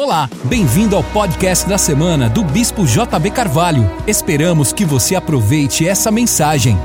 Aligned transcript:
Olá, 0.00 0.30
bem-vindo 0.44 0.94
ao 0.94 1.02
podcast 1.02 1.68
da 1.68 1.76
semana 1.76 2.30
do 2.30 2.44
Bispo 2.44 2.86
JB 2.86 3.32
Carvalho. 3.32 3.82
Esperamos 4.06 4.72
que 4.72 4.84
você 4.84 5.16
aproveite 5.16 5.88
essa 5.88 6.08
mensagem. 6.12 6.76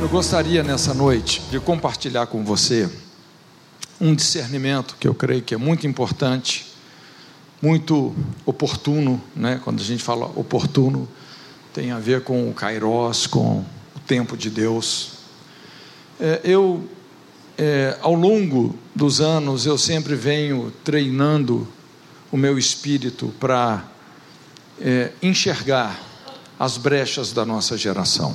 Eu 0.00 0.08
gostaria 0.08 0.62
nessa 0.62 0.94
noite 0.94 1.42
de 1.50 1.60
compartilhar 1.60 2.24
com 2.24 2.42
você 2.42 2.90
um 4.00 4.14
discernimento 4.14 4.96
que 4.98 5.06
eu 5.06 5.14
creio 5.14 5.42
que 5.42 5.52
é 5.52 5.58
muito 5.58 5.86
importante, 5.86 6.72
muito 7.60 8.14
oportuno, 8.46 9.22
né? 9.36 9.60
Quando 9.62 9.82
a 9.82 9.84
gente 9.84 10.02
fala 10.02 10.24
oportuno, 10.36 11.06
tem 11.74 11.90
a 11.90 11.98
ver 11.98 12.24
com 12.24 12.48
o 12.48 12.54
Kairos, 12.54 13.26
com 13.26 13.62
o 13.94 14.00
tempo 14.06 14.38
de 14.38 14.48
Deus. 14.48 15.10
É, 16.18 16.40
eu 16.44 16.88
é, 17.62 17.98
ao 18.00 18.14
longo 18.14 18.74
dos 18.94 19.20
anos, 19.20 19.66
eu 19.66 19.76
sempre 19.76 20.14
venho 20.14 20.72
treinando 20.82 21.68
o 22.32 22.36
meu 22.38 22.56
espírito 22.56 23.34
para 23.38 23.84
é, 24.80 25.12
enxergar 25.22 26.00
as 26.58 26.78
brechas 26.78 27.34
da 27.34 27.44
nossa 27.44 27.76
geração. 27.76 28.34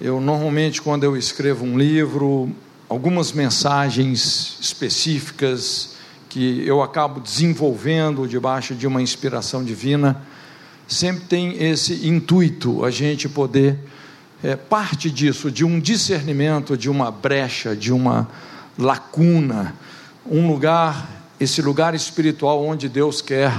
Eu 0.00 0.22
normalmente, 0.22 0.80
quando 0.80 1.04
eu 1.04 1.14
escrevo 1.14 1.66
um 1.66 1.76
livro, 1.76 2.50
algumas 2.88 3.30
mensagens 3.30 4.56
específicas 4.58 5.96
que 6.30 6.66
eu 6.66 6.82
acabo 6.82 7.20
desenvolvendo 7.20 8.26
debaixo 8.26 8.74
de 8.74 8.86
uma 8.86 9.02
inspiração 9.02 9.62
divina, 9.62 10.26
sempre 10.88 11.24
tem 11.24 11.62
esse 11.62 12.08
intuito, 12.08 12.86
a 12.86 12.90
gente 12.90 13.28
poder 13.28 13.78
é, 14.42 14.56
parte 14.56 15.10
disso, 15.10 15.50
de 15.50 15.64
um 15.64 15.78
discernimento, 15.78 16.76
de 16.76 16.88
uma 16.88 17.10
brecha, 17.10 17.76
de 17.76 17.92
uma 17.92 18.28
lacuna, 18.78 19.74
um 20.26 20.48
lugar, 20.48 21.08
esse 21.38 21.60
lugar 21.60 21.94
espiritual 21.94 22.64
onde 22.64 22.88
Deus 22.88 23.20
quer 23.20 23.52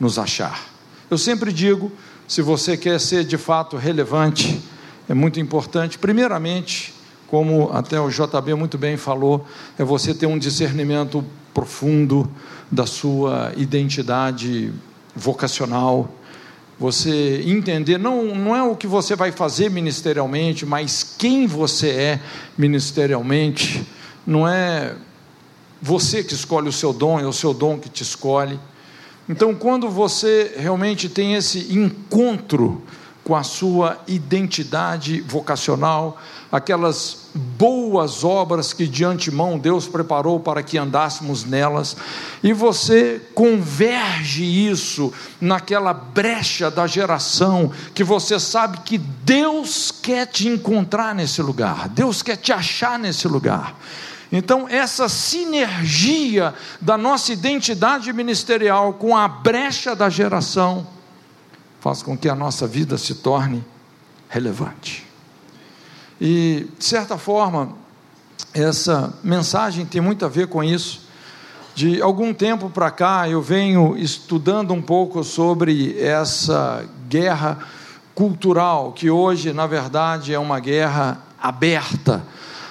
nos 0.00 0.18
achar. 0.18 0.66
Eu 1.10 1.18
sempre 1.18 1.52
digo, 1.52 1.92
se 2.26 2.42
você 2.42 2.76
quer 2.76 2.98
ser 3.00 3.24
de 3.24 3.36
fato 3.36 3.76
relevante, 3.76 4.62
é 5.08 5.14
muito 5.14 5.40
importante, 5.40 5.98
primeiramente, 5.98 6.94
como 7.26 7.70
até 7.72 8.00
o 8.00 8.08
JB 8.08 8.54
muito 8.54 8.78
bem 8.78 8.96
falou, 8.96 9.46
é 9.78 9.84
você 9.84 10.14
ter 10.14 10.26
um 10.26 10.38
discernimento 10.38 11.24
profundo 11.52 12.30
da 12.70 12.86
sua 12.86 13.52
identidade 13.56 14.72
vocacional, 15.14 16.10
você 16.78 17.42
entender, 17.44 17.98
não, 17.98 18.34
não 18.34 18.54
é 18.54 18.62
o 18.62 18.76
que 18.76 18.86
você 18.86 19.16
vai 19.16 19.32
fazer 19.32 19.68
ministerialmente, 19.70 20.64
mas 20.64 21.14
quem 21.18 21.46
você 21.46 21.88
é 21.88 22.20
ministerialmente, 22.56 23.84
não 24.26 24.46
é 24.46 24.94
você 25.82 26.22
que 26.22 26.34
escolhe 26.34 26.68
o 26.68 26.72
seu 26.72 26.92
dom, 26.92 27.18
é 27.18 27.26
o 27.26 27.32
seu 27.32 27.52
dom 27.52 27.78
que 27.78 27.88
te 27.88 28.02
escolhe. 28.02 28.58
Então, 29.28 29.54
quando 29.54 29.90
você 29.90 30.54
realmente 30.56 31.08
tem 31.08 31.34
esse 31.34 31.72
encontro 31.72 32.82
com 33.28 33.36
a 33.36 33.42
sua 33.42 33.98
identidade 34.08 35.20
vocacional, 35.20 36.16
aquelas 36.50 37.28
boas 37.34 38.24
obras 38.24 38.72
que 38.72 38.86
de 38.86 39.04
antemão 39.04 39.58
Deus 39.58 39.86
preparou 39.86 40.40
para 40.40 40.62
que 40.62 40.78
andássemos 40.78 41.44
nelas, 41.44 41.94
e 42.42 42.54
você 42.54 43.20
converge 43.34 44.42
isso 44.42 45.12
naquela 45.38 45.92
brecha 45.92 46.70
da 46.70 46.86
geração 46.86 47.70
que 47.94 48.02
você 48.02 48.40
sabe 48.40 48.78
que 48.78 48.96
Deus 48.96 49.92
quer 49.92 50.26
te 50.26 50.48
encontrar 50.48 51.14
nesse 51.14 51.42
lugar, 51.42 51.86
Deus 51.90 52.22
quer 52.22 52.36
te 52.36 52.50
achar 52.50 52.98
nesse 52.98 53.28
lugar. 53.28 53.78
Então, 54.32 54.66
essa 54.70 55.06
sinergia 55.06 56.54
da 56.80 56.96
nossa 56.96 57.30
identidade 57.30 58.10
ministerial 58.10 58.94
com 58.94 59.14
a 59.14 59.28
brecha 59.28 59.94
da 59.94 60.08
geração, 60.08 60.86
faz 61.80 62.02
com 62.02 62.16
que 62.16 62.28
a 62.28 62.34
nossa 62.34 62.66
vida 62.66 62.98
se 62.98 63.16
torne 63.16 63.64
relevante. 64.28 65.06
E, 66.20 66.68
de 66.78 66.84
certa 66.84 67.16
forma, 67.16 67.70
essa 68.52 69.14
mensagem 69.22 69.86
tem 69.86 70.00
muito 70.00 70.24
a 70.24 70.28
ver 70.28 70.48
com 70.48 70.62
isso. 70.62 71.06
De 71.74 72.02
algum 72.02 72.34
tempo 72.34 72.68
para 72.68 72.90
cá, 72.90 73.28
eu 73.28 73.40
venho 73.40 73.96
estudando 73.96 74.74
um 74.74 74.82
pouco 74.82 75.22
sobre 75.22 75.96
essa 76.00 76.84
guerra 77.08 77.58
cultural, 78.14 78.92
que 78.92 79.08
hoje, 79.08 79.52
na 79.52 79.66
verdade, 79.66 80.34
é 80.34 80.38
uma 80.38 80.58
guerra 80.58 81.22
aberta 81.40 82.24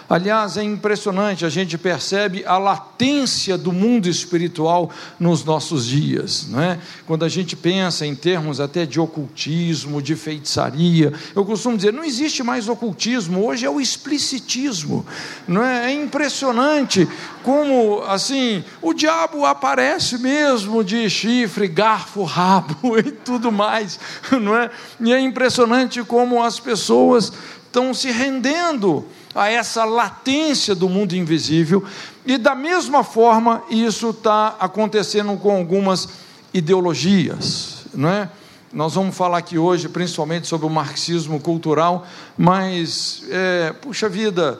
Aliás, 0.10 0.56
é 0.56 0.64
impressionante, 0.64 1.46
a 1.46 1.50
gente 1.50 1.78
percebe 1.78 2.46
a 2.46 2.58
latência 2.58 3.58
do 3.58 3.74
mundo 3.74 4.08
espiritual 4.08 4.90
nos 5.20 5.44
nossos 5.44 5.86
dias, 5.86 6.48
não 6.48 6.62
é? 6.62 6.80
Quando 7.06 7.26
a 7.26 7.30
gente 7.30 7.58
pensa 7.58 8.06
em 8.06 8.16
termos 8.16 8.62
até 8.62 8.86
de 8.86 9.02
ocultismo, 9.02 10.02
de 10.02 10.16
feitiçaria, 10.16 11.12
eu 11.36 11.44
costumo 11.44 11.76
dizer, 11.76 11.92
não 11.92 12.06
existe 12.06 12.42
mais 12.42 12.70
ocultismo, 12.70 13.46
hoje 13.46 13.66
é 13.66 13.70
o 13.70 13.82
explicitismo, 13.82 15.06
não 15.46 15.62
é? 15.62 15.92
É 15.92 15.94
impressionante 15.94 17.06
como, 17.44 18.02
assim, 18.04 18.64
o 18.82 18.94
diabo 18.94 19.46
aparece 19.46 20.18
mesmo 20.20 20.86
de 20.86 21.10
chifre, 21.10 21.68
garfo, 21.68 22.24
rabo 22.24 22.98
e 23.00 23.12
tudo 23.12 23.52
mais, 23.52 24.00
não 24.32 24.56
é? 24.56 24.72
E 25.02 25.12
é 25.12 25.20
impressionante 25.20 26.02
como 26.02 26.42
as 26.42 26.62
pessoas 26.62 27.34
estão 27.66 27.94
se 27.94 28.10
rendendo 28.10 29.06
a 29.38 29.50
essa 29.50 29.86
latência 29.86 30.74
do 30.74 30.90
mundo 30.90 31.16
invisível, 31.16 31.84
e 32.26 32.38
da 32.38 32.56
mesma 32.56 33.04
forma 33.04 33.62
isso 33.70 34.10
está 34.10 34.56
acontecendo 34.60 35.38
com 35.38 35.56
algumas 35.56 36.10
ideologias, 36.54 37.86
não 37.94 38.10
é? 38.10 38.30
Nós 38.74 38.96
vamos 38.96 39.16
falar 39.16 39.38
aqui 39.38 39.58
hoje 39.58 39.88
principalmente 39.88 40.48
sobre 40.48 40.66
o 40.66 40.70
marxismo 40.70 41.40
cultural, 41.40 42.06
mas, 42.38 43.24
é, 43.30 43.74
puxa 43.80 44.10
vida, 44.10 44.60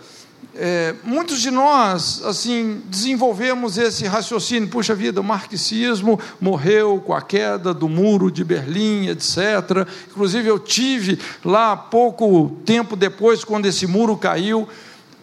é, 0.60 0.96
muitos 1.04 1.40
de 1.40 1.52
nós, 1.52 2.24
assim, 2.26 2.82
desenvolvemos 2.86 3.78
esse 3.78 4.08
raciocínio, 4.08 4.68
puxa 4.68 4.96
vida, 4.96 5.22
o 5.22 5.24
marxismo 5.24 6.20
morreu 6.42 7.00
com 7.00 7.14
a 7.14 7.22
queda 7.22 7.76
do 7.76 7.88
muro 7.88 8.32
de 8.32 8.44
Berlim, 8.44 9.08
etc. 9.08 9.88
Inclusive 10.10 10.48
eu 10.48 10.58
tive 10.58 11.20
lá 11.46 11.78
pouco 11.78 12.58
tempo 12.66 12.96
depois, 12.96 13.44
quando 13.44 13.68
esse 13.68 13.86
muro 13.86 14.18
caiu. 14.18 14.68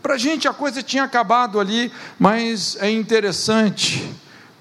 Para 0.00 0.14
a 0.14 0.18
gente 0.18 0.46
a 0.46 0.52
coisa 0.52 0.82
tinha 0.82 1.02
acabado 1.02 1.58
ali, 1.58 1.90
mas 2.16 2.76
é 2.80 2.88
interessante 2.88 4.08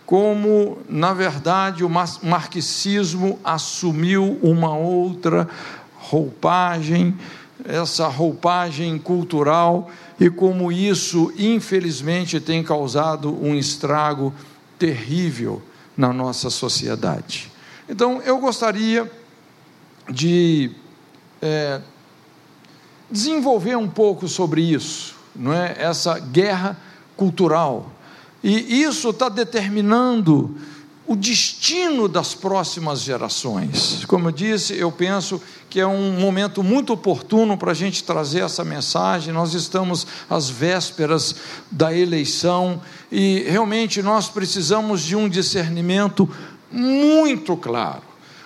como, 0.08 0.80
na 0.90 1.14
verdade, 1.14 1.84
o 1.84 1.90
marxismo 1.90 3.40
assumiu 3.44 4.40
uma 4.42 4.76
outra 4.76 5.48
roupagem, 5.98 7.16
essa 7.66 8.08
roupagem 8.08 8.98
cultural 8.98 9.90
e 10.20 10.30
como 10.30 10.72
isso, 10.72 11.34
infelizmente, 11.38 12.40
tem 12.40 12.64
causado 12.64 13.34
um 13.44 13.56
estrago 13.56 14.34
terrível 14.78 15.62
na 15.96 16.14
nossa 16.14 16.50
sociedade. 16.50 17.52
Então, 17.88 18.22
eu 18.22 18.38
gostaria 18.40 19.12
de 20.10 20.72
é, 21.42 21.82
desenvolver 23.10 23.76
um 23.76 23.88
pouco 23.88 24.28
sobre 24.28 24.62
isso, 24.62 25.16
não 25.36 25.54
é? 25.54 25.76
Essa 25.78 26.20
guerra 26.20 26.78
cultural. 27.16 27.92
E 28.44 28.82
isso 28.82 29.10
está 29.10 29.30
determinando 29.30 30.58
o 31.06 31.16
destino 31.16 32.08
das 32.08 32.34
próximas 32.34 33.02
gerações. 33.02 34.06
Como 34.06 34.30
eu 34.30 34.32
disse, 34.32 34.78
eu 34.78 34.92
penso 34.92 35.42
que 35.70 35.80
é 35.80 35.88
um 35.88 36.20
momento 36.20 36.64
muito 36.64 36.94
oportuno 36.94 37.58
para 37.58 37.72
a 37.72 37.74
gente 37.74 38.04
trazer 38.04 38.42
essa 38.42 38.64
mensagem. 38.64 39.34
Nós 39.34 39.54
estamos 39.54 40.08
às 40.30 40.50
vésperas 40.50 41.36
da 41.70 41.94
eleição 41.94 42.82
e 43.12 43.44
realmente 43.48 44.02
nós 44.02 44.30
precisamos 44.30 45.02
de 45.02 45.16
um 45.16 45.28
discernimento 45.28 46.30
muito 46.72 47.58
claro. 47.58 48.02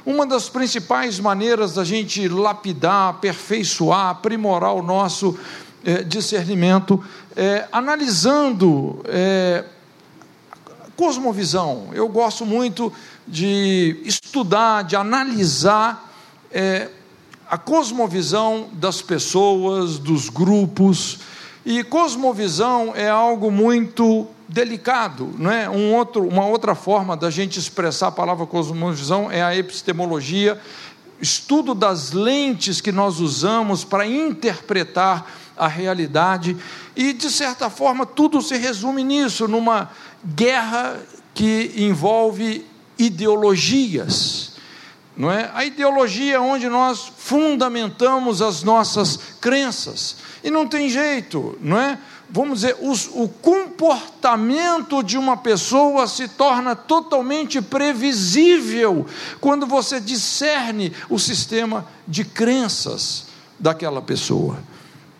Uma 0.06 0.26
das 0.26 0.50
principais 0.50 1.20
maneiras 1.20 1.74
da 1.74 1.84
gente 1.84 2.28
lapidar, 2.28 3.10
aperfeiçoar, 3.10 4.10
aprimorar 4.10 4.74
o 4.74 4.82
nosso 4.82 5.38
é, 5.84 6.02
discernimento 6.02 7.04
é 7.36 7.68
analisando. 7.72 9.02
É, 9.06 9.66
cosmovisão. 10.98 11.90
Eu 11.94 12.10
gosto 12.10 12.46
muito 12.46 12.92
de 13.26 14.02
estudar, 14.04 14.84
de 14.84 14.96
analisar 14.96 16.12
é, 16.52 16.90
a 17.50 17.58
cosmovisão 17.58 18.68
das 18.74 19.02
pessoas, 19.02 20.00
dos 20.00 20.28
grupos. 20.28 21.20
E 21.64 21.84
cosmovisão 21.84 22.94
é 22.96 23.08
algo 23.08 23.52
muito 23.52 24.28
delicado, 24.50 25.34
não 25.38 25.52
é? 25.52 25.70
Um 25.70 25.94
outro, 25.94 26.28
uma 26.28 26.46
outra 26.46 26.74
forma 26.74 27.16
da 27.16 27.30
gente 27.30 27.60
expressar 27.60 28.08
a 28.08 28.12
palavra 28.12 28.46
cosmovisão 28.46 29.32
é 29.32 29.44
a 29.44 29.56
epistemologia, 29.56 30.60
estudo 31.22 31.76
das 31.76 32.12
lentes 32.12 32.82
que 32.82 32.92
nós 32.92 33.20
usamos 33.20 33.84
para 33.84 34.08
interpretar 34.08 35.30
a 35.58 35.68
realidade, 35.68 36.56
e 36.96 37.14
de 37.14 37.30
certa 37.30 37.70
forma 37.70 38.06
tudo 38.06 38.42
se 38.42 38.58
resume 38.58 39.04
nisso, 39.04 39.48
numa 39.48 39.90
guerra 40.24 41.00
que 41.34 41.74
envolve 41.78 42.66
ideologias. 42.98 44.58
Não 45.16 45.32
é? 45.32 45.50
A 45.54 45.66
ideologia 45.66 46.36
é 46.36 46.40
onde 46.40 46.70
nós 46.70 47.12
fundamentamos 47.18 48.42
as 48.42 48.62
nossas 48.62 49.18
crenças. 49.42 50.18
E 50.44 50.52
não 50.52 50.68
tem 50.68 50.90
jeito, 50.90 51.58
não 51.60 51.80
é? 51.80 51.98
Vamos 52.30 52.62
dizer, 52.62 52.78
os, 52.82 53.10
o 53.14 53.28
comportamento 53.28 55.02
de 55.02 55.18
uma 55.18 55.38
pessoa 55.38 56.08
se 56.08 56.28
torna 56.28 56.76
totalmente 56.76 57.62
previsível 57.62 59.06
quando 59.40 59.66
você 59.66 60.00
discerne 60.00 60.94
o 61.10 61.18
sistema 61.18 61.88
de 62.08 62.26
crenças 62.26 63.28
daquela 63.58 64.02
pessoa. 64.02 64.60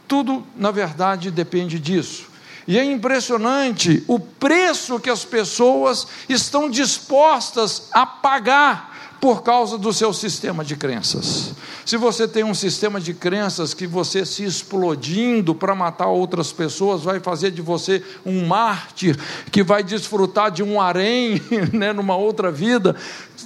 Tudo, 0.08 0.46
na 0.56 0.72
verdade, 0.72 1.30
depende 1.30 1.80
disso. 1.80 2.28
E 2.68 2.78
é 2.78 2.84
impressionante 2.84 4.04
o 4.08 4.20
preço 4.20 5.00
que 5.00 5.10
as 5.10 5.24
pessoas 5.24 6.08
estão 6.28 6.70
dispostas 6.70 7.90
a 7.94 8.06
pagar 8.06 8.98
por 9.22 9.42
causa 9.42 9.78
do 9.78 9.92
seu 9.92 10.14
sistema 10.14 10.64
de 10.64 10.76
crenças. 10.76 11.54
Se 11.86 11.98
você 11.98 12.28
tem 12.28 12.44
um 12.44 12.54
sistema 12.54 13.00
de 13.00 13.14
crenças 13.14 13.74
que 13.74 13.88
você 13.88 14.26
se 14.26 14.44
explodindo 14.44 15.56
para 15.56 15.74
matar 15.74 16.08
outras 16.08 16.52
pessoas 16.52 17.04
vai 17.04 17.20
fazer 17.20 17.52
de 17.52 17.62
você 17.62 18.04
um 18.26 18.46
mártir 18.46 19.18
que 19.52 19.64
vai 19.64 19.84
desfrutar 19.84 20.52
de 20.52 20.62
um 20.62 20.80
harém, 20.80 21.42
né, 21.72 21.94
numa 21.94 22.16
outra 22.16 22.52
vida. 22.52 22.96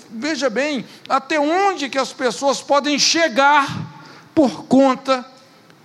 Veja 0.10 0.50
bem, 0.50 0.84
até 1.08 1.40
onde 1.40 1.88
que 1.88 1.98
as 1.98 2.12
pessoas 2.12 2.62
podem 2.62 2.98
chegar 2.98 4.04
por 4.34 4.66
conta 4.66 5.26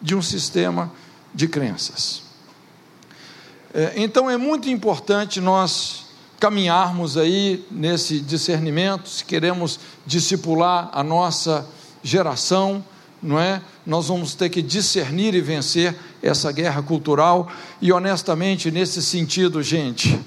de 0.00 0.14
um 0.14 0.22
sistema 0.22 0.93
de 1.34 1.48
crenças. 1.48 2.22
É, 3.75 3.93
então 3.96 4.31
é 4.31 4.37
muito 4.37 4.69
importante 4.69 5.40
nós 5.40 6.06
caminharmos 6.38 7.16
aí 7.16 7.64
nesse 7.70 8.20
discernimento, 8.20 9.08
se 9.08 9.25
queremos 9.25 9.81
discipular 10.06 10.90
a 10.93 11.02
nossa 11.02 11.66
geração, 12.02 12.84
não 13.22 13.38
é? 13.38 13.60
Nós 13.84 14.08
vamos 14.08 14.34
ter 14.34 14.48
que 14.48 14.62
discernir 14.62 15.34
e 15.34 15.40
vencer 15.40 15.94
essa 16.22 16.52
guerra 16.52 16.82
cultural 16.82 17.50
e 17.81 17.93
honestamente 17.93 18.70
nesse 18.70 19.02
sentido, 19.02 19.62
gente, 19.62 20.19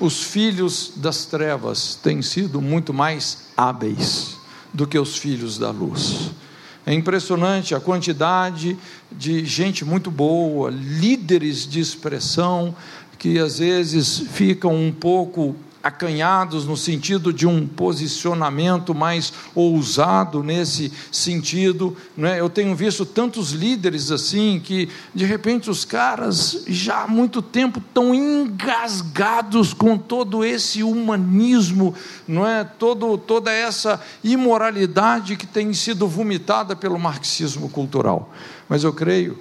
os 0.00 0.22
filhos 0.22 0.92
das 0.96 1.26
trevas 1.26 1.94
têm 1.94 2.22
sido 2.22 2.60
muito 2.60 2.92
mais 2.94 3.48
hábeis 3.56 4.36
do 4.72 4.86
que 4.86 4.98
os 4.98 5.16
filhos 5.16 5.58
da 5.58 5.70
luz. 5.70 6.30
É 6.86 6.94
impressionante 6.94 7.74
a 7.74 7.80
quantidade 7.80 8.76
de 9.12 9.44
gente 9.44 9.84
muito 9.84 10.10
boa, 10.10 10.70
líderes 10.70 11.66
de 11.66 11.80
expressão, 11.80 12.74
que 13.18 13.38
às 13.38 13.58
vezes 13.58 14.18
ficam 14.18 14.74
um 14.74 14.90
pouco 14.90 15.54
acanhados 15.82 16.66
no 16.66 16.76
sentido 16.76 17.32
de 17.32 17.46
um 17.46 17.66
posicionamento 17.66 18.94
mais 18.94 19.32
ousado 19.54 20.42
nesse 20.42 20.92
sentido, 21.10 21.96
não 22.16 22.28
é? 22.28 22.40
Eu 22.40 22.50
tenho 22.50 22.74
visto 22.74 23.06
tantos 23.06 23.52
líderes 23.52 24.10
assim 24.10 24.60
que 24.62 24.88
de 25.14 25.24
repente 25.24 25.70
os 25.70 25.84
caras 25.84 26.64
já 26.68 27.04
há 27.04 27.08
muito 27.08 27.40
tempo 27.40 27.78
estão 27.78 28.14
engasgados 28.14 29.72
com 29.72 29.96
todo 29.96 30.44
esse 30.44 30.82
humanismo, 30.82 31.94
não 32.28 32.46
é? 32.46 32.62
Todo 32.62 33.16
toda 33.16 33.50
essa 33.50 34.00
imoralidade 34.22 35.36
que 35.36 35.46
tem 35.46 35.72
sido 35.72 36.06
vomitada 36.06 36.76
pelo 36.76 36.98
marxismo 36.98 37.68
cultural. 37.68 38.32
Mas 38.68 38.84
eu 38.84 38.92
creio 38.92 39.38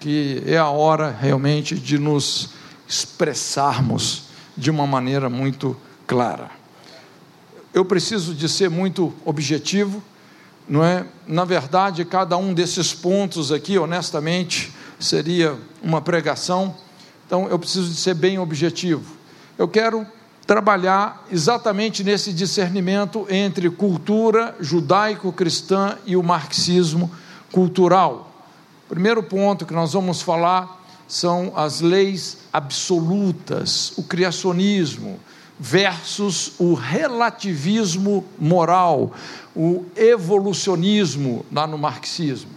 que 0.00 0.42
é 0.46 0.56
a 0.56 0.68
hora 0.68 1.10
realmente 1.10 1.74
de 1.74 1.98
nos 1.98 2.50
expressarmos 2.88 4.25
de 4.56 4.70
uma 4.70 4.86
maneira 4.86 5.28
muito 5.28 5.76
clara. 6.06 6.50
Eu 7.74 7.84
preciso 7.84 8.34
de 8.34 8.48
ser 8.48 8.70
muito 8.70 9.12
objetivo, 9.24 10.02
não 10.68 10.82
é? 10.82 11.06
Na 11.26 11.44
verdade, 11.44 12.04
cada 12.04 12.36
um 12.36 12.54
desses 12.54 12.94
pontos 12.94 13.52
aqui, 13.52 13.78
honestamente, 13.78 14.72
seria 14.98 15.56
uma 15.82 16.00
pregação. 16.00 16.74
Então, 17.26 17.48
eu 17.48 17.58
preciso 17.58 17.90
de 17.90 17.96
ser 17.96 18.14
bem 18.14 18.38
objetivo. 18.38 19.16
Eu 19.58 19.68
quero 19.68 20.06
trabalhar 20.46 21.24
exatamente 21.30 22.04
nesse 22.04 22.32
discernimento 22.32 23.26
entre 23.28 23.68
cultura 23.68 24.54
judaico-cristã 24.60 25.98
e 26.06 26.16
o 26.16 26.22
marxismo 26.22 27.10
cultural. 27.52 28.32
Primeiro 28.88 29.22
ponto 29.22 29.66
que 29.66 29.74
nós 29.74 29.92
vamos 29.92 30.22
falar 30.22 30.75
são 31.06 31.52
as 31.54 31.80
leis 31.80 32.38
absolutas, 32.52 33.92
o 33.96 34.02
criacionismo, 34.02 35.18
versus 35.58 36.52
o 36.58 36.74
relativismo 36.74 38.24
moral, 38.38 39.12
o 39.54 39.84
evolucionismo 39.96 41.46
lá 41.50 41.66
no 41.66 41.78
marxismo. 41.78 42.50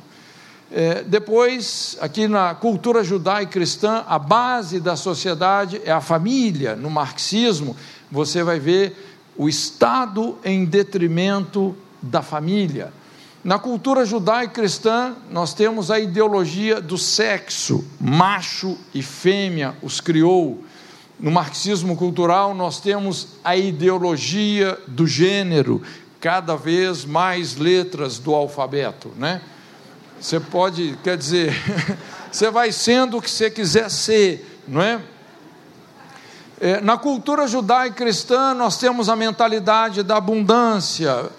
É, 0.71 1.01
depois, 1.03 1.97
aqui 1.99 2.27
na 2.27 2.53
cultura 2.53 3.03
judaica 3.03 3.53
cristã, 3.53 4.03
a 4.07 4.19
base 4.19 4.79
da 4.79 4.95
sociedade 4.95 5.81
é 5.83 5.91
a 5.91 6.01
família. 6.01 6.75
No 6.75 6.89
marxismo, 6.89 7.75
você 8.11 8.43
vai 8.43 8.59
ver 8.59 8.95
o 9.35 9.49
Estado 9.49 10.37
em 10.43 10.65
detrimento 10.65 11.75
da 12.01 12.21
família. 12.21 12.93
Na 13.43 13.57
cultura 13.57 14.05
judaica 14.05 14.55
cristã, 14.55 15.15
nós 15.31 15.53
temos 15.53 15.89
a 15.89 15.97
ideologia 15.97 16.81
do 16.81 16.97
sexo, 16.97 17.85
macho 17.99 18.77
e 18.93 19.01
fêmea 19.01 19.75
os 19.81 20.01
criou. 20.01 20.61
No 21.17 21.31
marxismo 21.31 21.95
cultural, 21.95 22.53
nós 22.53 22.81
temos 22.81 23.39
a 23.43 23.55
ideologia 23.55 24.77
do 24.87 25.07
gênero, 25.07 25.81
cada 26.19 26.57
vez 26.57 27.05
mais 27.05 27.55
letras 27.55 28.19
do 28.19 28.35
alfabeto, 28.35 29.11
né? 29.15 29.41
Você 30.19 30.37
pode, 30.37 30.97
quer 31.01 31.15
dizer, 31.15 31.53
você 32.29 32.51
vai 32.51 32.73
sendo 32.73 33.17
o 33.17 33.21
que 33.21 33.29
você 33.29 33.49
quiser 33.49 33.89
ser, 33.89 34.61
não 34.67 34.81
é? 34.81 34.99
é 36.59 36.81
na 36.81 36.97
cultura 36.97 37.47
judaica 37.47 37.95
cristã, 37.95 38.53
nós 38.53 38.77
temos 38.77 39.07
a 39.07 39.15
mentalidade 39.15 40.03
da 40.03 40.17
abundância, 40.17 41.29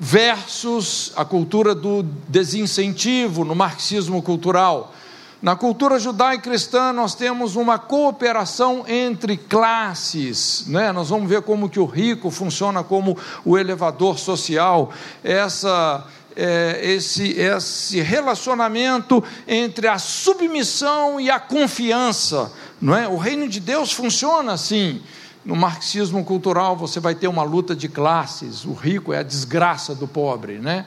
versus 0.00 1.12
a 1.14 1.26
cultura 1.26 1.74
do 1.74 2.02
desincentivo 2.26 3.44
no 3.44 3.54
marxismo 3.54 4.22
cultural. 4.22 4.94
Na 5.42 5.54
cultura 5.54 5.98
judaica 5.98 6.44
cristã 6.44 6.92
nós 6.92 7.14
temos 7.14 7.54
uma 7.54 7.78
cooperação 7.78 8.84
entre 8.88 9.36
classes, 9.36 10.64
né? 10.66 10.90
Nós 10.90 11.10
vamos 11.10 11.28
ver 11.28 11.42
como 11.42 11.68
que 11.68 11.78
o 11.78 11.84
rico 11.84 12.30
funciona 12.30 12.82
como 12.82 13.16
o 13.44 13.58
elevador 13.58 14.18
social. 14.18 14.90
Essa 15.22 16.06
é, 16.36 16.80
esse, 16.82 17.32
esse 17.32 18.00
relacionamento 18.00 19.22
entre 19.46 19.88
a 19.88 19.98
submissão 19.98 21.20
e 21.20 21.30
a 21.30 21.38
confiança, 21.38 22.52
não 22.80 22.96
é? 22.96 23.06
O 23.06 23.16
reino 23.16 23.48
de 23.48 23.60
Deus 23.60 23.92
funciona 23.92 24.52
assim. 24.52 25.02
No 25.50 25.56
marxismo 25.56 26.24
cultural 26.24 26.76
você 26.76 27.00
vai 27.00 27.12
ter 27.12 27.26
uma 27.26 27.42
luta 27.42 27.74
de 27.74 27.88
classes, 27.88 28.64
o 28.64 28.72
rico 28.72 29.12
é 29.12 29.18
a 29.18 29.22
desgraça 29.24 29.96
do 29.96 30.06
pobre, 30.06 30.60
né? 30.60 30.86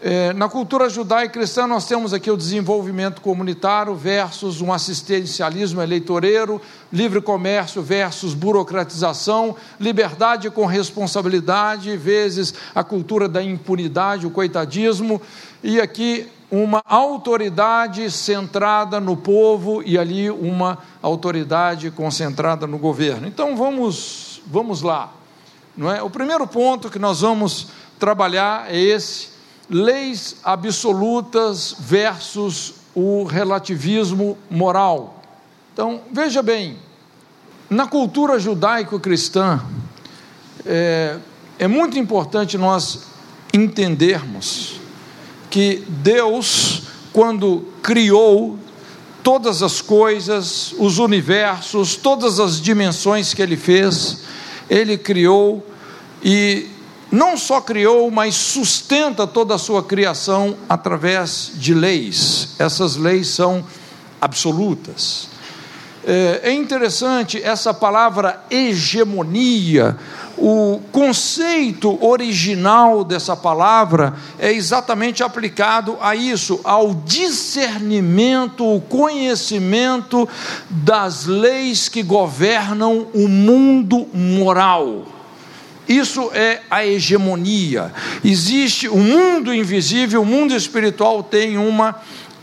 É, 0.00 0.32
na 0.32 0.48
cultura 0.48 0.88
judaica 0.88 1.32
cristã, 1.32 1.66
nós 1.66 1.88
temos 1.88 2.14
aqui 2.14 2.30
o 2.30 2.36
desenvolvimento 2.36 3.20
comunitário 3.20 3.92
versus 3.96 4.60
um 4.60 4.72
assistencialismo 4.72 5.82
eleitoreiro, 5.82 6.62
livre 6.92 7.20
comércio 7.20 7.82
versus 7.82 8.32
burocratização, 8.32 9.56
liberdade 9.80 10.48
com 10.50 10.66
responsabilidade, 10.66 11.96
vezes 11.96 12.54
a 12.72 12.84
cultura 12.84 13.28
da 13.28 13.42
impunidade, 13.42 14.24
o 14.24 14.30
coitadismo, 14.30 15.20
e 15.64 15.80
aqui 15.80 16.28
uma 16.50 16.82
autoridade 16.84 18.10
centrada 18.10 18.98
no 18.98 19.16
povo 19.16 19.82
e 19.84 19.96
ali 19.96 20.28
uma 20.30 20.78
autoridade 21.00 21.90
concentrada 21.90 22.66
no 22.66 22.76
governo. 22.76 23.28
Então 23.28 23.56
vamos, 23.56 24.42
vamos 24.46 24.82
lá. 24.82 25.12
Não 25.76 25.90
é? 25.90 26.02
O 26.02 26.10
primeiro 26.10 26.46
ponto 26.46 26.90
que 26.90 26.98
nós 26.98 27.20
vamos 27.20 27.68
trabalhar 27.98 28.68
é 28.68 28.78
esse: 28.78 29.28
leis 29.68 30.36
absolutas 30.42 31.76
versus 31.78 32.74
o 32.94 33.22
relativismo 33.24 34.36
moral. 34.50 35.22
Então 35.72 36.00
veja 36.10 36.42
bem, 36.42 36.76
na 37.68 37.86
cultura 37.86 38.40
judaico-cristã 38.40 39.62
é, 40.66 41.16
é 41.60 41.68
muito 41.68 41.96
importante 41.96 42.58
nós 42.58 43.04
entendermos 43.54 44.79
que 45.50 45.84
Deus, 45.88 46.82
quando 47.12 47.66
criou 47.82 48.58
todas 49.22 49.62
as 49.62 49.82
coisas, 49.82 50.72
os 50.78 50.98
universos, 50.98 51.96
todas 51.96 52.40
as 52.40 52.60
dimensões 52.60 53.34
que 53.34 53.42
Ele 53.42 53.56
fez, 53.56 54.22
Ele 54.68 54.96
criou 54.96 55.66
e 56.22 56.68
não 57.10 57.36
só 57.36 57.60
criou, 57.60 58.10
mas 58.10 58.36
sustenta 58.36 59.26
toda 59.26 59.56
a 59.56 59.58
sua 59.58 59.82
criação 59.82 60.56
através 60.68 61.50
de 61.56 61.74
leis. 61.74 62.50
Essas 62.58 62.96
leis 62.96 63.28
são 63.28 63.64
absolutas. 64.20 65.29
É, 66.06 66.40
é 66.44 66.52
interessante 66.52 67.42
essa 67.42 67.74
palavra 67.74 68.42
hegemonia. 68.50 69.96
O 70.38 70.80
conceito 70.90 72.02
original 72.02 73.04
dessa 73.04 73.36
palavra 73.36 74.14
é 74.38 74.50
exatamente 74.50 75.22
aplicado 75.22 75.98
a 76.00 76.16
isso, 76.16 76.60
ao 76.64 76.94
discernimento, 76.94 78.64
o 78.64 78.80
conhecimento 78.80 80.26
das 80.70 81.26
leis 81.26 81.90
que 81.90 82.02
governam 82.02 83.08
o 83.12 83.28
mundo 83.28 84.08
moral. 84.14 85.04
Isso 85.86 86.30
é 86.32 86.60
a 86.70 86.86
hegemonia. 86.86 87.92
Existe 88.24 88.88
o 88.88 88.96
mundo 88.96 89.52
invisível, 89.52 90.22
o 90.22 90.26
mundo 90.26 90.54
espiritual 90.54 91.22
tem 91.22 91.58
uma 91.58 92.00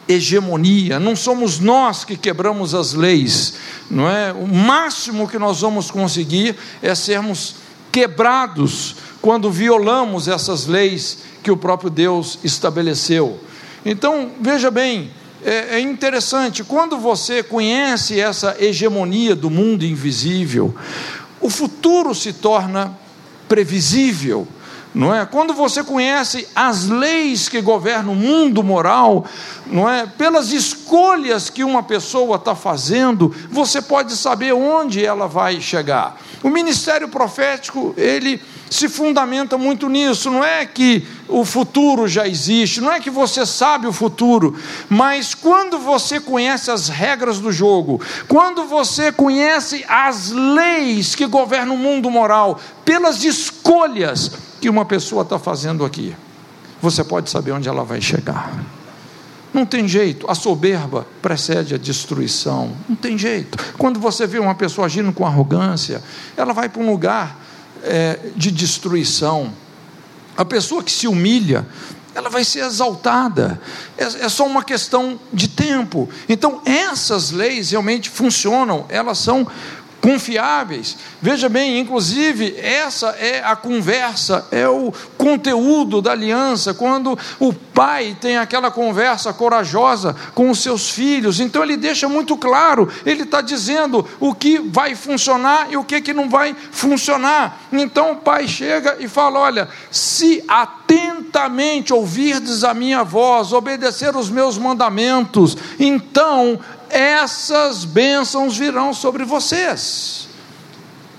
hegemonia. 0.07 0.99
Não 0.99 1.15
somos 1.15 1.59
nós 1.59 2.03
que 2.03 2.15
quebramos 2.15 2.73
as 2.73 2.93
leis, 2.93 3.55
não 3.89 4.09
é? 4.09 4.31
O 4.33 4.47
máximo 4.47 5.27
que 5.27 5.37
nós 5.37 5.61
vamos 5.61 5.91
conseguir 5.91 6.55
é 6.81 6.93
sermos 6.95 7.55
quebrados 7.91 8.95
quando 9.21 9.51
violamos 9.51 10.27
essas 10.27 10.67
leis 10.67 11.19
que 11.43 11.51
o 11.51 11.57
próprio 11.57 11.89
Deus 11.89 12.39
estabeleceu. 12.43 13.39
Então, 13.85 14.31
veja 14.39 14.69
bem, 14.69 15.11
é, 15.43 15.75
é 15.75 15.79
interessante, 15.79 16.63
quando 16.63 16.97
você 16.97 17.41
conhece 17.43 18.19
essa 18.19 18.55
hegemonia 18.59 19.35
do 19.35 19.49
mundo 19.49 19.85
invisível, 19.85 20.75
o 21.39 21.49
futuro 21.49 22.13
se 22.13 22.33
torna 22.33 22.97
previsível 23.47 24.47
não 24.97 25.13
é? 25.13 25.27
Quando 25.27 25.53
você 25.53 25.83
conhece 25.83 26.47
as 26.55 26.87
leis 26.87 27.47
que 27.47 27.61
governam 27.61 28.13
o 28.13 28.15
mundo 28.15 28.63
moral, 28.63 29.25
não 29.67 29.87
é? 29.87 30.07
Pelas 30.07 30.51
escolhas 30.51 31.51
que 31.51 31.63
uma 31.63 31.83
pessoa 31.83 32.37
está 32.37 32.55
fazendo, 32.55 33.33
você 33.51 33.79
pode 33.79 34.15
saber 34.15 34.53
onde 34.53 35.05
ela 35.05 35.27
vai 35.27 35.61
chegar. 35.61 36.17
O 36.41 36.49
ministério 36.49 37.07
profético, 37.09 37.93
ele 37.95 38.41
se 38.69 38.89
fundamenta 38.89 39.57
muito 39.57 39.89
nisso. 39.89 40.29
Não 40.29 40.43
é 40.43 40.65
que 40.65 41.05
o 41.27 41.43
futuro 41.45 42.07
já 42.07 42.27
existe, 42.27 42.81
não 42.81 42.91
é 42.91 42.99
que 42.99 43.09
você 43.09 43.45
sabe 43.45 43.87
o 43.87 43.93
futuro, 43.93 44.55
mas 44.89 45.33
quando 45.33 45.77
você 45.79 46.19
conhece 46.19 46.71
as 46.71 46.89
regras 46.89 47.39
do 47.39 47.51
jogo, 47.51 48.01
quando 48.27 48.65
você 48.65 49.11
conhece 49.11 49.85
as 49.87 50.31
leis 50.31 51.15
que 51.15 51.25
governam 51.25 51.75
o 51.75 51.79
mundo 51.79 52.09
moral, 52.09 52.59
pelas 52.85 53.23
escolhas 53.23 54.31
que 54.61 54.69
uma 54.69 54.85
pessoa 54.85 55.23
está 55.23 55.37
fazendo 55.37 55.85
aqui, 55.85 56.15
você 56.81 57.03
pode 57.03 57.29
saber 57.29 57.51
onde 57.51 57.67
ela 57.67 57.83
vai 57.83 58.01
chegar. 58.01 58.53
Não 59.53 59.65
tem 59.65 59.87
jeito, 59.87 60.29
a 60.29 60.35
soberba 60.35 61.07
precede 61.21 61.73
a 61.73 61.77
destruição. 61.77 62.73
Não 62.87 62.95
tem 62.95 63.17
jeito. 63.17 63.57
Quando 63.77 63.99
você 63.99 64.27
vê 64.27 64.37
uma 64.39 64.53
pessoa 64.53 64.85
agindo 64.85 65.11
com 65.11 65.25
arrogância, 65.25 66.03
ela 66.35 66.53
vai 66.53 66.69
para 66.69 66.81
um 66.81 66.89
lugar 66.89 67.46
é, 67.83 68.19
de 68.35 68.51
destruição. 68.51 69.53
A 70.35 70.45
pessoa 70.45 70.83
que 70.83 70.91
se 70.91 71.07
humilha, 71.07 71.65
ela 72.17 72.29
vai 72.29 72.43
ser 72.43 72.65
exaltada. 72.65 73.61
É, 73.97 74.03
é 74.03 74.29
só 74.29 74.45
uma 74.45 74.63
questão 74.63 75.19
de 75.31 75.47
tempo. 75.47 76.09
Então, 76.27 76.61
essas 76.65 77.31
leis 77.31 77.71
realmente 77.71 78.09
funcionam, 78.09 78.85
elas 78.89 79.19
são 79.19 79.47
confiáveis. 80.01 80.97
Veja 81.21 81.49
bem, 81.49 81.79
inclusive, 81.79 82.55
essa 82.57 83.09
é 83.19 83.41
a 83.43 83.55
conversa, 83.55 84.47
é 84.51 84.67
o 84.67 84.93
conteúdo 85.17 86.01
da 86.01 86.11
aliança, 86.11 86.73
quando 86.73 87.17
o 87.39 87.51
pai 87.53 88.15
tem 88.19 88.37
aquela 88.37 88.71
conversa 88.71 89.33
corajosa 89.33 90.15
com 90.33 90.49
os 90.49 90.59
seus 90.59 90.89
filhos. 90.89 91.39
Então 91.39 91.63
ele 91.63 91.77
deixa 91.77 92.07
muito 92.07 92.37
claro, 92.37 92.89
ele 93.05 93.23
está 93.23 93.41
dizendo 93.41 94.07
o 94.19 94.33
que 94.33 94.59
vai 94.59 94.95
funcionar 94.95 95.67
e 95.69 95.77
o 95.77 95.83
que, 95.83 96.01
que 96.01 96.13
não 96.13 96.29
vai 96.29 96.55
funcionar. 96.71 97.61
Então 97.71 98.11
o 98.11 98.15
pai 98.17 98.47
chega 98.47 98.97
e 98.99 99.07
fala: 99.07 99.39
Olha, 99.39 99.67
se 99.91 100.43
atentamente 100.47 101.93
ouvirdes 101.93 102.63
a 102.63 102.73
minha 102.73 103.03
voz, 103.03 103.51
obedecer 103.51 104.15
os 104.15 104.29
meus 104.29 104.57
mandamentos, 104.57 105.57
então 105.79 106.59
essas 106.89 107.85
bênçãos 107.85 108.57
virão 108.57 108.93
sobre 108.93 109.23
vocês. 109.23 110.27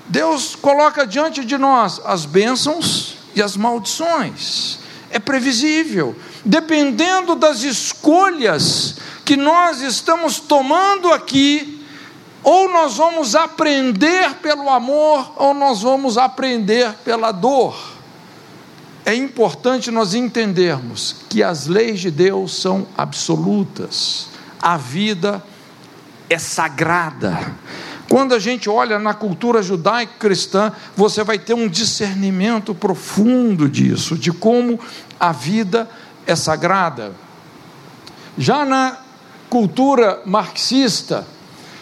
Deus 0.06 0.56
coloca 0.56 1.06
diante 1.06 1.44
de 1.44 1.58
nós 1.58 2.00
as 2.04 2.25
bênçãos 2.25 3.16
e 3.34 3.42
as 3.42 3.56
maldições. 3.56 4.78
É 5.10 5.18
previsível, 5.18 6.16
dependendo 6.44 7.34
das 7.34 7.62
escolhas 7.62 8.96
que 9.25 9.37
nós 9.37 9.80
estamos 9.82 10.40
tomando 10.40 11.12
aqui, 11.12 11.84
ou 12.42 12.70
nós 12.70 12.96
vamos 12.96 13.34
aprender 13.34 14.34
pelo 14.37 14.70
amor, 14.70 15.32
ou 15.37 15.52
nós 15.52 15.82
vamos 15.82 16.16
aprender 16.16 16.92
pela 17.04 17.32
dor. 17.32 17.76
É 19.04 19.14
importante 19.14 19.90
nós 19.90 20.14
entendermos 20.14 21.16
que 21.28 21.42
as 21.42 21.66
leis 21.66 22.00
de 22.00 22.10
Deus 22.10 22.54
são 22.54 22.87
absolutas. 22.96 24.28
A 24.60 24.76
vida 24.76 25.42
é 26.28 26.38
sagrada. 26.38 27.38
Quando 28.08 28.35
a 28.35 28.38
gente 28.38 28.70
olha 28.70 28.99
na 28.99 29.12
cultura 29.12 29.62
judaica 29.62 30.14
cristã, 30.18 30.73
você 30.97 31.23
vai 31.23 31.38
ter 31.38 31.54
um 31.54 31.68
discernimento 31.68 32.75
profundo 32.75 33.68
disso, 33.68 34.16
de 34.16 34.32
como 34.32 34.80
a 35.20 35.30
vida 35.30 35.88
é 36.26 36.35
sagrada. 36.35 37.12
Já 38.37 38.64
na 38.64 38.97
cultura 39.50 40.23
marxista, 40.25 41.26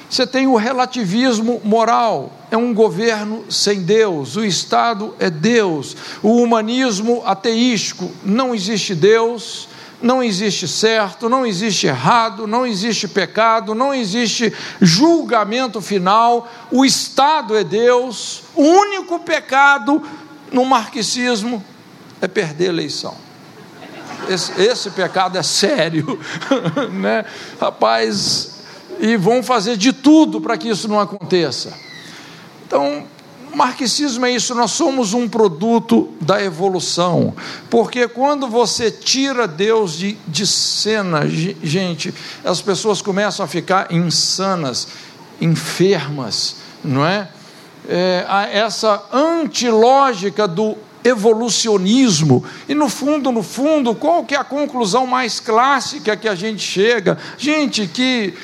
você 0.09 0.27
tem 0.27 0.47
o 0.47 0.57
relativismo 0.57 1.61
moral, 1.65 2.33
é 2.51 2.57
um 2.57 2.73
governo 2.73 3.45
sem 3.51 3.83
Deus, 3.83 4.37
o 4.37 4.45
Estado 4.45 5.15
é 5.19 5.29
Deus, 5.29 5.97
o 6.23 6.43
humanismo 6.43 7.23
ateístico, 7.27 8.11
não 8.25 8.55
existe 8.55 8.95
Deus, 8.95 9.69
não 10.07 10.23
existe 10.23 10.69
certo, 10.69 11.29
não 11.29 11.45
existe 11.45 11.89
errado, 11.89 12.47
não 12.47 12.65
existe 12.65 13.09
pecado, 13.09 13.75
não 13.75 13.93
existe 13.93 14.53
julgamento 14.81 15.81
final, 15.81 16.49
o 16.71 16.85
Estado 16.85 17.57
é 17.57 17.65
Deus, 17.65 18.45
o 18.55 18.63
único 18.63 19.19
pecado 19.19 20.01
no 20.53 20.65
marxismo 20.65 21.63
é 22.23 22.29
perder 22.29 22.67
a 22.67 22.69
eleição. 22.69 23.15
Esse, 24.29 24.61
esse 24.61 24.91
pecado 24.91 25.37
é 25.37 25.43
sério, 25.43 26.19
né? 26.93 27.25
Rapaz, 27.61 28.61
e 28.99 29.17
vão 29.17 29.43
fazer 29.43 29.77
de 29.77 29.93
tudo 29.93 30.41
para 30.41 30.57
que 30.57 30.69
isso 30.69 30.89
não 30.89 31.01
aconteça. 31.01 31.73
Então, 32.67 33.07
marxismo 33.57 34.27
é 34.27 34.33
isso, 34.33 34.55
nós 34.55 34.73
somos 34.73 35.15
um 35.15 35.29
produto 35.29 36.09
da 36.21 36.43
evolução, 36.43 37.35
porque 37.71 38.07
quando 38.07 38.47
você 38.49 38.91
tira 38.91 39.49
Deus 39.49 39.97
de, 39.97 40.19
de 40.29 40.47
cena, 40.47 41.23
gente, 41.27 42.13
as 42.45 42.61
pessoas 42.61 43.01
começam 43.01 43.45
a 43.45 43.49
ficar 43.49 43.91
insanas, 43.91 44.89
enfermas, 45.41 46.57
não 46.85 47.05
é? 47.05 47.29
é 47.89 48.27
essa 48.53 49.03
antilógica 49.13 50.47
do 50.47 50.77
evolucionismo. 51.07 52.45
E 52.69 52.75
no 52.75 52.89
fundo, 52.89 53.31
no 53.31 53.43
fundo, 53.43 53.95
qual 53.95 54.25
que 54.25 54.35
é 54.35 54.39
a 54.39 54.45
conclusão 54.45 55.07
mais 55.07 55.39
clássica 55.39 56.17
que 56.17 56.29
a 56.29 56.35
gente 56.35 56.61
chega? 56.61 57.17
Gente, 57.39 57.87
que 57.87 58.35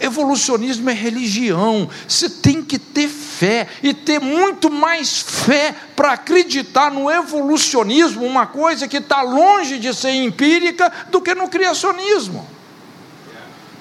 Evolucionismo 0.00 0.88
é 0.90 0.92
religião. 0.92 1.88
Você 2.06 2.30
tem 2.30 2.62
que 2.62 2.78
ter 2.78 3.08
fé 3.08 3.66
e 3.82 3.92
ter 3.92 4.20
muito 4.20 4.70
mais 4.70 5.20
fé 5.20 5.74
para 5.96 6.12
acreditar 6.12 6.90
no 6.90 7.10
evolucionismo, 7.10 8.24
uma 8.24 8.46
coisa 8.46 8.86
que 8.86 8.98
está 8.98 9.22
longe 9.22 9.78
de 9.78 9.92
ser 9.94 10.12
empírica, 10.12 10.92
do 11.10 11.20
que 11.20 11.34
no 11.34 11.48
criacionismo. 11.48 12.46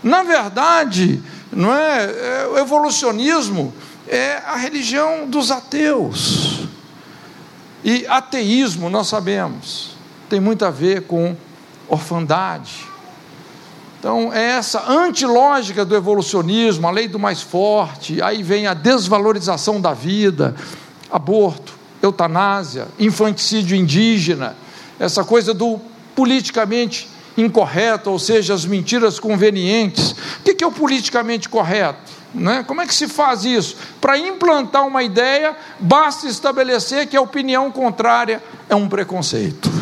Na 0.04 0.24
verdade, 0.24 1.22
não 1.52 1.74
é, 1.74 2.04
é 2.06 2.48
o 2.48 2.58
evolucionismo 2.58 3.74
é 4.08 4.42
a 4.46 4.56
religião 4.56 5.30
dos 5.30 5.52
ateus. 5.52 6.68
E 7.84 8.06
ateísmo, 8.08 8.90
nós 8.90 9.08
sabemos, 9.08 9.96
tem 10.30 10.40
muito 10.40 10.66
a 10.66 10.72
ver 10.72 11.04
com 11.04 11.36
orfandade 11.88 12.86
então, 14.08 14.32
é 14.32 14.52
essa 14.52 14.90
antilógica 14.90 15.84
do 15.84 15.94
evolucionismo, 15.94 16.88
a 16.88 16.92
lei 16.92 17.10
do 17.10 17.20
mais 17.20 17.42
forte, 17.42 18.22
aí 18.22 18.42
vem 18.42 18.66
a 18.66 18.74
desvalorização 18.74 19.82
da 19.82 19.94
vida, 19.94 20.56
aborto, 21.12 21.74
eutanásia, 22.02 22.88
infanticídio 22.98 23.76
indígena, 23.76 24.56
essa 24.98 25.26
coisa 25.26 25.54
do 25.54 25.78
politicamente 26.16 27.10
incorreto, 27.36 28.10
ou 28.10 28.18
seja, 28.18 28.54
as 28.54 28.64
mentiras 28.64 29.20
convenientes. 29.20 30.12
O 30.40 30.56
que 30.56 30.64
é 30.64 30.68
o 30.68 30.72
politicamente 30.72 31.50
correto? 31.50 32.10
Né? 32.34 32.64
Como 32.66 32.80
é 32.80 32.88
que 32.88 32.96
se 32.96 33.10
faz 33.10 33.44
isso? 33.44 33.76
Para 34.00 34.18
implantar 34.18 34.88
uma 34.88 35.04
ideia, 35.04 35.54
basta 35.82 36.28
estabelecer 36.28 37.08
que 37.08 37.18
a 37.18 37.22
opinião 37.22 37.70
contrária 37.70 38.42
é 38.70 38.76
um 38.76 38.88
preconceito. 38.88 39.77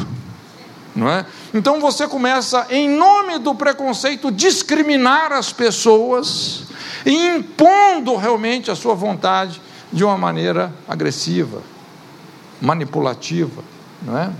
Não 0.95 1.09
é? 1.09 1.25
Então 1.53 1.79
você 1.81 2.07
começa, 2.07 2.67
em 2.69 2.87
nome 2.89 3.37
do 3.37 3.53
preconceito, 3.53 4.31
discriminar 4.31 5.33
as 5.33 5.51
pessoas 5.51 6.63
e 7.05 7.13
impondo 7.35 8.15
realmente 8.15 8.71
a 8.71 8.75
sua 8.75 8.95
vontade 8.95 9.61
de 9.91 10.03
uma 10.03 10.17
maneira 10.17 10.73
agressiva, 10.87 11.61
manipulativa, 12.61 13.63
não 14.01 14.17
é? 14.17 14.31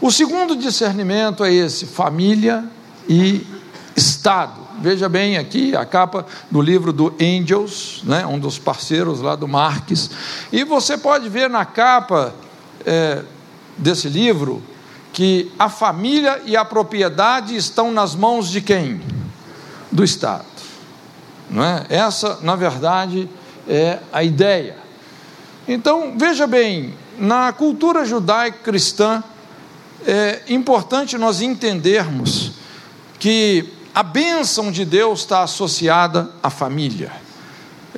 O 0.00 0.10
segundo 0.10 0.56
discernimento 0.56 1.44
é 1.44 1.52
esse: 1.52 1.86
família 1.86 2.64
e 3.08 3.46
Estado. 3.94 4.66
Veja 4.78 5.08
bem 5.08 5.38
aqui 5.38 5.74
a 5.74 5.86
capa 5.86 6.26
do 6.50 6.60
livro 6.60 6.92
do 6.92 7.14
Angels, 7.18 8.02
né, 8.04 8.26
um 8.26 8.38
dos 8.38 8.58
parceiros 8.58 9.22
lá 9.22 9.34
do 9.34 9.48
Marques. 9.48 10.10
E 10.52 10.64
você 10.64 10.98
pode 10.98 11.30
ver 11.30 11.48
na 11.48 11.64
capa 11.64 12.34
é, 12.84 13.22
desse 13.78 14.06
livro 14.06 14.62
que 15.16 15.50
a 15.58 15.70
família 15.70 16.42
e 16.44 16.58
a 16.58 16.62
propriedade 16.62 17.56
estão 17.56 17.90
nas 17.90 18.14
mãos 18.14 18.50
de 18.50 18.60
quem? 18.60 19.00
Do 19.90 20.04
Estado. 20.04 20.44
Não 21.48 21.64
é? 21.64 21.86
Essa, 21.88 22.38
na 22.42 22.54
verdade, 22.54 23.26
é 23.66 23.98
a 24.12 24.22
ideia. 24.22 24.76
Então, 25.66 26.12
veja 26.18 26.46
bem, 26.46 26.92
na 27.18 27.50
cultura 27.50 28.04
judaica 28.04 28.58
cristã, 28.58 29.24
é 30.06 30.42
importante 30.50 31.16
nós 31.16 31.40
entendermos 31.40 32.52
que 33.18 33.72
a 33.94 34.02
bênção 34.02 34.70
de 34.70 34.84
Deus 34.84 35.20
está 35.20 35.42
associada 35.44 36.30
à 36.42 36.50
família. 36.50 37.10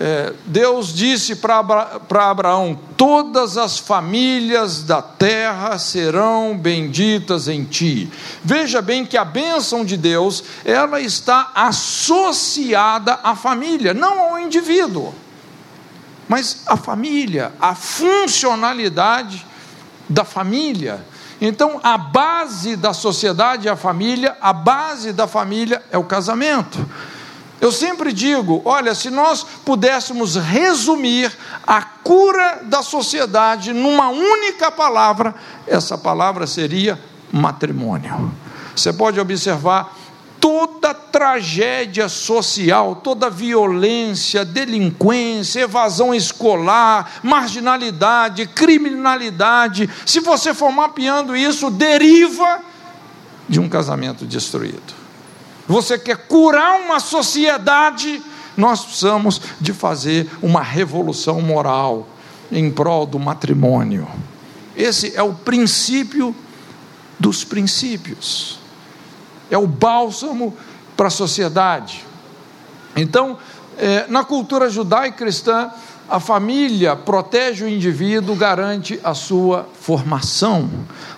É, 0.00 0.32
Deus 0.46 0.94
disse 0.94 1.34
para 1.34 2.30
Abraão: 2.30 2.78
Todas 2.96 3.56
as 3.56 3.78
famílias 3.78 4.84
da 4.84 5.02
terra 5.02 5.76
serão 5.76 6.56
benditas 6.56 7.48
em 7.48 7.64
ti. 7.64 8.08
Veja 8.44 8.80
bem 8.80 9.04
que 9.04 9.16
a 9.16 9.24
bênção 9.24 9.84
de 9.84 9.96
Deus, 9.96 10.44
ela 10.64 11.00
está 11.00 11.50
associada 11.52 13.18
à 13.24 13.34
família, 13.34 13.92
não 13.92 14.20
ao 14.20 14.38
indivíduo, 14.38 15.12
mas 16.28 16.62
à 16.68 16.76
família, 16.76 17.52
à 17.60 17.74
funcionalidade 17.74 19.44
da 20.08 20.24
família. 20.24 21.04
Então, 21.40 21.80
a 21.82 21.98
base 21.98 22.76
da 22.76 22.92
sociedade 22.92 23.66
é 23.66 23.70
a 23.72 23.76
família, 23.76 24.36
a 24.40 24.52
base 24.52 25.12
da 25.12 25.26
família 25.26 25.82
é 25.90 25.98
o 25.98 26.04
casamento. 26.04 26.78
Eu 27.60 27.72
sempre 27.72 28.12
digo: 28.12 28.62
olha, 28.64 28.94
se 28.94 29.10
nós 29.10 29.44
pudéssemos 29.64 30.36
resumir 30.36 31.32
a 31.66 31.82
cura 31.82 32.60
da 32.64 32.82
sociedade 32.82 33.72
numa 33.72 34.08
única 34.10 34.70
palavra, 34.70 35.34
essa 35.66 35.98
palavra 35.98 36.46
seria 36.46 36.98
matrimônio. 37.32 38.32
Você 38.74 38.92
pode 38.92 39.18
observar 39.18 39.96
toda 40.40 40.94
tragédia 40.94 42.08
social, 42.08 42.96
toda 42.96 43.28
violência, 43.28 44.44
delinquência, 44.44 45.62
evasão 45.62 46.14
escolar, 46.14 47.20
marginalidade, 47.22 48.46
criminalidade, 48.46 49.90
se 50.06 50.20
você 50.20 50.54
for 50.54 50.70
mapeando 50.70 51.36
isso, 51.36 51.70
deriva 51.70 52.60
de 53.48 53.58
um 53.58 53.68
casamento 53.68 54.24
destruído. 54.24 55.07
Você 55.68 55.96
quer 55.98 56.16
curar 56.26 56.80
uma 56.80 56.98
sociedade, 56.98 58.20
nós 58.56 58.84
precisamos 58.84 59.40
de 59.60 59.72
fazer 59.72 60.28
uma 60.42 60.62
revolução 60.62 61.40
moral 61.40 62.08
em 62.50 62.68
prol 62.70 63.06
do 63.06 63.18
matrimônio. 63.20 64.08
Esse 64.74 65.14
é 65.14 65.22
o 65.22 65.32
princípio 65.34 66.34
dos 67.20 67.44
princípios 67.44 68.58
é 69.50 69.58
o 69.58 69.66
bálsamo 69.66 70.56
para 70.96 71.08
a 71.08 71.10
sociedade. 71.10 72.04
Então, 72.96 73.38
é, 73.76 74.06
na 74.08 74.24
cultura 74.24 74.68
judaica 74.68 75.18
cristã, 75.18 75.70
a 76.08 76.18
família 76.18 76.96
protege 76.96 77.64
o 77.64 77.68
indivíduo, 77.68 78.34
garante 78.34 78.98
a 79.04 79.14
sua 79.14 79.68
formação. 79.80 80.70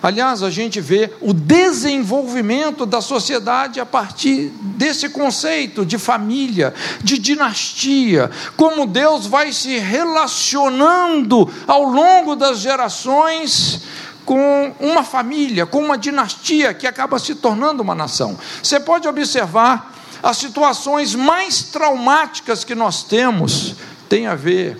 Aliás, 0.03 0.43
a 0.43 0.49
gente 0.49 0.81
vê 0.81 1.11
o 1.21 1.33
desenvolvimento 1.33 2.85
da 2.85 2.99
sociedade 2.99 3.79
a 3.79 3.85
partir 3.85 4.51
desse 4.61 5.07
conceito 5.09 5.85
de 5.85 5.97
família, 5.97 6.73
de 7.01 7.17
dinastia, 7.17 8.29
como 8.57 8.85
Deus 8.85 9.25
vai 9.27 9.53
se 9.53 9.77
relacionando 9.77 11.49
ao 11.67 11.83
longo 11.83 12.35
das 12.35 12.59
gerações 12.59 13.81
com 14.25 14.73
uma 14.79 15.03
família, 15.03 15.65
com 15.65 15.79
uma 15.79 15.97
dinastia 15.97 16.73
que 16.73 16.85
acaba 16.85 17.17
se 17.17 17.35
tornando 17.35 17.81
uma 17.81 17.95
nação. 17.95 18.37
Você 18.61 18.79
pode 18.79 19.07
observar 19.07 19.93
as 20.21 20.37
situações 20.37 21.15
mais 21.15 21.63
traumáticas 21.63 22.63
que 22.63 22.75
nós 22.75 23.03
temos 23.03 23.75
tem 24.11 24.27
a 24.27 24.35
ver 24.35 24.77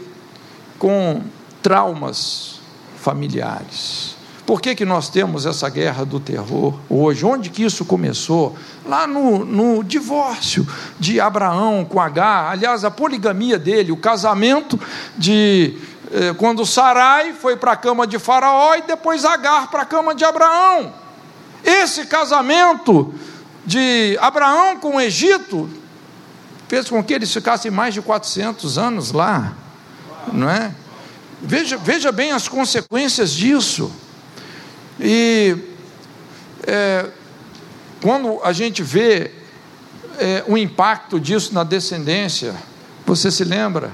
com 0.78 1.22
traumas 1.64 2.60
familiares. 2.98 4.14
Por 4.46 4.60
que, 4.60 4.76
que 4.76 4.84
nós 4.84 5.08
temos 5.08 5.46
essa 5.46 5.70
guerra 5.70 6.04
do 6.04 6.20
terror 6.20 6.78
hoje? 6.90 7.26
Onde 7.26 7.50
que 7.50 7.64
isso 7.64 7.86
começou? 7.86 8.58
Lá 8.86 9.08
no, 9.08 9.46
no 9.46 9.86
divórcio 9.86 10.68
de 11.00 11.22
Abraão 11.22 11.86
com 11.86 12.02
Agar, 12.02 12.52
aliás, 12.52 12.84
a 12.84 12.92
poligamia 12.92 13.58
dele, 13.58 13.94
o 13.94 13.96
casamento 13.96 14.78
de 15.18 15.78
eh, 16.12 16.34
quando 16.38 16.66
Sarai 16.66 17.32
foi 17.32 17.56
para 17.56 17.72
a 17.72 17.78
cama 17.78 18.06
de 18.06 18.20
Faraó 18.20 18.76
e 18.76 18.82
depois 18.82 19.24
Agar 19.24 19.72
para 19.72 19.84
a 19.84 19.86
cama 19.86 20.14
de 20.14 20.26
Abraão. 20.26 20.94
Esse 21.64 22.06
casamento 22.06 23.14
de 23.66 24.18
Abraão 24.20 24.76
com 24.76 24.98
o 24.98 25.00
Egito 25.00 25.70
fez 26.72 26.90
com 26.90 27.04
que 27.04 27.14
eles 27.14 27.34
ficassem 27.34 27.70
mais 27.70 27.94
de 27.94 28.02
400 28.02 28.78
anos 28.78 29.12
lá, 29.12 29.54
não 30.32 30.50
é? 30.50 30.74
Veja, 31.42 31.76
veja 31.76 32.14
bem 32.14 32.32
as 32.32 32.48
consequências 32.48 33.32
disso. 33.32 33.92
E 34.98 35.58
é, 36.66 37.10
quando 38.02 38.40
a 38.42 38.54
gente 38.54 38.82
vê 38.84 39.32
é, 40.18 40.46
o 40.48 40.58
impacto 40.58 41.20
disso 41.20 41.54
na 41.54 41.66
descendência, 41.66 42.56
você 43.06 43.30
se 43.30 43.44
lembra 43.44 43.92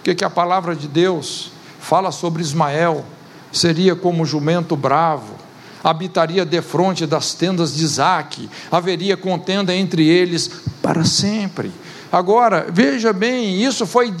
o 0.00 0.02
que, 0.02 0.14
que 0.14 0.24
a 0.24 0.30
palavra 0.30 0.74
de 0.74 0.88
Deus 0.88 1.52
fala 1.78 2.10
sobre 2.10 2.40
Ismael, 2.40 3.04
seria 3.52 3.94
como 3.94 4.24
jumento 4.24 4.74
bravo, 4.74 5.34
habitaria 5.82 6.46
defronte 6.46 7.04
das 7.04 7.34
tendas 7.34 7.74
de 7.74 7.84
Isaac, 7.84 8.48
haveria 8.72 9.14
contenda 9.14 9.74
entre 9.74 10.08
eles 10.08 10.50
para 10.80 11.04
sempre. 11.04 11.83
Agora, 12.14 12.66
veja 12.70 13.12
bem, 13.12 13.60
isso 13.60 13.84
foi 13.86 14.14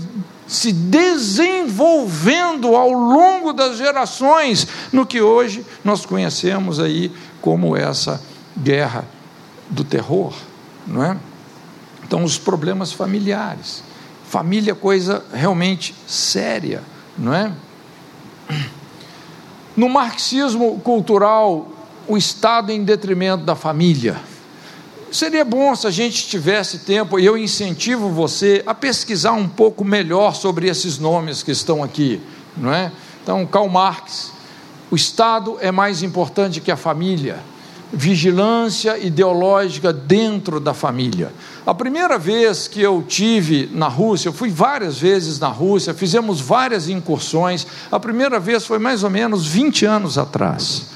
se 0.48 0.72
desenvolvendo 0.72 2.74
ao 2.74 2.90
longo 2.90 3.52
das 3.52 3.76
gerações 3.76 4.66
no 4.92 5.06
que 5.06 5.20
hoje 5.20 5.64
nós 5.84 6.04
conhecemos 6.04 6.80
aí 6.80 7.12
como 7.40 7.76
essa 7.76 8.20
guerra 8.58 9.04
do 9.70 9.84
terror, 9.84 10.34
não 10.84 11.04
é? 11.04 11.16
Então, 12.02 12.24
os 12.24 12.36
problemas 12.36 12.92
familiares. 12.92 13.84
Família 14.26 14.74
coisa 14.74 15.24
realmente 15.32 15.94
séria 16.04 16.82
não 17.16 17.32
é? 17.32 17.52
No 19.76 19.88
marxismo 19.88 20.80
cultural, 20.80 21.68
o 22.06 22.16
Estado 22.16 22.72
em 22.72 22.82
detrimento 22.82 23.44
da 23.44 23.54
família. 23.54 24.20
Seria 25.14 25.44
bom 25.44 25.76
se 25.76 25.86
a 25.86 25.92
gente 25.92 26.26
tivesse 26.26 26.80
tempo, 26.80 27.20
e 27.20 27.24
eu 27.24 27.38
incentivo 27.38 28.08
você 28.08 28.64
a 28.66 28.74
pesquisar 28.74 29.30
um 29.30 29.48
pouco 29.48 29.84
melhor 29.84 30.34
sobre 30.34 30.66
esses 30.66 30.98
nomes 30.98 31.40
que 31.40 31.52
estão 31.52 31.84
aqui, 31.84 32.20
não 32.56 32.74
é? 32.74 32.90
Então, 33.22 33.46
Karl 33.46 33.68
Marx, 33.68 34.32
o 34.90 34.96
Estado 34.96 35.56
é 35.60 35.70
mais 35.70 36.02
importante 36.02 36.60
que 36.60 36.68
a 36.68 36.76
família 36.76 37.38
vigilância 37.92 38.98
ideológica 38.98 39.92
dentro 39.92 40.58
da 40.58 40.74
família. 40.74 41.32
A 41.64 41.72
primeira 41.72 42.18
vez 42.18 42.66
que 42.66 42.80
eu 42.80 43.00
tive 43.06 43.70
na 43.72 43.86
Rússia, 43.86 44.30
eu 44.30 44.32
fui 44.32 44.50
várias 44.50 44.98
vezes 44.98 45.38
na 45.38 45.46
Rússia, 45.46 45.94
fizemos 45.94 46.40
várias 46.40 46.88
incursões. 46.88 47.64
A 47.88 48.00
primeira 48.00 48.40
vez 48.40 48.66
foi 48.66 48.80
mais 48.80 49.04
ou 49.04 49.10
menos 49.10 49.46
20 49.46 49.86
anos 49.86 50.18
atrás. 50.18 50.86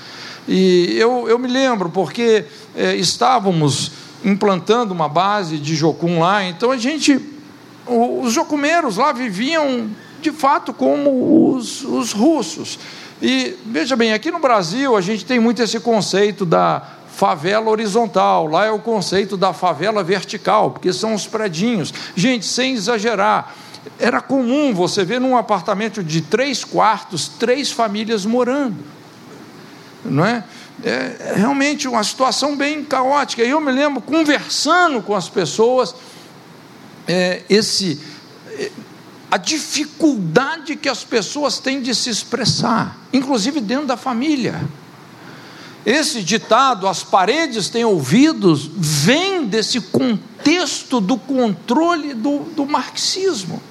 E 0.48 0.96
eu, 0.98 1.28
eu 1.28 1.38
me 1.38 1.46
lembro 1.46 1.88
porque 1.88 2.46
é, 2.74 2.96
estávamos 2.96 3.92
implantando 4.24 4.92
uma 4.92 5.08
base 5.08 5.58
de 5.58 5.74
jocum 5.74 6.20
lá, 6.20 6.44
então 6.44 6.70
a 6.70 6.76
gente, 6.76 7.20
os 7.86 8.32
jocumeiros 8.32 8.96
lá 8.96 9.12
viviam 9.12 9.88
de 10.20 10.32
fato 10.32 10.72
como 10.72 11.54
os, 11.54 11.82
os 11.84 12.12
russos. 12.12 12.78
E 13.20 13.56
veja 13.66 13.96
bem, 13.96 14.12
aqui 14.12 14.30
no 14.30 14.38
Brasil 14.38 14.96
a 14.96 15.00
gente 15.00 15.24
tem 15.24 15.38
muito 15.38 15.62
esse 15.62 15.80
conceito 15.80 16.44
da 16.44 16.82
favela 17.08 17.68
horizontal, 17.68 18.46
lá 18.46 18.66
é 18.66 18.70
o 18.70 18.78
conceito 18.78 19.36
da 19.36 19.52
favela 19.52 20.04
vertical, 20.04 20.70
porque 20.70 20.92
são 20.92 21.14
os 21.14 21.26
predinhos. 21.26 21.92
Gente, 22.14 22.46
sem 22.46 22.74
exagerar, 22.74 23.54
era 23.98 24.20
comum 24.20 24.72
você 24.72 25.04
ver 25.04 25.20
num 25.20 25.36
apartamento 25.36 26.02
de 26.02 26.20
três 26.20 26.64
quartos, 26.64 27.26
três 27.26 27.72
famílias 27.72 28.24
morando, 28.24 28.76
não 30.04 30.24
é? 30.24 30.44
É, 30.84 31.34
realmente 31.36 31.88
uma 31.88 32.02
situação 32.04 32.56
bem 32.56 32.84
caótica. 32.84 33.42
E 33.42 33.50
eu 33.50 33.60
me 33.60 33.72
lembro 33.72 34.00
conversando 34.00 35.02
com 35.02 35.14
as 35.14 35.28
pessoas, 35.28 35.94
é, 37.06 37.42
esse, 37.48 38.00
é, 38.52 38.70
a 39.30 39.36
dificuldade 39.36 40.76
que 40.76 40.88
as 40.88 41.04
pessoas 41.04 41.58
têm 41.58 41.82
de 41.82 41.94
se 41.94 42.10
expressar, 42.10 42.96
inclusive 43.12 43.60
dentro 43.60 43.86
da 43.86 43.96
família. 43.96 44.60
Esse 45.84 46.22
ditado, 46.22 46.86
as 46.86 47.02
paredes 47.02 47.68
têm 47.68 47.84
ouvidos, 47.84 48.70
vem 48.76 49.46
desse 49.46 49.80
contexto 49.80 51.00
do 51.00 51.16
controle 51.16 52.14
do, 52.14 52.40
do 52.54 52.66
marxismo. 52.66 53.62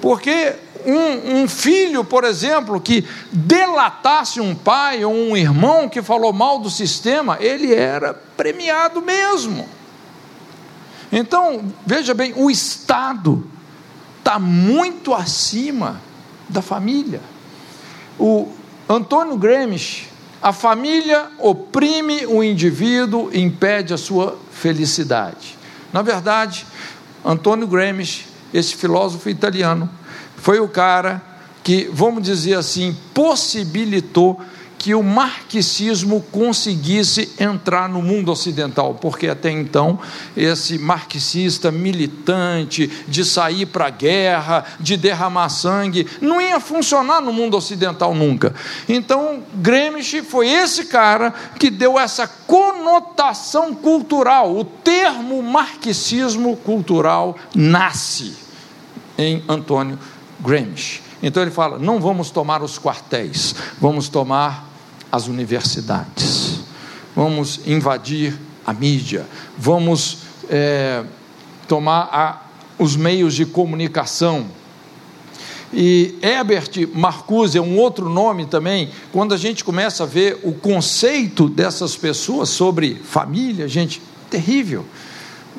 Porque 0.00 0.54
um, 0.86 1.42
um, 1.42 1.48
filho, 1.48 2.04
por 2.04 2.24
exemplo, 2.24 2.80
que 2.80 3.04
delatasse 3.32 4.40
um 4.40 4.54
pai 4.54 5.04
ou 5.04 5.12
um 5.12 5.36
irmão 5.36 5.88
que 5.88 6.02
falou 6.02 6.32
mal 6.32 6.58
do 6.58 6.70
sistema, 6.70 7.38
ele 7.40 7.74
era 7.74 8.14
premiado 8.14 9.00
mesmo. 9.02 9.68
Então, 11.10 11.64
veja 11.86 12.14
bem, 12.14 12.32
o 12.36 12.50
Estado 12.50 13.46
está 14.18 14.38
muito 14.38 15.14
acima 15.14 16.00
da 16.48 16.62
família. 16.62 17.20
O 18.18 18.48
Antônio 18.88 19.36
Gramsci, 19.36 20.08
a 20.42 20.52
família 20.52 21.28
oprime 21.38 22.26
o 22.26 22.42
indivíduo 22.42 23.30
e 23.32 23.40
impede 23.40 23.94
a 23.94 23.98
sua 23.98 24.38
felicidade. 24.50 25.56
Na 25.92 26.02
verdade, 26.02 26.66
Antônio 27.24 27.66
Gramsci, 27.66 28.26
esse 28.52 28.74
filósofo 28.74 29.28
italiano, 29.28 29.88
foi 30.44 30.60
o 30.60 30.68
cara 30.68 31.22
que, 31.62 31.88
vamos 31.90 32.22
dizer 32.22 32.52
assim, 32.52 32.94
possibilitou 33.14 34.38
que 34.76 34.94
o 34.94 35.02
marxismo 35.02 36.20
conseguisse 36.30 37.32
entrar 37.40 37.88
no 37.88 38.02
mundo 38.02 38.30
ocidental, 38.30 38.98
porque 39.00 39.26
até 39.26 39.50
então 39.50 39.98
esse 40.36 40.78
marxista 40.78 41.72
militante 41.72 42.88
de 43.08 43.24
sair 43.24 43.64
para 43.64 43.86
a 43.86 43.90
guerra, 43.90 44.66
de 44.78 44.98
derramar 44.98 45.48
sangue, 45.48 46.06
não 46.20 46.42
ia 46.42 46.60
funcionar 46.60 47.22
no 47.22 47.32
mundo 47.32 47.56
ocidental 47.56 48.14
nunca. 48.14 48.54
Então, 48.86 49.42
Gramsci 49.54 50.20
foi 50.20 50.50
esse 50.50 50.84
cara 50.84 51.32
que 51.58 51.70
deu 51.70 51.98
essa 51.98 52.28
conotação 52.28 53.74
cultural. 53.74 54.54
O 54.54 54.62
termo 54.62 55.42
marxismo 55.42 56.54
cultural 56.54 57.34
nasce 57.54 58.36
em 59.16 59.42
Antônio 59.48 59.98
Gramsci. 60.44 61.00
Então 61.22 61.42
ele 61.42 61.50
fala: 61.50 61.78
não 61.78 61.98
vamos 61.98 62.30
tomar 62.30 62.62
os 62.62 62.78
quartéis, 62.78 63.54
vamos 63.80 64.08
tomar 64.08 64.68
as 65.10 65.26
universidades, 65.26 66.60
vamos 67.16 67.60
invadir 67.66 68.38
a 68.66 68.72
mídia, 68.72 69.26
vamos 69.56 70.18
é, 70.50 71.02
tomar 71.66 72.08
a, 72.12 72.42
os 72.78 72.94
meios 72.96 73.34
de 73.34 73.46
comunicação. 73.46 74.46
E 75.72 76.16
Herbert 76.22 76.88
Marcuse 76.94 77.58
é 77.58 77.60
um 77.60 77.78
outro 77.78 78.08
nome 78.08 78.46
também, 78.46 78.90
quando 79.10 79.34
a 79.34 79.36
gente 79.36 79.64
começa 79.64 80.04
a 80.04 80.06
ver 80.06 80.38
o 80.44 80.52
conceito 80.52 81.48
dessas 81.48 81.96
pessoas 81.96 82.50
sobre 82.50 82.94
família, 82.94 83.66
gente, 83.66 84.00
terrível, 84.30 84.84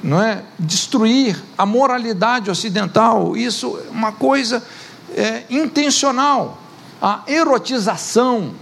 não 0.03 0.21
é? 0.21 0.43
Destruir 0.59 1.41
a 1.57 1.65
moralidade 1.65 2.49
ocidental, 2.49 3.35
isso 3.35 3.79
é 3.87 3.91
uma 3.91 4.11
coisa 4.11 4.63
é, 5.15 5.43
intencional. 5.49 6.57
A 7.01 7.21
erotização, 7.27 8.53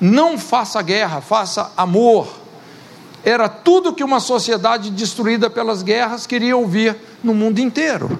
não 0.00 0.38
faça 0.38 0.80
guerra, 0.82 1.20
faça 1.20 1.72
amor. 1.76 2.40
Era 3.24 3.48
tudo 3.48 3.92
que 3.92 4.02
uma 4.02 4.18
sociedade 4.18 4.90
destruída 4.90 5.48
pelas 5.48 5.82
guerras 5.82 6.26
queria 6.26 6.56
ouvir 6.56 6.96
no 7.22 7.34
mundo 7.34 7.60
inteiro. 7.60 8.18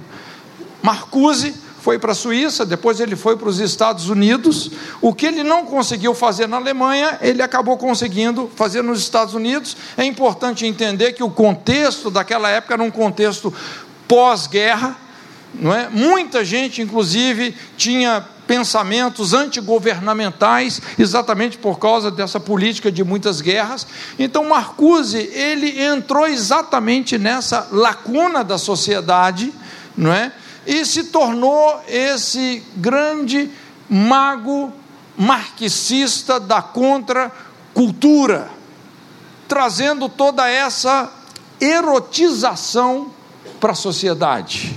Marcuse 0.83 1.55
foi 1.83 1.99
para 1.99 2.13
a 2.13 2.15
Suíça, 2.15 2.65
depois 2.65 3.01
ele 3.01 3.17
foi 3.17 3.37
para 3.37 3.49
os 3.49 3.59
Estados 3.59 4.09
Unidos. 4.09 4.71
O 5.01 5.13
que 5.13 5.27
ele 5.27 5.43
não 5.43 5.67
conseguiu 5.67 6.15
fazer 6.15 6.47
na 6.47 6.57
Alemanha, 6.57 7.19
ele 7.21 7.43
acabou 7.43 7.77
conseguindo 7.77 8.49
fazer 8.55 8.83
nos 8.83 9.01
Estados 9.01 9.35
Unidos. 9.35 9.77
É 9.97 10.05
importante 10.05 10.65
entender 10.65 11.13
que 11.13 11.25
o 11.25 11.31
contexto 11.31 12.09
daquela 12.09 12.49
época 12.49 12.75
era 12.75 12.83
um 12.85 12.91
contexto 12.91 13.53
pós-guerra, 14.07 14.97
não 15.53 15.75
é? 15.75 15.89
Muita 15.89 16.45
gente, 16.45 16.81
inclusive, 16.81 17.53
tinha 17.77 18.25
pensamentos 18.47 19.35
antigovernamentais, 19.35 20.81
exatamente 20.97 21.59
por 21.59 21.81
causa 21.81 22.13
dessa 22.13 22.39
política 22.39 22.93
de 22.93 23.03
muitas 23.03 23.41
guerras. 23.41 23.89
Então, 24.21 24.49
Marcuse, 24.49 25.19
ele 25.19 25.83
entrou 25.83 26.29
exatamente 26.29 27.19
nessa 27.19 27.67
lacuna 27.73 28.45
da 28.45 28.57
sociedade, 28.57 29.53
não 29.97 30.13
é? 30.13 30.31
E 30.67 30.85
se 30.85 31.05
tornou 31.05 31.81
esse 31.89 32.63
grande 32.77 33.51
mago 33.89 34.73
marxista 35.17 36.41
da 36.41 36.63
contracultura, 36.63 38.51
trazendo 39.49 40.09
toda 40.09 40.49
essa 40.49 41.13
erotização 41.61 43.11
para 43.61 43.73
a 43.73 43.77
sociedade. 43.77 44.75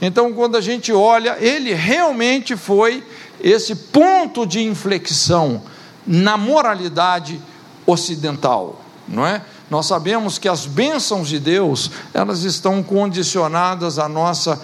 Então, 0.00 0.32
quando 0.32 0.56
a 0.56 0.60
gente 0.60 0.92
olha, 0.92 1.36
ele 1.38 1.72
realmente 1.72 2.56
foi 2.56 3.06
esse 3.40 3.74
ponto 3.74 4.44
de 4.44 4.62
inflexão 4.62 5.62
na 6.06 6.36
moralidade 6.36 7.40
ocidental, 7.86 8.80
não 9.06 9.26
é? 9.26 9.42
Nós 9.70 9.86
sabemos 9.86 10.38
que 10.38 10.48
as 10.48 10.66
bênçãos 10.66 11.28
de 11.28 11.38
Deus, 11.38 11.90
elas 12.12 12.42
estão 12.42 12.82
condicionadas 12.82 13.98
à 13.98 14.08
nossa 14.08 14.60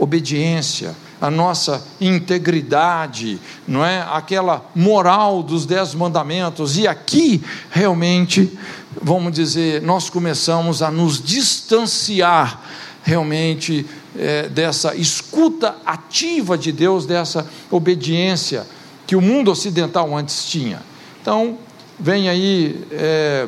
obediência, 0.00 0.96
à 1.20 1.30
nossa 1.30 1.84
integridade, 2.00 3.38
não 3.68 3.84
é? 3.84 4.00
Aquela 4.10 4.64
moral 4.74 5.42
dos 5.42 5.66
dez 5.66 5.94
mandamentos. 5.94 6.78
E 6.78 6.88
aqui, 6.88 7.42
realmente, 7.70 8.58
vamos 9.00 9.32
dizer, 9.32 9.82
nós 9.82 10.08
começamos 10.08 10.80
a 10.80 10.90
nos 10.90 11.22
distanciar 11.22 12.62
realmente 13.02 13.86
é, 14.16 14.48
dessa 14.48 14.96
escuta 14.96 15.76
ativa 15.84 16.56
de 16.56 16.72
Deus, 16.72 17.04
dessa 17.04 17.46
obediência 17.70 18.66
que 19.06 19.14
o 19.14 19.20
mundo 19.20 19.50
ocidental 19.50 20.16
antes 20.16 20.46
tinha. 20.46 20.80
Então, 21.20 21.58
vem 21.98 22.30
aí 22.30 22.82
é, 22.90 23.46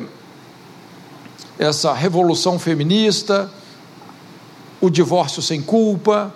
essa 1.57 1.91
revolução 1.93 2.59
feminista, 2.59 3.51
o 4.79 4.89
divórcio 4.89 5.41
sem 5.41 5.61
culpa, 5.61 6.33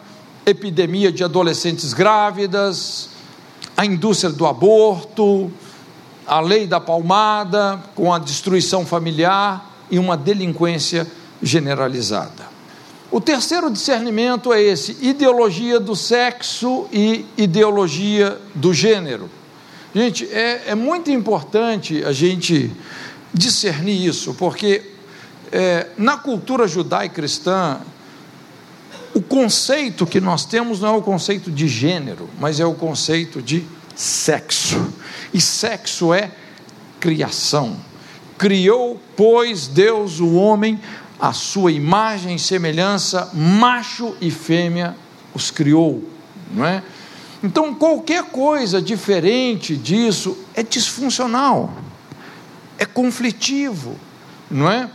epidemia 0.47 1.11
de 1.11 1.23
adolescentes 1.23 1.93
grávidas, 1.93 3.09
a 3.75 3.85
indústria 3.85 4.31
do 4.31 4.45
aborto, 4.45 5.51
a 6.25 6.39
lei 6.39 6.65
da 6.65 6.79
palmada, 6.79 7.83
com 7.93 8.13
a 8.13 8.17
destruição 8.17 8.85
familiar 8.85 9.77
e 9.91 9.99
uma 9.99 10.15
delinquência 10.15 11.05
generalizada. 11.43 12.47
O 13.11 13.21
terceiro 13.21 13.69
discernimento 13.69 14.51
é 14.51 14.61
esse: 14.61 14.97
ideologia 15.01 15.79
do 15.79 15.95
sexo 15.95 16.87
e 16.91 17.25
ideologia 17.37 18.37
do 18.55 18.73
gênero. 18.73 19.29
Gente, 19.93 20.25
é, 20.31 20.63
é 20.67 20.75
muito 20.75 21.11
importante 21.11 22.03
a 22.03 22.11
gente 22.11 22.71
discernir 23.33 24.05
isso, 24.05 24.33
porque 24.33 24.83
é, 25.51 25.87
na 25.97 26.17
cultura 26.17 26.67
judaico-cristã, 26.67 27.79
o 29.13 29.21
conceito 29.21 30.05
que 30.05 30.19
nós 30.19 30.45
temos 30.45 30.79
não 30.79 30.89
é 30.89 30.97
o 30.97 31.01
conceito 31.01 31.51
de 31.51 31.67
gênero, 31.67 32.29
mas 32.39 32.59
é 32.59 32.65
o 32.65 32.73
conceito 32.73 33.41
de 33.41 33.63
sexo. 33.95 34.93
E 35.33 35.41
sexo 35.41 36.13
é 36.13 36.31
criação. 36.99 37.77
Criou, 38.37 39.01
pois, 39.15 39.67
Deus 39.67 40.19
o 40.19 40.33
homem 40.35 40.79
a 41.19 41.33
sua 41.33 41.71
imagem 41.71 42.35
e 42.35 42.39
semelhança, 42.39 43.31
macho 43.33 44.15
e 44.21 44.29
fêmea 44.29 44.95
os 45.33 45.49
criou, 45.51 46.03
não 46.51 46.65
é? 46.65 46.83
Então, 47.43 47.73
qualquer 47.73 48.23
coisa 48.25 48.81
diferente 48.81 49.75
disso 49.75 50.37
é 50.53 50.63
disfuncional, 50.63 51.73
é 52.77 52.85
conflitivo, 52.85 53.95
não 54.49 54.69
é? 54.69 54.89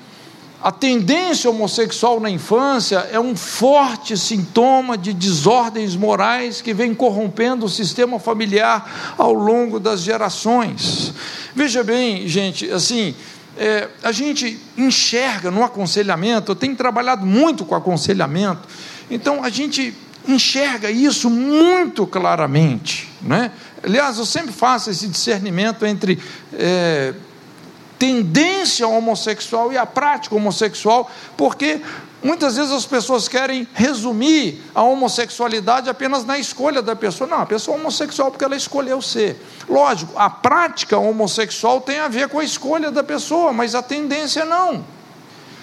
A 0.63 0.71
tendência 0.71 1.51
homossexual 1.51 2.21
na 2.21 2.31
infância 2.31 3.09
é 3.11 3.19
um 3.19 3.35
forte 3.35 4.17
sintoma 4.17 4.97
de 4.97 5.13
desordens 5.13 5.97
morais 5.97 6.63
que 6.63 6.73
vem 6.73 6.95
corrompendo 6.95 7.67
o 7.67 7.69
sistema 7.69 8.21
familiar 8.21 9.15
ao 9.19 9.33
longo 9.33 9.81
das 9.81 10.03
gerações. 10.03 11.13
Veja 11.53 11.83
bem, 11.83 12.29
gente, 12.29 12.71
assim, 12.71 13.13
é, 13.59 13.89
a 14.05 14.13
gente 14.13 14.57
enxerga 14.79 15.51
no 15.51 15.65
aconselhamento, 15.65 16.53
eu 16.53 16.57
tenho 16.57 16.77
trabalhado 16.77 17.27
muito 17.27 17.65
com 17.65 17.75
aconselhamento, 17.75 18.69
então 19.11 19.43
a 19.43 19.51
gente 19.51 19.93
enxerga 20.29 20.89
isso 20.89 21.29
muito 21.29 22.07
claramente. 22.07 23.11
Né? 23.21 23.51
Aliás, 23.83 24.17
eu 24.17 24.25
sempre 24.25 24.53
faço 24.53 24.91
esse 24.91 25.09
discernimento 25.09 25.85
entre 25.85 26.21
é, 26.53 27.15
tendência 28.03 28.89
homossexual 28.89 29.73
e 29.73 29.79
a 29.79 29.87
prática 29.87 30.35
homossexual, 30.35 31.09
porque 31.37 31.81
muitas 32.21 32.57
vezes 32.57 32.73
as 32.73 32.85
pessoas 32.85 33.29
querem 33.29 33.65
resumir 33.73 34.61
a 34.75 34.83
homossexualidade 34.83 35.89
apenas 35.89 36.25
na 36.25 36.37
escolha 36.37 36.83
da 36.83 36.97
pessoa. 36.97 37.31
Não, 37.31 37.41
a 37.43 37.47
pessoa 37.47 37.77
é 37.77 37.81
homossexual 37.81 38.33
porque 38.33 38.45
ela 38.45 38.57
escolheu 38.57 39.01
ser. 39.01 39.41
Lógico, 39.69 40.19
a 40.19 40.29
prática 40.29 40.99
homossexual 40.99 41.81
tem 41.81 42.01
a 42.01 42.09
ver 42.09 42.29
com 42.29 42.41
a 42.41 42.45
escolha 42.45 42.91
da 42.91 43.05
pessoa, 43.05 43.53
mas 43.53 43.73
a 43.73 43.83
tendência 43.83 44.45
não. 44.45 44.85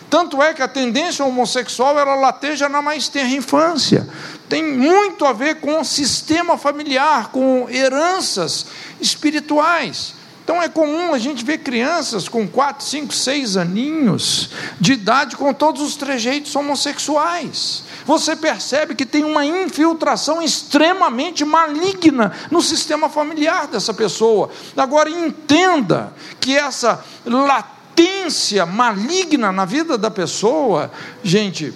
Tanto 0.10 0.42
é 0.42 0.54
que 0.54 0.62
a 0.62 0.68
tendência 0.70 1.26
homossexual 1.26 2.00
ela 2.00 2.16
lateja 2.16 2.70
na 2.70 2.82
mais 2.82 3.10
tenra 3.10 3.36
infância. 3.36 4.08
Tem 4.48 4.64
muito 4.64 5.26
a 5.26 5.34
ver 5.34 5.56
com 5.56 5.82
o 5.82 5.84
sistema 5.84 6.58
familiar, 6.58 7.32
com 7.34 7.68
heranças 7.70 8.66
espirituais. 9.02 10.19
Então 10.50 10.64
é 10.64 10.68
comum 10.68 11.14
a 11.14 11.20
gente 11.20 11.46
ver 11.46 11.60
crianças 11.60 12.28
com 12.28 12.48
4, 12.48 12.84
5, 12.84 13.14
6 13.14 13.56
aninhos 13.56 14.50
de 14.80 14.94
idade 14.94 15.38
com 15.38 15.54
todos 15.54 15.80
os 15.80 15.96
trejeitos 15.96 16.56
homossexuais. 16.56 17.84
Você 18.04 18.36
percebe 18.36 18.96
que 18.96 19.06
tem 19.06 19.24
uma 19.24 19.46
infiltração 19.46 20.42
extremamente 20.42 21.46
maligna 21.46 22.32
no 22.50 22.64
sistema 22.64 23.10
familiar 23.10 23.68
dessa 23.68 23.94
pessoa. 23.94 24.50
Agora 24.76 25.08
entenda 25.08 26.12
que 26.40 26.58
essa 26.58 27.06
latência 27.24 28.66
maligna 28.66 29.52
na 29.52 29.66
vida 29.66 30.00
da 30.00 30.10
pessoa, 30.10 30.90
gente, 31.24 31.72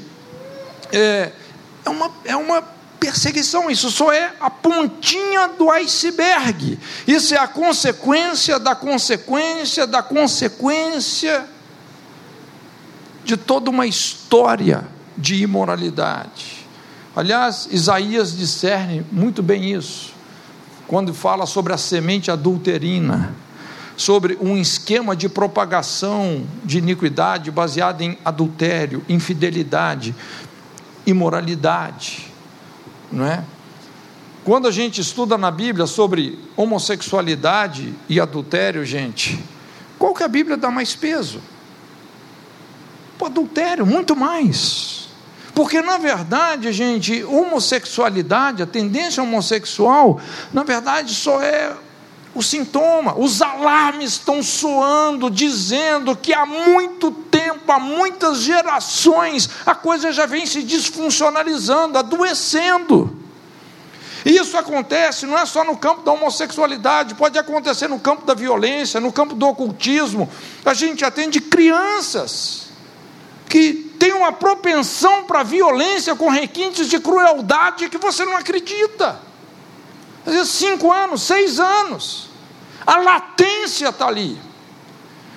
é, 0.92 1.32
é 1.86 1.90
uma, 1.92 2.12
é 2.26 2.36
uma 2.36 2.64
perseguição, 3.04 3.70
isso 3.70 3.92
só 3.92 4.13
é 4.13 4.34
a 4.39 4.50
pontinha 4.50 5.50
do 5.50 5.70
iceberg. 5.70 6.80
Isso 7.06 7.36
é 7.36 7.38
a 7.38 7.50
consequência 7.50 8.58
da 8.58 8.74
consequência 8.74 9.86
da 9.86 10.02
consequência 10.02 11.46
de 13.26 13.36
toda 13.36 13.70
uma 13.70 13.86
história 13.86 14.88
de 15.18 15.36
imoralidade. 15.44 16.66
Aliás, 17.13 17.68
Isaías 17.70 18.38
discerne 18.38 19.06
muito 19.12 19.44
bem 19.44 19.74
isso, 19.74 20.13
quando 20.88 21.13
fala 21.13 21.46
sobre 21.46 21.74
a 21.74 21.78
semente 21.78 22.32
adulterina, 22.32 23.36
sobre 23.98 24.38
um 24.39 24.58
esquema 24.58 25.13
de 25.13 25.28
propagação 25.28 26.48
de 26.63 26.78
iniquidade 26.78 27.52
baseado 27.52 28.00
em 28.00 28.18
adultério, 28.24 29.04
infidelidade, 29.10 30.16
imoralidade 31.06 32.33
não 33.13 33.26
é? 33.26 33.43
Quando 34.43 34.67
a 34.67 34.71
gente 34.71 34.99
estuda 34.99 35.38
na 35.38 35.49
Bíblia 35.49 35.88
sobre 35.88 36.38
homossexualidade 36.58 37.93
e 38.10 38.19
adultério, 38.19 38.84
gente, 38.84 39.41
qual 39.97 40.13
que 40.13 40.23
a 40.23 40.28
Bíblia 40.28 40.58
dá 40.58 40.69
mais 40.69 40.95
peso? 40.95 41.39
O 43.19 43.26
adultério, 43.26 43.86
muito 43.86 44.17
mais. 44.17 45.08
Porque, 45.56 45.82
na 45.82 45.97
verdade, 45.97 46.73
gente, 46.73 47.23
homossexualidade, 47.23 48.62
a 48.62 48.65
tendência 48.65 49.23
homossexual, 49.23 50.19
na 50.52 50.63
verdade, 50.63 51.13
só 51.13 51.41
é 51.41 51.73
o 52.36 52.41
sintoma. 52.41 53.17
Os 53.17 53.41
alarmes 53.41 54.13
estão 54.13 54.41
soando, 54.41 55.30
dizendo 55.30 56.15
que 56.15 56.34
há 56.34 56.46
muito 56.46 57.12
tempo, 57.12 57.72
há 57.72 57.80
muitas 57.80 58.39
gerações, 58.39 59.50
a 59.65 59.76
coisa 59.76 60.12
já 60.12 60.26
vem 60.26 60.46
se 60.46 60.63
desfuncionalizando, 60.63 61.98
adoecendo. 61.98 63.17
Isso 64.26 64.58
acontece 64.58 65.26
não 65.26 65.38
é 65.38 65.46
só 65.46 65.63
no 65.65 65.76
campo 65.76 66.02
da 66.02 66.13
homossexualidade, 66.13 67.15
pode 67.15 67.38
acontecer 67.38 67.89
no 67.89 68.00
campo 68.00 68.26
da 68.26 68.34
violência, 68.34 69.02
no 69.02 69.12
campo 69.12 69.36
do 69.36 69.46
ocultismo. 69.46 70.30
A 70.63 70.74
gente 70.74 71.04
atende 71.04 71.41
crianças 71.41 72.67
que 73.50 73.74
têm 74.00 74.13
uma 74.13 74.32
propensão 74.32 75.26
para 75.26 75.43
violência 75.43 76.15
com 76.15 76.30
requintes 76.30 76.88
de 76.88 77.00
crueldade 77.00 77.89
que 77.89 77.98
você 77.98 78.24
não 78.24 78.38
acredita. 78.38 79.33
Às 80.26 80.34
vezes 80.34 80.50
cinco 80.50 80.92
anos, 80.92 81.22
seis 81.22 81.60
anos. 81.60 82.30
A 82.86 82.98
latência 82.98 83.90
está 83.90 84.08
ali. 84.08 84.38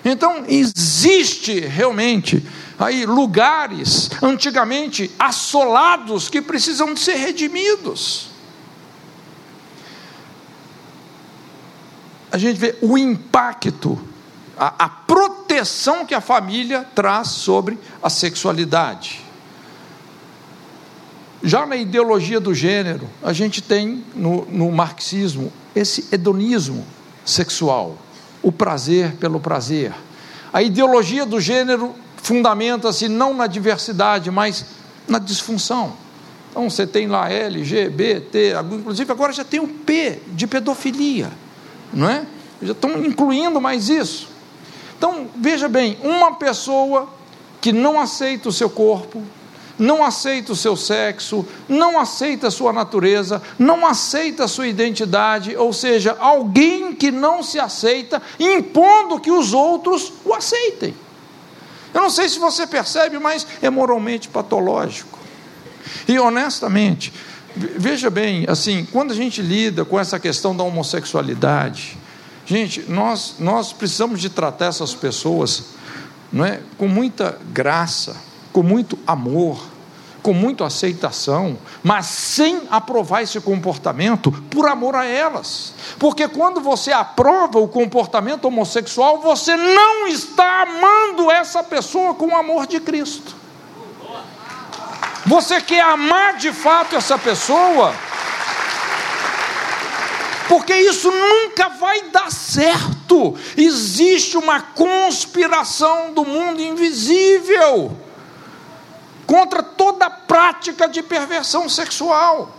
Então, 0.04 0.44
existe 0.46 1.58
realmente 1.58 2.46
aí 2.78 3.04
lugares 3.04 4.10
antigamente 4.22 5.10
assolados 5.18 6.28
que 6.28 6.40
precisam 6.40 6.94
de 6.94 7.00
ser 7.00 7.16
redimidos. 7.16 8.28
A 12.30 12.38
gente 12.38 12.56
vê 12.58 12.76
o 12.80 12.96
impacto, 12.96 13.98
a, 14.56 14.84
a 14.84 14.88
proteção 14.88 16.06
que 16.06 16.14
a 16.14 16.20
família 16.20 16.86
traz 16.94 17.28
sobre 17.28 17.78
a 18.02 18.10
sexualidade. 18.10 19.25
Já 21.46 21.64
na 21.64 21.76
ideologia 21.76 22.40
do 22.40 22.52
gênero, 22.52 23.08
a 23.22 23.32
gente 23.32 23.62
tem 23.62 24.04
no, 24.16 24.44
no 24.46 24.72
marxismo 24.72 25.52
esse 25.76 26.08
hedonismo 26.10 26.84
sexual 27.24 27.96
o 28.42 28.50
prazer 28.50 29.12
pelo 29.12 29.38
prazer. 29.38 29.94
A 30.52 30.60
ideologia 30.60 31.24
do 31.24 31.40
gênero 31.40 31.94
fundamenta-se 32.16 33.06
não 33.06 33.32
na 33.32 33.46
diversidade, 33.46 34.28
mas 34.28 34.66
na 35.06 35.20
disfunção. 35.20 35.92
Então 36.50 36.68
você 36.68 36.84
tem 36.84 37.06
lá 37.06 37.30
L, 37.30 37.64
G, 37.64 37.90
B, 37.90 38.18
T, 38.22 38.52
inclusive 38.72 39.12
agora 39.12 39.32
já 39.32 39.44
tem 39.44 39.60
o 39.60 39.68
P 39.68 40.18
de 40.32 40.48
pedofilia, 40.48 41.30
não 41.92 42.10
é? 42.10 42.26
Já 42.60 42.72
estão 42.72 43.04
incluindo 43.04 43.60
mais 43.60 43.88
isso. 43.88 44.28
Então 44.98 45.28
veja 45.36 45.68
bem, 45.68 45.96
uma 46.02 46.34
pessoa 46.34 47.08
que 47.60 47.70
não 47.72 48.00
aceita 48.00 48.48
o 48.48 48.52
seu 48.52 48.68
corpo, 48.68 49.22
não 49.78 50.04
aceita 50.04 50.52
o 50.52 50.56
seu 50.56 50.76
sexo, 50.76 51.46
não 51.68 51.98
aceita 51.98 52.48
a 52.48 52.50
sua 52.50 52.72
natureza, 52.72 53.42
não 53.58 53.86
aceita 53.86 54.44
a 54.44 54.48
sua 54.48 54.66
identidade, 54.66 55.56
ou 55.56 55.72
seja, 55.72 56.16
alguém 56.18 56.94
que 56.94 57.10
não 57.10 57.42
se 57.42 57.58
aceita, 57.58 58.22
impondo 58.38 59.20
que 59.20 59.30
os 59.30 59.52
outros 59.52 60.12
o 60.24 60.32
aceitem. 60.32 60.94
Eu 61.92 62.02
não 62.02 62.10
sei 62.10 62.28
se 62.28 62.38
você 62.38 62.66
percebe, 62.66 63.18
mas 63.18 63.46
é 63.62 63.70
moralmente 63.70 64.28
patológico. 64.28 65.18
E 66.08 66.18
honestamente, 66.18 67.12
veja 67.54 68.10
bem, 68.10 68.44
assim, 68.48 68.86
quando 68.92 69.12
a 69.12 69.14
gente 69.14 69.40
lida 69.40 69.84
com 69.84 69.98
essa 69.98 70.18
questão 70.18 70.54
da 70.54 70.62
homossexualidade, 70.62 71.96
gente, 72.44 72.84
nós, 72.88 73.36
nós 73.38 73.72
precisamos 73.72 74.20
de 74.20 74.28
tratar 74.28 74.66
essas 74.66 74.94
pessoas 74.94 75.76
não 76.32 76.44
é, 76.44 76.60
com 76.76 76.88
muita 76.88 77.38
graça, 77.52 78.16
com 78.56 78.62
muito 78.62 78.98
amor, 79.06 79.62
com 80.22 80.32
muita 80.32 80.64
aceitação, 80.64 81.58
mas 81.82 82.06
sem 82.06 82.62
aprovar 82.70 83.20
esse 83.20 83.38
comportamento 83.38 84.32
por 84.50 84.66
amor 84.66 84.96
a 84.96 85.04
elas. 85.04 85.74
Porque 85.98 86.26
quando 86.26 86.58
você 86.58 86.90
aprova 86.90 87.58
o 87.58 87.68
comportamento 87.68 88.46
homossexual, 88.46 89.20
você 89.20 89.54
não 89.54 90.06
está 90.06 90.62
amando 90.62 91.30
essa 91.30 91.62
pessoa 91.62 92.14
com 92.14 92.28
o 92.28 92.34
amor 92.34 92.66
de 92.66 92.80
Cristo. 92.80 93.36
Você 95.26 95.60
quer 95.60 95.82
amar 95.82 96.38
de 96.38 96.50
fato 96.50 96.96
essa 96.96 97.18
pessoa, 97.18 97.92
porque 100.48 100.72
isso 100.72 101.10
nunca 101.10 101.68
vai 101.68 102.08
dar 102.08 102.32
certo. 102.32 103.36
Existe 103.54 104.38
uma 104.38 104.62
conspiração 104.62 106.14
do 106.14 106.24
mundo 106.24 106.62
invisível 106.62 108.05
contra 109.26 109.62
toda 109.62 110.08
prática 110.08 110.88
de 110.88 111.02
perversão 111.02 111.68
sexual. 111.68 112.54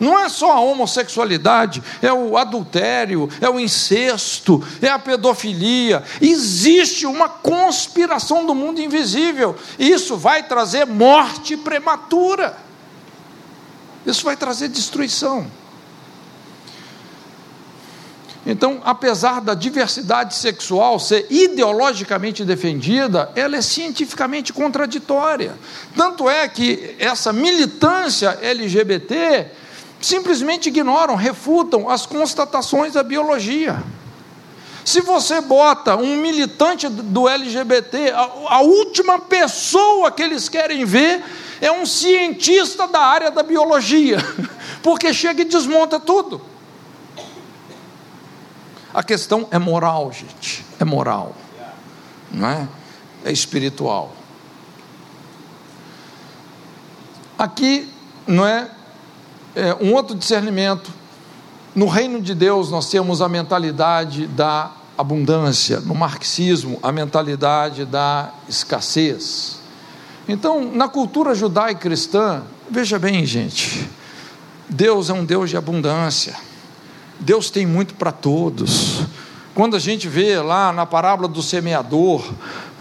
Não 0.00 0.18
é 0.18 0.28
só 0.28 0.52
a 0.52 0.60
homossexualidade, 0.60 1.82
é 2.02 2.12
o 2.12 2.36
adultério, 2.36 3.28
é 3.40 3.48
o 3.48 3.60
incesto, 3.60 4.62
é 4.82 4.88
a 4.88 4.98
pedofilia. 4.98 6.02
Existe 6.20 7.06
uma 7.06 7.28
conspiração 7.28 8.44
do 8.44 8.54
mundo 8.54 8.80
invisível. 8.80 9.56
Isso 9.78 10.16
vai 10.16 10.42
trazer 10.42 10.84
morte 10.84 11.56
prematura. 11.56 12.56
Isso 14.04 14.24
vai 14.24 14.36
trazer 14.36 14.68
destruição. 14.68 15.46
Então, 18.46 18.80
apesar 18.84 19.40
da 19.40 19.54
diversidade 19.54 20.34
sexual 20.34 20.98
ser 20.98 21.26
ideologicamente 21.30 22.44
defendida, 22.44 23.32
ela 23.34 23.56
é 23.56 23.62
cientificamente 23.62 24.52
contraditória. 24.52 25.54
Tanto 25.96 26.28
é 26.28 26.46
que 26.46 26.94
essa 26.98 27.32
militância 27.32 28.38
LGBT 28.42 29.46
simplesmente 29.98 30.68
ignoram, 30.68 31.14
refutam 31.14 31.88
as 31.88 32.04
constatações 32.04 32.92
da 32.92 33.02
biologia. 33.02 33.82
Se 34.84 35.00
você 35.00 35.40
bota 35.40 35.96
um 35.96 36.16
militante 36.16 36.86
do 36.86 37.26
LGBT, 37.26 38.10
a, 38.10 38.30
a 38.48 38.60
última 38.60 39.18
pessoa 39.18 40.12
que 40.12 40.22
eles 40.22 40.50
querem 40.50 40.84
ver 40.84 41.24
é 41.62 41.72
um 41.72 41.86
cientista 41.86 42.86
da 42.86 43.00
área 43.00 43.30
da 43.30 43.42
biologia, 43.42 44.18
porque 44.82 45.14
chega 45.14 45.40
e 45.40 45.46
desmonta 45.46 45.98
tudo. 45.98 46.53
A 48.94 49.02
questão 49.02 49.48
é 49.50 49.58
moral, 49.58 50.12
gente, 50.12 50.64
é 50.78 50.84
moral. 50.84 51.34
não 52.30 52.48
é? 52.48 52.68
É 53.24 53.32
espiritual. 53.32 54.14
Aqui, 57.36 57.90
não 58.24 58.46
é, 58.46 58.70
é 59.56 59.74
um 59.74 59.92
outro 59.92 60.14
discernimento. 60.14 60.92
No 61.74 61.88
reino 61.88 62.20
de 62.20 62.34
Deus, 62.36 62.70
nós 62.70 62.88
temos 62.88 63.20
a 63.20 63.28
mentalidade 63.28 64.28
da 64.28 64.70
abundância, 64.96 65.80
no 65.80 65.94
marxismo, 65.94 66.78
a 66.80 66.92
mentalidade 66.92 67.84
da 67.84 68.32
escassez. 68.48 69.58
Então, 70.28 70.70
na 70.72 70.88
cultura 70.88 71.34
judaica 71.34 71.80
cristã, 71.80 72.44
veja 72.70 72.96
bem, 72.96 73.26
gente, 73.26 73.90
Deus 74.68 75.10
é 75.10 75.12
um 75.12 75.24
Deus 75.24 75.50
de 75.50 75.56
abundância. 75.56 76.36
Deus 77.20 77.50
tem 77.50 77.66
muito 77.66 77.94
para 77.94 78.12
todos. 78.12 79.02
Quando 79.54 79.76
a 79.76 79.78
gente 79.78 80.08
vê 80.08 80.40
lá 80.40 80.72
na 80.72 80.84
parábola 80.84 81.28
do 81.28 81.42
semeador, 81.42 82.24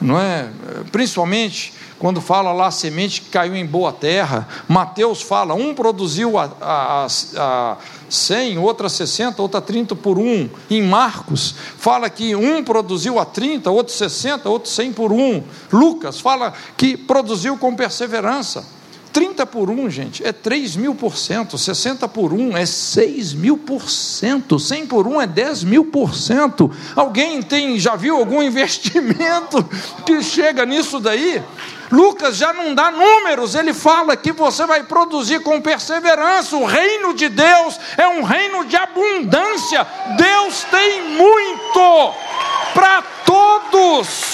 não 0.02 0.20
é? 0.20 0.50
Principalmente 0.92 1.74
quando 2.04 2.20
fala 2.20 2.52
lá 2.52 2.68
a 2.68 2.72
semente 2.72 3.22
que 3.22 3.30
caiu 3.30 3.56
em 3.56 3.66
boa 3.66 3.94
terra, 3.94 4.46
Mateus 4.68 5.22
fala, 5.22 5.54
um 5.54 5.74
produziu 5.74 6.38
a, 6.38 6.52
a, 6.60 7.08
a 7.38 7.78
100, 8.10 8.58
outra 8.58 8.90
60, 8.90 9.42
outra 9.42 9.62
30 9.62 9.96
por 9.96 10.20
um. 10.20 10.50
Em 10.70 10.82
Marcos, 10.82 11.56
fala 11.78 12.10
que 12.10 12.36
um 12.36 12.62
produziu 12.62 13.20
a 13.20 13.26
30, 13.26 13.72
outro 13.72 13.94
60, 13.94 14.50
outro 14.50 14.70
100 14.70 14.92
por 14.92 15.14
um. 15.14 15.42
Lucas 15.72 16.20
fala 16.20 16.54
que 16.76 16.98
produziu 16.98 17.58
com 17.58 17.74
perseverança. 17.74 18.66
30 19.14 19.46
por 19.46 19.70
1, 19.70 19.90
gente, 19.92 20.26
é 20.26 20.34
3 20.34 20.76
mil 20.76 20.96
por 20.96 21.16
cento, 21.16 21.56
60 21.56 22.08
por 22.08 22.34
1 22.34 22.58
é 22.58 22.66
6 22.66 23.34
mil 23.34 23.60
por 23.60 23.88
cento, 23.88 24.58
100 24.58 24.88
por 24.88 25.08
1 25.08 25.22
é 25.22 25.28
10 25.28 25.64
mil 25.66 25.86
por 25.86 26.16
cento. 26.16 26.72
Alguém 26.96 27.44
tem, 27.44 27.80
já 27.80 27.96
viu 27.96 28.18
algum 28.18 28.42
investimento 28.44 29.64
que 30.04 30.24
chega 30.24 30.66
nisso 30.66 31.00
daí? 31.00 31.44
Lucas 31.92 32.38
já 32.38 32.52
não 32.54 32.74
dá 32.74 32.90
números, 32.90 33.54
ele 33.54 33.72
fala 33.72 34.18
que 34.18 34.32
você 34.32 34.66
vai 34.66 34.82
produzir 34.84 35.42
com 35.42 35.62
perseverança. 35.62 36.56
O 36.56 36.66
reino 36.66 37.14
de 37.14 37.30
Deus 37.30 37.80
é 37.96 38.08
um 38.08 38.24
reino 38.24 38.66
de 38.66 38.76
abundância. 38.76 39.86
Deus 40.18 40.64
tem 40.72 41.04
muito 41.10 42.14
para 42.74 43.04
todos. 43.24 44.33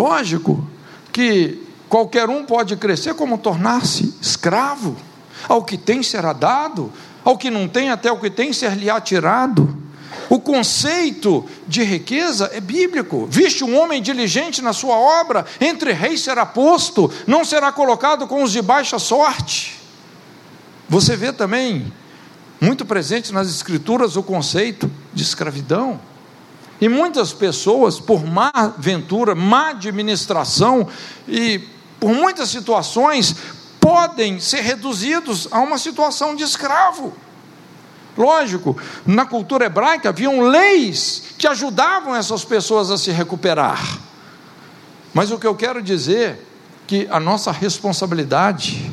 Lógico 0.00 0.66
que 1.12 1.62
qualquer 1.86 2.30
um 2.30 2.46
pode 2.46 2.74
crescer 2.76 3.12
como 3.12 3.36
tornar-se 3.36 4.14
escravo. 4.18 4.96
Ao 5.46 5.62
que 5.62 5.76
tem 5.76 6.02
será 6.02 6.32
dado, 6.32 6.90
ao 7.22 7.36
que 7.36 7.50
não 7.50 7.68
tem, 7.68 7.90
até 7.90 8.10
o 8.10 8.18
que 8.18 8.30
tem 8.30 8.50
ser 8.50 8.74
lhe 8.78 8.88
atirado. 8.88 9.76
O 10.30 10.40
conceito 10.40 11.44
de 11.68 11.82
riqueza 11.82 12.50
é 12.54 12.60
bíblico. 12.60 13.26
Viste 13.30 13.62
um 13.62 13.78
homem 13.78 14.00
diligente 14.00 14.62
na 14.62 14.72
sua 14.72 14.96
obra, 14.96 15.44
entre 15.60 15.92
reis 15.92 16.22
será 16.22 16.46
posto, 16.46 17.12
não 17.26 17.44
será 17.44 17.70
colocado 17.70 18.26
com 18.26 18.42
os 18.42 18.52
de 18.52 18.62
baixa 18.62 18.98
sorte. 18.98 19.78
Você 20.88 21.14
vê 21.14 21.30
também, 21.30 21.92
muito 22.58 22.86
presente 22.86 23.34
nas 23.34 23.50
Escrituras, 23.50 24.16
o 24.16 24.22
conceito 24.22 24.90
de 25.12 25.22
escravidão. 25.22 26.00
E 26.80 26.88
muitas 26.88 27.32
pessoas, 27.32 28.00
por 28.00 28.24
má 28.24 28.50
ventura, 28.78 29.34
má 29.34 29.70
administração 29.70 30.88
e 31.28 31.60
por 31.98 32.14
muitas 32.14 32.48
situações, 32.48 33.36
podem 33.78 34.40
ser 34.40 34.62
reduzidos 34.62 35.46
a 35.50 35.60
uma 35.60 35.76
situação 35.76 36.34
de 36.34 36.42
escravo. 36.42 37.12
Lógico, 38.16 38.76
na 39.06 39.24
cultura 39.24 39.66
hebraica 39.66 40.08
haviam 40.08 40.40
leis 40.40 41.34
que 41.38 41.46
ajudavam 41.46 42.14
essas 42.14 42.44
pessoas 42.44 42.90
a 42.90 42.98
se 42.98 43.10
recuperar. 43.10 43.98
Mas 45.12 45.30
o 45.30 45.38
que 45.38 45.46
eu 45.46 45.54
quero 45.54 45.82
dizer 45.82 46.28
é 46.28 46.38
que 46.86 47.08
a 47.10 47.20
nossa 47.20 47.52
responsabilidade 47.52 48.92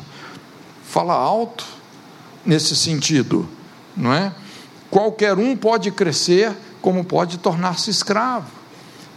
fala 0.84 1.14
alto 1.14 1.64
nesse 2.44 2.76
sentido, 2.76 3.48
não 3.96 4.12
é? 4.12 4.32
Qualquer 4.90 5.36
um 5.36 5.56
pode 5.56 5.90
crescer 5.90 6.56
como 6.80 7.04
pode 7.04 7.38
tornar-se 7.38 7.90
escravo. 7.90 8.50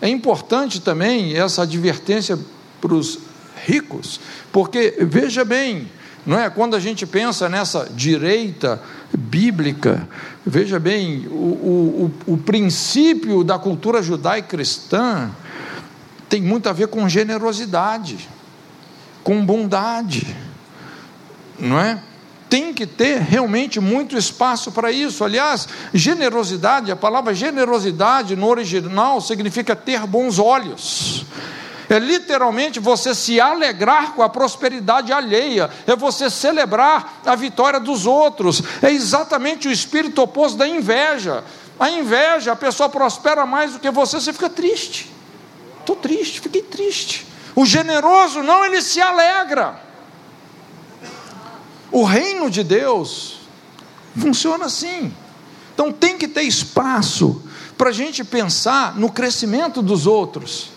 É 0.01 0.09
importante 0.09 0.81
também 0.81 1.37
essa 1.37 1.63
advertência 1.63 2.37
para 2.79 2.93
os 2.93 3.19
ricos, 3.65 4.19
porque 4.51 4.97
veja 5.01 5.45
bem, 5.45 5.87
não 6.25 6.39
é? 6.39 6.49
Quando 6.49 6.75
a 6.75 6.79
gente 6.79 7.05
pensa 7.05 7.47
nessa 7.47 7.87
direita 7.93 8.81
bíblica, 9.15 10.07
veja 10.45 10.79
bem, 10.79 11.27
o, 11.27 12.11
o, 12.27 12.33
o 12.33 12.37
princípio 12.37 13.43
da 13.43 13.59
cultura 13.59 14.01
judaica 14.01 14.47
cristã 14.47 15.29
tem 16.27 16.41
muito 16.41 16.69
a 16.69 16.73
ver 16.73 16.87
com 16.87 17.07
generosidade, 17.09 18.29
com 19.23 19.45
bondade, 19.45 20.35
não 21.59 21.79
é? 21.79 22.01
Tem 22.51 22.73
que 22.73 22.85
ter 22.85 23.21
realmente 23.21 23.79
muito 23.79 24.17
espaço 24.17 24.73
para 24.73 24.91
isso. 24.91 25.23
Aliás, 25.23 25.69
generosidade, 25.93 26.91
a 26.91 26.97
palavra 26.97 27.33
generosidade 27.33 28.35
no 28.35 28.45
original 28.45 29.21
significa 29.21 29.73
ter 29.73 30.05
bons 30.05 30.37
olhos. 30.37 31.25
É 31.89 31.97
literalmente 31.97 32.77
você 32.77 33.15
se 33.15 33.39
alegrar 33.39 34.15
com 34.15 34.21
a 34.21 34.27
prosperidade 34.27 35.13
alheia, 35.13 35.69
é 35.87 35.95
você 35.95 36.29
celebrar 36.29 37.21
a 37.25 37.35
vitória 37.35 37.79
dos 37.79 38.05
outros. 38.05 38.61
É 38.81 38.91
exatamente 38.91 39.69
o 39.69 39.71
espírito 39.71 40.21
oposto 40.21 40.57
da 40.57 40.67
inveja. 40.67 41.45
A 41.79 41.89
inveja, 41.89 42.51
a 42.51 42.55
pessoa 42.55 42.89
prospera 42.89 43.45
mais 43.45 43.71
do 43.71 43.79
que 43.79 43.89
você, 43.89 44.19
você 44.19 44.33
fica 44.33 44.49
triste. 44.49 45.09
Estou 45.79 45.95
triste, 45.95 46.41
fiquei 46.41 46.63
triste. 46.63 47.25
O 47.55 47.65
generoso 47.65 48.43
não, 48.43 48.65
ele 48.65 48.81
se 48.81 48.99
alegra. 48.99 49.90
O 51.91 52.03
reino 52.03 52.49
de 52.49 52.63
Deus 52.63 53.39
funciona 54.17 54.65
assim. 54.65 55.13
Então 55.73 55.91
tem 55.91 56.17
que 56.17 56.27
ter 56.27 56.43
espaço 56.43 57.41
para 57.77 57.89
a 57.89 57.93
gente 57.93 58.23
pensar 58.23 58.95
no 58.95 59.11
crescimento 59.11 59.81
dos 59.81 60.05
outros. 60.07 60.69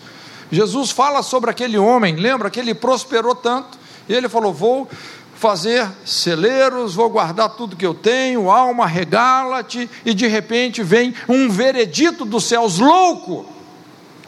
Jesus 0.51 0.91
fala 0.91 1.23
sobre 1.23 1.49
aquele 1.49 1.77
homem, 1.77 2.15
lembra 2.15 2.49
que 2.49 2.59
ele 2.59 2.73
prosperou 2.73 3.35
tanto, 3.35 3.77
e 4.07 4.13
ele 4.13 4.29
falou: 4.29 4.53
Vou 4.53 4.87
fazer 5.35 5.89
celeiros, 6.05 6.95
vou 6.95 7.09
guardar 7.09 7.49
tudo 7.55 7.75
que 7.75 7.85
eu 7.85 7.93
tenho, 7.93 8.49
alma, 8.49 8.87
regala-te, 8.87 9.89
e 10.05 10.13
de 10.13 10.27
repente 10.27 10.81
vem 10.81 11.13
um 11.27 11.49
veredito 11.49 12.25
dos 12.25 12.45
céus 12.45 12.79
louco. 12.79 13.45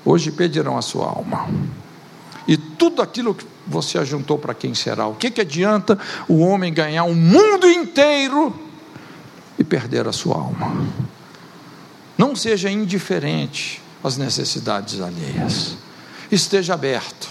Hoje 0.06 0.32
pedirão 0.32 0.78
a 0.78 0.82
sua 0.82 1.06
alma. 1.06 1.48
E 2.48 2.56
tudo 2.56 3.02
aquilo 3.02 3.34
que 3.34 3.46
você 3.68 3.98
ajuntou 3.98 4.38
para 4.38 4.54
quem 4.54 4.74
será? 4.74 5.08
O 5.08 5.16
que, 5.16 5.30
que 5.30 5.42
adianta 5.42 6.00
o 6.28 6.40
homem 6.40 6.74
ganhar 6.74 7.04
o 7.04 7.14
mundo 7.14 7.68
inteiro 7.68 8.58
e 9.60 9.64
perder 9.64 10.08
a 10.08 10.12
sua 10.12 10.36
alma? 10.36 10.88
Não 12.18 12.36
seja 12.36 12.70
indiferente 12.70 13.82
às 14.04 14.18
necessidades 14.18 15.02
alheias. 15.02 15.78
Esteja 16.32 16.74
aberto, 16.74 17.28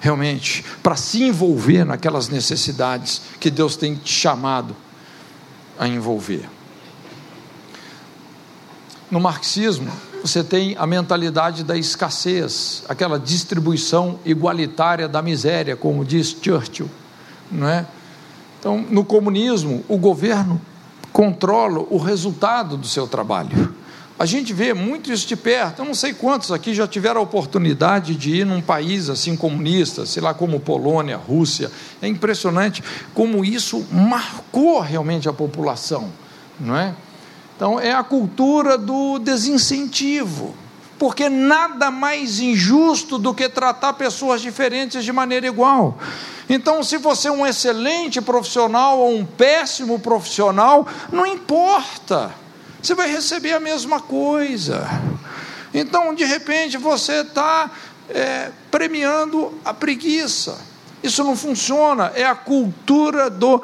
realmente, 0.00 0.64
para 0.82 0.96
se 0.96 1.22
envolver 1.22 1.84
naquelas 1.84 2.28
necessidades 2.28 3.22
que 3.40 3.50
Deus 3.50 3.76
tem 3.76 3.96
te 3.96 4.12
chamado 4.12 4.76
a 5.78 5.88
envolver. 5.88 6.48
No 9.10 9.18
marxismo, 9.18 9.90
você 10.22 10.44
tem 10.44 10.76
a 10.78 10.86
mentalidade 10.86 11.64
da 11.64 11.76
escassez, 11.76 12.84
aquela 12.88 13.18
distribuição 13.18 14.18
igualitária 14.24 15.08
da 15.08 15.22
miséria, 15.22 15.76
como 15.76 16.04
diz 16.04 16.36
Churchill, 16.40 16.88
não 17.50 17.68
é? 17.68 17.86
Então, 18.58 18.84
no 18.90 19.04
comunismo, 19.04 19.84
o 19.88 19.96
governo 19.96 20.60
controla 21.12 21.80
o 21.90 21.96
resultado 21.96 22.76
do 22.76 22.86
seu 22.86 23.06
trabalho. 23.06 23.74
A 24.18 24.26
gente 24.26 24.52
vê 24.52 24.74
muito 24.74 25.10
isso 25.10 25.26
de 25.26 25.34
perto. 25.34 25.80
Eu 25.80 25.86
não 25.86 25.94
sei 25.94 26.12
quantos 26.12 26.52
aqui 26.52 26.74
já 26.74 26.86
tiveram 26.86 27.22
a 27.22 27.24
oportunidade 27.24 28.14
de 28.14 28.40
ir 28.40 28.44
num 28.44 28.60
país 28.60 29.08
assim 29.08 29.34
comunista, 29.34 30.04
sei 30.04 30.22
lá, 30.22 30.34
como 30.34 30.60
Polônia, 30.60 31.16
Rússia. 31.16 31.70
É 32.02 32.06
impressionante 32.06 32.84
como 33.14 33.42
isso 33.42 33.82
marcou 33.90 34.78
realmente 34.80 35.26
a 35.26 35.32
população, 35.32 36.10
não 36.60 36.76
é? 36.76 36.94
Então, 37.60 37.78
é 37.78 37.92
a 37.92 38.02
cultura 38.02 38.78
do 38.78 39.18
desincentivo, 39.18 40.54
porque 40.98 41.28
nada 41.28 41.90
mais 41.90 42.40
injusto 42.40 43.18
do 43.18 43.34
que 43.34 43.50
tratar 43.50 43.92
pessoas 43.92 44.40
diferentes 44.40 45.04
de 45.04 45.12
maneira 45.12 45.46
igual. 45.46 45.98
Então, 46.48 46.82
se 46.82 46.96
você 46.96 47.28
é 47.28 47.30
um 47.30 47.46
excelente 47.46 48.18
profissional 48.22 48.98
ou 49.00 49.14
um 49.14 49.26
péssimo 49.26 49.98
profissional, 49.98 50.88
não 51.12 51.26
importa, 51.26 52.34
você 52.82 52.94
vai 52.94 53.12
receber 53.12 53.52
a 53.52 53.60
mesma 53.60 54.00
coisa. 54.00 54.88
Então, 55.74 56.14
de 56.14 56.24
repente, 56.24 56.78
você 56.78 57.20
está 57.20 57.70
é, 58.08 58.52
premiando 58.70 59.52
a 59.62 59.74
preguiça. 59.74 60.56
Isso 61.02 61.22
não 61.22 61.36
funciona, 61.36 62.10
é 62.14 62.24
a 62.24 62.34
cultura 62.34 63.28
do 63.28 63.62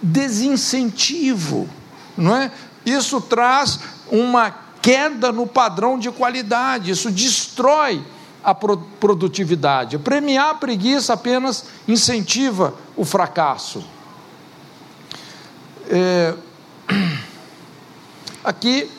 desincentivo, 0.00 1.68
não 2.16 2.34
é? 2.34 2.50
Isso 2.88 3.20
traz 3.20 3.80
uma 4.10 4.50
queda 4.80 5.30
no 5.30 5.46
padrão 5.46 5.98
de 5.98 6.10
qualidade, 6.10 6.90
isso 6.90 7.10
destrói 7.10 8.02
a 8.42 8.54
produtividade. 8.54 9.98
Premiar 9.98 10.50
a 10.50 10.54
preguiça 10.54 11.12
apenas 11.12 11.64
incentiva 11.86 12.74
o 12.96 13.04
fracasso. 13.04 13.84
É, 15.90 16.34
aqui, 18.42 18.90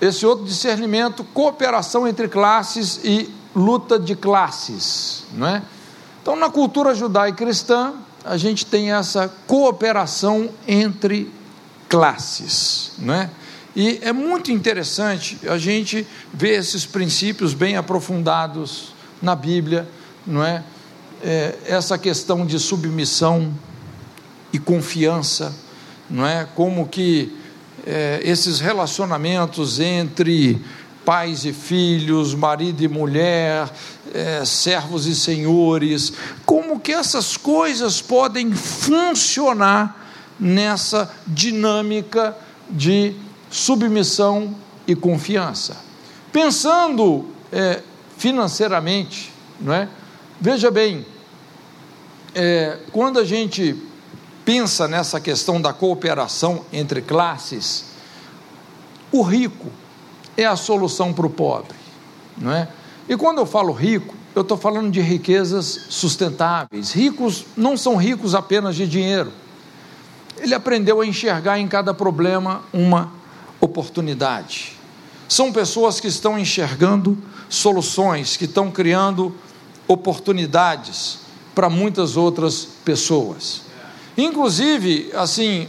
esse 0.00 0.24
outro 0.24 0.44
discernimento, 0.44 1.24
cooperação 1.24 2.06
entre 2.06 2.28
classes 2.28 3.00
e 3.04 3.28
luta 3.54 3.98
de 3.98 4.16
classes, 4.16 5.24
não 5.34 5.46
é? 5.46 5.62
Então, 6.22 6.36
na 6.36 6.48
cultura 6.48 6.94
judaica 6.94 7.38
cristã, 7.38 7.94
a 8.24 8.36
gente 8.36 8.64
tem 8.64 8.92
essa 8.92 9.28
cooperação 9.46 10.48
entre 10.66 11.30
classes, 11.92 12.92
não 12.98 13.12
é? 13.12 13.28
E 13.76 14.00
é 14.00 14.14
muito 14.14 14.50
interessante 14.50 15.38
a 15.46 15.58
gente 15.58 16.06
ver 16.32 16.58
esses 16.58 16.86
princípios 16.86 17.52
bem 17.52 17.76
aprofundados 17.76 18.94
na 19.20 19.36
Bíblia, 19.36 19.86
não 20.26 20.42
é? 20.42 20.64
é 21.22 21.54
essa 21.66 21.98
questão 21.98 22.46
de 22.46 22.58
submissão 22.58 23.52
e 24.54 24.58
confiança, 24.58 25.54
não 26.08 26.26
é? 26.26 26.48
Como 26.54 26.88
que 26.88 27.36
é, 27.86 28.22
esses 28.24 28.58
relacionamentos 28.58 29.78
entre 29.78 30.64
pais 31.04 31.44
e 31.44 31.52
filhos, 31.52 32.34
marido 32.34 32.82
e 32.82 32.88
mulher, 32.88 33.70
é, 34.14 34.42
servos 34.46 35.04
e 35.04 35.14
senhores, 35.14 36.10
como 36.46 36.80
que 36.80 36.92
essas 36.92 37.36
coisas 37.36 38.00
podem 38.00 38.50
funcionar 38.50 40.01
nessa 40.38 41.10
dinâmica 41.26 42.36
de 42.68 43.14
submissão 43.50 44.54
e 44.86 44.94
confiança. 44.94 45.76
Pensando 46.32 47.26
é, 47.52 47.82
financeiramente, 48.16 49.32
não 49.60 49.72
é? 49.72 49.88
Veja 50.40 50.70
bem, 50.70 51.06
é, 52.34 52.78
quando 52.90 53.18
a 53.18 53.24
gente 53.24 53.76
pensa 54.44 54.88
nessa 54.88 55.20
questão 55.20 55.60
da 55.60 55.72
cooperação 55.72 56.64
entre 56.72 57.02
classes, 57.02 57.84
o 59.12 59.22
rico 59.22 59.70
é 60.36 60.44
a 60.44 60.56
solução 60.56 61.12
para 61.12 61.26
o 61.26 61.30
pobre, 61.30 61.76
não 62.36 62.50
é? 62.50 62.68
E 63.08 63.16
quando 63.16 63.38
eu 63.38 63.46
falo 63.46 63.72
rico, 63.72 64.14
eu 64.34 64.42
estou 64.42 64.56
falando 64.56 64.90
de 64.90 65.00
riquezas 65.00 65.86
sustentáveis. 65.90 66.92
Ricos 66.92 67.44
não 67.56 67.76
são 67.76 67.96
ricos 67.96 68.34
apenas 68.34 68.74
de 68.74 68.86
dinheiro. 68.86 69.32
Ele 70.42 70.54
aprendeu 70.54 71.00
a 71.00 71.06
enxergar 71.06 71.60
em 71.60 71.68
cada 71.68 71.94
problema 71.94 72.62
uma 72.72 73.12
oportunidade. 73.60 74.72
São 75.28 75.52
pessoas 75.52 76.00
que 76.00 76.08
estão 76.08 76.36
enxergando 76.36 77.16
soluções, 77.48 78.36
que 78.36 78.46
estão 78.46 78.68
criando 78.68 79.32
oportunidades 79.86 81.20
para 81.54 81.70
muitas 81.70 82.16
outras 82.16 82.66
pessoas. 82.84 83.62
Inclusive, 84.18 85.12
assim, 85.14 85.68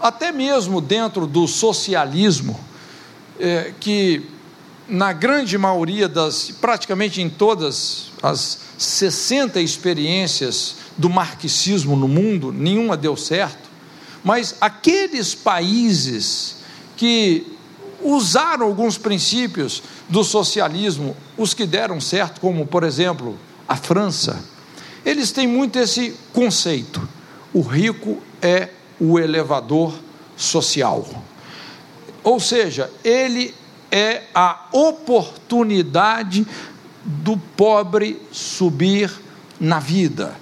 até 0.00 0.32
mesmo 0.32 0.80
dentro 0.80 1.24
do 1.24 1.46
socialismo, 1.46 2.58
é, 3.38 3.72
que 3.78 4.28
na 4.88 5.12
grande 5.12 5.56
maioria 5.56 6.08
das, 6.08 6.50
praticamente 6.60 7.22
em 7.22 7.30
todas 7.30 8.10
as 8.20 8.58
60 8.76 9.60
experiências 9.60 10.76
do 10.98 11.08
marxismo 11.08 11.94
no 11.94 12.08
mundo, 12.08 12.52
nenhuma 12.52 12.96
deu 12.96 13.16
certo, 13.16 13.69
mas 14.22 14.56
aqueles 14.60 15.34
países 15.34 16.56
que 16.96 17.46
usaram 18.02 18.66
alguns 18.66 18.98
princípios 18.98 19.82
do 20.08 20.24
socialismo, 20.24 21.16
os 21.36 21.54
que 21.54 21.66
deram 21.66 22.00
certo, 22.00 22.40
como 22.40 22.66
por 22.66 22.84
exemplo 22.84 23.38
a 23.68 23.76
França, 23.76 24.42
eles 25.04 25.32
têm 25.32 25.46
muito 25.46 25.78
esse 25.78 26.14
conceito: 26.32 27.06
o 27.52 27.60
rico 27.60 28.18
é 28.42 28.68
o 29.00 29.18
elevador 29.18 29.94
social. 30.36 31.06
Ou 32.22 32.38
seja, 32.38 32.90
ele 33.02 33.54
é 33.90 34.24
a 34.34 34.66
oportunidade 34.72 36.46
do 37.02 37.36
pobre 37.36 38.20
subir 38.30 39.10
na 39.58 39.78
vida, 39.78 40.36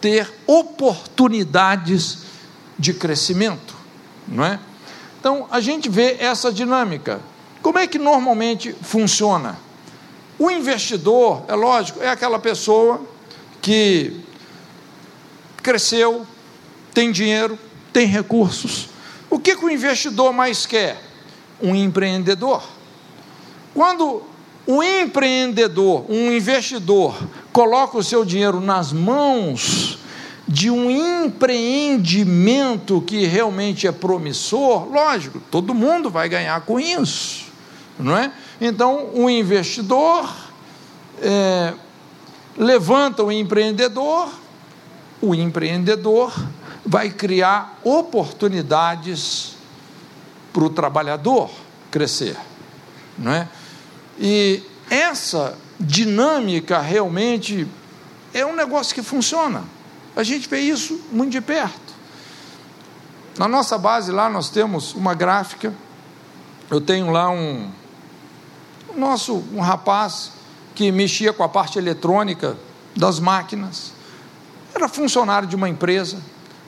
ter 0.00 0.32
oportunidades 0.46 2.27
de 2.78 2.94
crescimento, 2.94 3.74
não 4.26 4.44
é? 4.44 4.58
Então, 5.18 5.46
a 5.50 5.60
gente 5.60 5.88
vê 5.88 6.16
essa 6.20 6.52
dinâmica. 6.52 7.20
Como 7.60 7.78
é 7.78 7.86
que 7.86 7.98
normalmente 7.98 8.72
funciona? 8.82 9.58
O 10.38 10.50
investidor, 10.50 11.42
é 11.48 11.54
lógico, 11.54 12.00
é 12.00 12.08
aquela 12.08 12.38
pessoa 12.38 13.00
que 13.60 14.20
cresceu, 15.62 16.24
tem 16.94 17.10
dinheiro, 17.10 17.58
tem 17.92 18.06
recursos. 18.06 18.88
O 19.28 19.38
que, 19.38 19.56
que 19.56 19.64
o 19.64 19.70
investidor 19.70 20.32
mais 20.32 20.64
quer? 20.64 21.02
Um 21.60 21.74
empreendedor. 21.74 22.62
Quando 23.74 24.22
o 24.66 24.82
empreendedor, 24.82 26.04
um 26.08 26.30
investidor, 26.30 27.16
coloca 27.52 27.98
o 27.98 28.04
seu 28.04 28.24
dinheiro 28.24 28.60
nas 28.60 28.92
mãos 28.92 29.98
de 30.48 30.70
um 30.70 30.90
empreendimento 30.90 33.02
que 33.02 33.26
realmente 33.26 33.86
é 33.86 33.92
promissor, 33.92 34.90
lógico, 34.90 35.38
todo 35.50 35.74
mundo 35.74 36.08
vai 36.08 36.26
ganhar 36.26 36.58
com 36.62 36.80
isso, 36.80 37.44
não 37.98 38.16
é? 38.16 38.32
Então, 38.58 39.10
o 39.12 39.28
investidor 39.28 40.34
é, 41.20 41.74
levanta 42.56 43.22
o 43.22 43.30
empreendedor, 43.30 44.30
o 45.20 45.34
empreendedor 45.34 46.32
vai 46.84 47.10
criar 47.10 47.78
oportunidades 47.84 49.54
para 50.50 50.64
o 50.64 50.70
trabalhador 50.70 51.50
crescer, 51.90 52.38
não 53.18 53.32
é? 53.32 53.46
E 54.18 54.62
essa 54.88 55.58
dinâmica 55.78 56.80
realmente 56.80 57.68
é 58.32 58.46
um 58.46 58.56
negócio 58.56 58.94
que 58.94 59.02
funciona. 59.02 59.76
A 60.18 60.24
gente 60.24 60.48
vê 60.48 60.58
isso 60.58 61.00
muito 61.12 61.30
de 61.30 61.40
perto. 61.40 61.94
Na 63.38 63.46
nossa 63.46 63.78
base 63.78 64.10
lá 64.10 64.28
nós 64.28 64.50
temos 64.50 64.92
uma 64.92 65.14
gráfica. 65.14 65.72
Eu 66.68 66.80
tenho 66.80 67.12
lá 67.12 67.30
um 67.30 67.70
nosso 68.96 69.44
um 69.54 69.60
rapaz 69.60 70.32
que 70.74 70.90
mexia 70.90 71.32
com 71.32 71.44
a 71.44 71.48
parte 71.48 71.78
eletrônica 71.78 72.58
das 72.96 73.20
máquinas. 73.20 73.92
Era 74.74 74.88
funcionário 74.88 75.46
de 75.46 75.54
uma 75.54 75.68
empresa, 75.68 76.18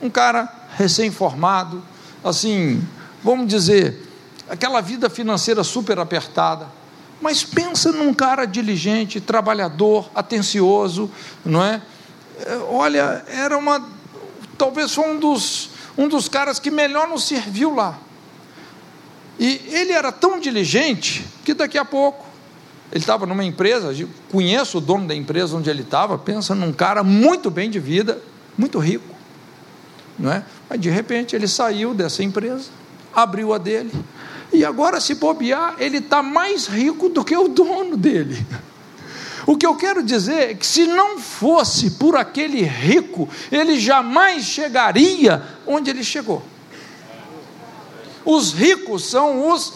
um 0.01 0.09
cara 0.09 0.47
recém-formado, 0.77 1.83
assim, 2.23 2.81
vamos 3.21 3.47
dizer, 3.47 4.09
aquela 4.49 4.79
vida 4.79 5.09
financeira 5.09 5.61
super 5.61 5.99
apertada. 5.99 6.67
Mas 7.21 7.43
pensa 7.43 7.91
num 7.91 8.13
cara 8.13 8.45
diligente, 8.45 9.19
trabalhador, 9.19 10.09
atencioso, 10.15 11.11
não 11.43 11.61
é? 11.61 11.81
É, 12.45 12.55
olha, 12.69 13.23
era 13.27 13.57
uma. 13.57 13.87
Talvez 14.57 14.93
foi 14.93 15.09
um 15.09 15.19
dos, 15.19 15.69
um 15.97 16.07
dos 16.07 16.27
caras 16.27 16.59
que 16.59 16.71
melhor 16.71 17.07
nos 17.07 17.23
serviu 17.23 17.75
lá. 17.75 17.97
E 19.39 19.61
ele 19.71 19.91
era 19.91 20.11
tão 20.11 20.39
diligente 20.39 21.25
que 21.43 21.53
daqui 21.53 21.77
a 21.77 21.85
pouco 21.85 22.25
ele 22.91 22.99
estava 22.99 23.25
numa 23.25 23.43
empresa, 23.43 23.95
conheço 24.29 24.77
o 24.77 24.81
dono 24.81 25.07
da 25.07 25.15
empresa 25.15 25.55
onde 25.55 25.69
ele 25.69 25.81
estava, 25.81 26.17
pensa 26.17 26.53
num 26.53 26.73
cara 26.73 27.03
muito 27.03 27.49
bem 27.49 27.69
de 27.69 27.79
vida, 27.79 28.21
muito 28.57 28.77
rico, 28.79 29.15
não 30.19 30.31
é? 30.31 30.43
Mas 30.69 30.79
de 30.79 30.89
repente 30.89 31.35
ele 31.35 31.47
saiu 31.47 31.93
dessa 31.93 32.21
empresa, 32.21 32.65
abriu 33.15 33.53
a 33.53 33.57
dele, 33.57 33.91
e 34.51 34.65
agora 34.65 34.99
se 34.99 35.15
bobear, 35.15 35.75
ele 35.79 35.99
está 35.99 36.21
mais 36.21 36.67
rico 36.67 37.07
do 37.07 37.23
que 37.23 37.35
o 37.35 37.47
dono 37.47 37.95
dele. 37.95 38.45
O 39.51 39.57
que 39.57 39.65
eu 39.65 39.75
quero 39.75 40.01
dizer 40.01 40.51
é 40.51 40.53
que 40.53 40.65
se 40.65 40.87
não 40.87 41.19
fosse 41.19 41.91
por 41.91 42.15
aquele 42.15 42.63
rico, 42.63 43.27
ele 43.51 43.77
jamais 43.77 44.45
chegaria 44.45 45.43
onde 45.67 45.89
ele 45.89 46.05
chegou. 46.05 46.41
Os 48.23 48.53
ricos 48.53 49.09
são 49.09 49.51
os 49.51 49.73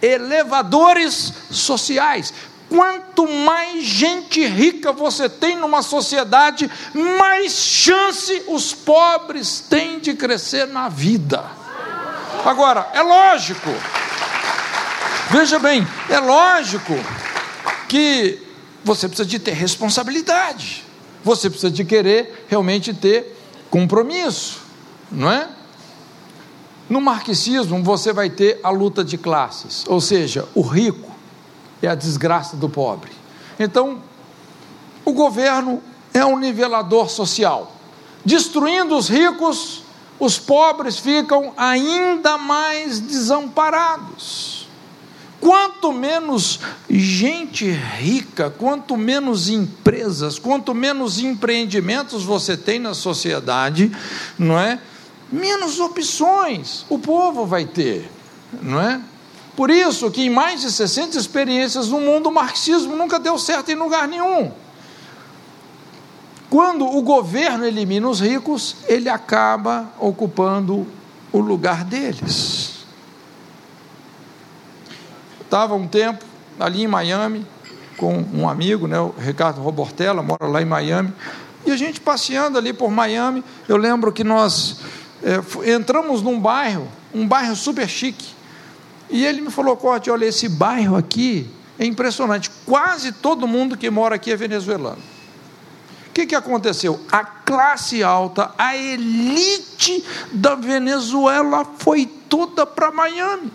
elevadores 0.00 1.30
sociais. 1.50 2.32
Quanto 2.70 3.28
mais 3.28 3.84
gente 3.84 4.46
rica 4.46 4.92
você 4.92 5.28
tem 5.28 5.56
numa 5.58 5.82
sociedade, 5.82 6.70
mais 6.94 7.52
chance 7.52 8.44
os 8.48 8.72
pobres 8.72 9.60
têm 9.60 9.98
de 9.98 10.14
crescer 10.14 10.66
na 10.68 10.88
vida. 10.88 11.44
Agora, 12.46 12.88
é 12.94 13.02
lógico, 13.02 13.68
veja 15.28 15.58
bem, 15.58 15.86
é 16.08 16.18
lógico 16.18 16.94
que 17.90 18.51
você 18.84 19.08
precisa 19.08 19.28
de 19.28 19.38
ter 19.38 19.52
responsabilidade. 19.52 20.84
Você 21.24 21.48
precisa 21.48 21.70
de 21.70 21.84
querer 21.84 22.46
realmente 22.48 22.92
ter 22.92 23.38
compromisso, 23.70 24.60
não 25.10 25.30
é? 25.30 25.48
No 26.88 27.00
marxismo, 27.00 27.82
você 27.82 28.12
vai 28.12 28.28
ter 28.28 28.60
a 28.62 28.70
luta 28.70 29.04
de 29.04 29.16
classes, 29.16 29.84
ou 29.86 30.00
seja, 30.00 30.46
o 30.54 30.62
rico 30.62 31.10
é 31.80 31.88
a 31.88 31.94
desgraça 31.94 32.56
do 32.56 32.68
pobre. 32.68 33.10
Então, 33.58 34.02
o 35.04 35.12
governo 35.12 35.82
é 36.12 36.24
um 36.24 36.38
nivelador 36.38 37.08
social. 37.08 37.72
Destruindo 38.24 38.96
os 38.96 39.08
ricos, 39.08 39.82
os 40.18 40.38
pobres 40.38 40.98
ficam 40.98 41.52
ainda 41.56 42.36
mais 42.36 43.00
desamparados. 43.00 44.61
Quanto 45.42 45.92
menos 45.92 46.60
gente 46.88 47.68
rica, 47.68 48.48
quanto 48.48 48.96
menos 48.96 49.48
empresas, 49.48 50.38
quanto 50.38 50.72
menos 50.72 51.18
empreendimentos 51.18 52.22
você 52.22 52.56
tem 52.56 52.78
na 52.78 52.94
sociedade, 52.94 53.90
não 54.38 54.56
é? 54.56 54.78
Menos 55.32 55.80
opções 55.80 56.86
o 56.88 56.96
povo 56.96 57.44
vai 57.44 57.64
ter, 57.64 58.08
não 58.62 58.80
é? 58.80 59.00
Por 59.56 59.68
isso 59.68 60.12
que 60.12 60.22
em 60.22 60.30
mais 60.30 60.60
de 60.60 60.70
60 60.70 61.18
experiências 61.18 61.88
no 61.88 62.00
mundo 62.00 62.28
o 62.28 62.32
marxismo 62.32 62.94
nunca 62.94 63.18
deu 63.18 63.36
certo 63.36 63.68
em 63.72 63.74
lugar 63.74 64.06
nenhum. 64.06 64.52
Quando 66.48 66.86
o 66.86 67.02
governo 67.02 67.66
elimina 67.66 68.08
os 68.08 68.20
ricos, 68.20 68.76
ele 68.86 69.08
acaba 69.08 69.92
ocupando 69.98 70.86
o 71.32 71.40
lugar 71.40 71.82
deles. 71.84 72.81
Estava 75.52 75.74
um 75.74 75.86
tempo 75.86 76.24
ali 76.58 76.82
em 76.82 76.86
Miami 76.86 77.46
com 77.98 78.24
um 78.32 78.48
amigo, 78.48 78.86
né, 78.86 78.98
o 78.98 79.14
Ricardo 79.18 79.60
Robortella, 79.60 80.22
mora 80.22 80.46
lá 80.46 80.62
em 80.62 80.64
Miami, 80.64 81.12
e 81.66 81.70
a 81.70 81.76
gente 81.76 82.00
passeando 82.00 82.56
ali 82.56 82.72
por 82.72 82.90
Miami, 82.90 83.44
eu 83.68 83.76
lembro 83.76 84.10
que 84.10 84.24
nós 84.24 84.78
é, 85.22 85.74
entramos 85.74 86.22
num 86.22 86.40
bairro, 86.40 86.88
um 87.12 87.28
bairro 87.28 87.54
super 87.54 87.86
chique, 87.86 88.30
e 89.10 89.26
ele 89.26 89.42
me 89.42 89.50
falou, 89.50 89.76
Corte, 89.76 90.10
olha, 90.10 90.24
esse 90.24 90.48
bairro 90.48 90.96
aqui 90.96 91.46
é 91.78 91.84
impressionante, 91.84 92.50
quase 92.64 93.12
todo 93.12 93.46
mundo 93.46 93.76
que 93.76 93.90
mora 93.90 94.14
aqui 94.14 94.32
é 94.32 94.36
venezuelano. 94.36 95.02
O 96.08 96.12
que, 96.14 96.24
que 96.24 96.34
aconteceu? 96.34 96.98
A 97.12 97.26
classe 97.26 98.02
alta, 98.02 98.52
a 98.56 98.74
elite 98.74 100.02
da 100.32 100.54
Venezuela 100.54 101.66
foi 101.76 102.06
toda 102.06 102.64
para 102.64 102.90
Miami. 102.90 103.52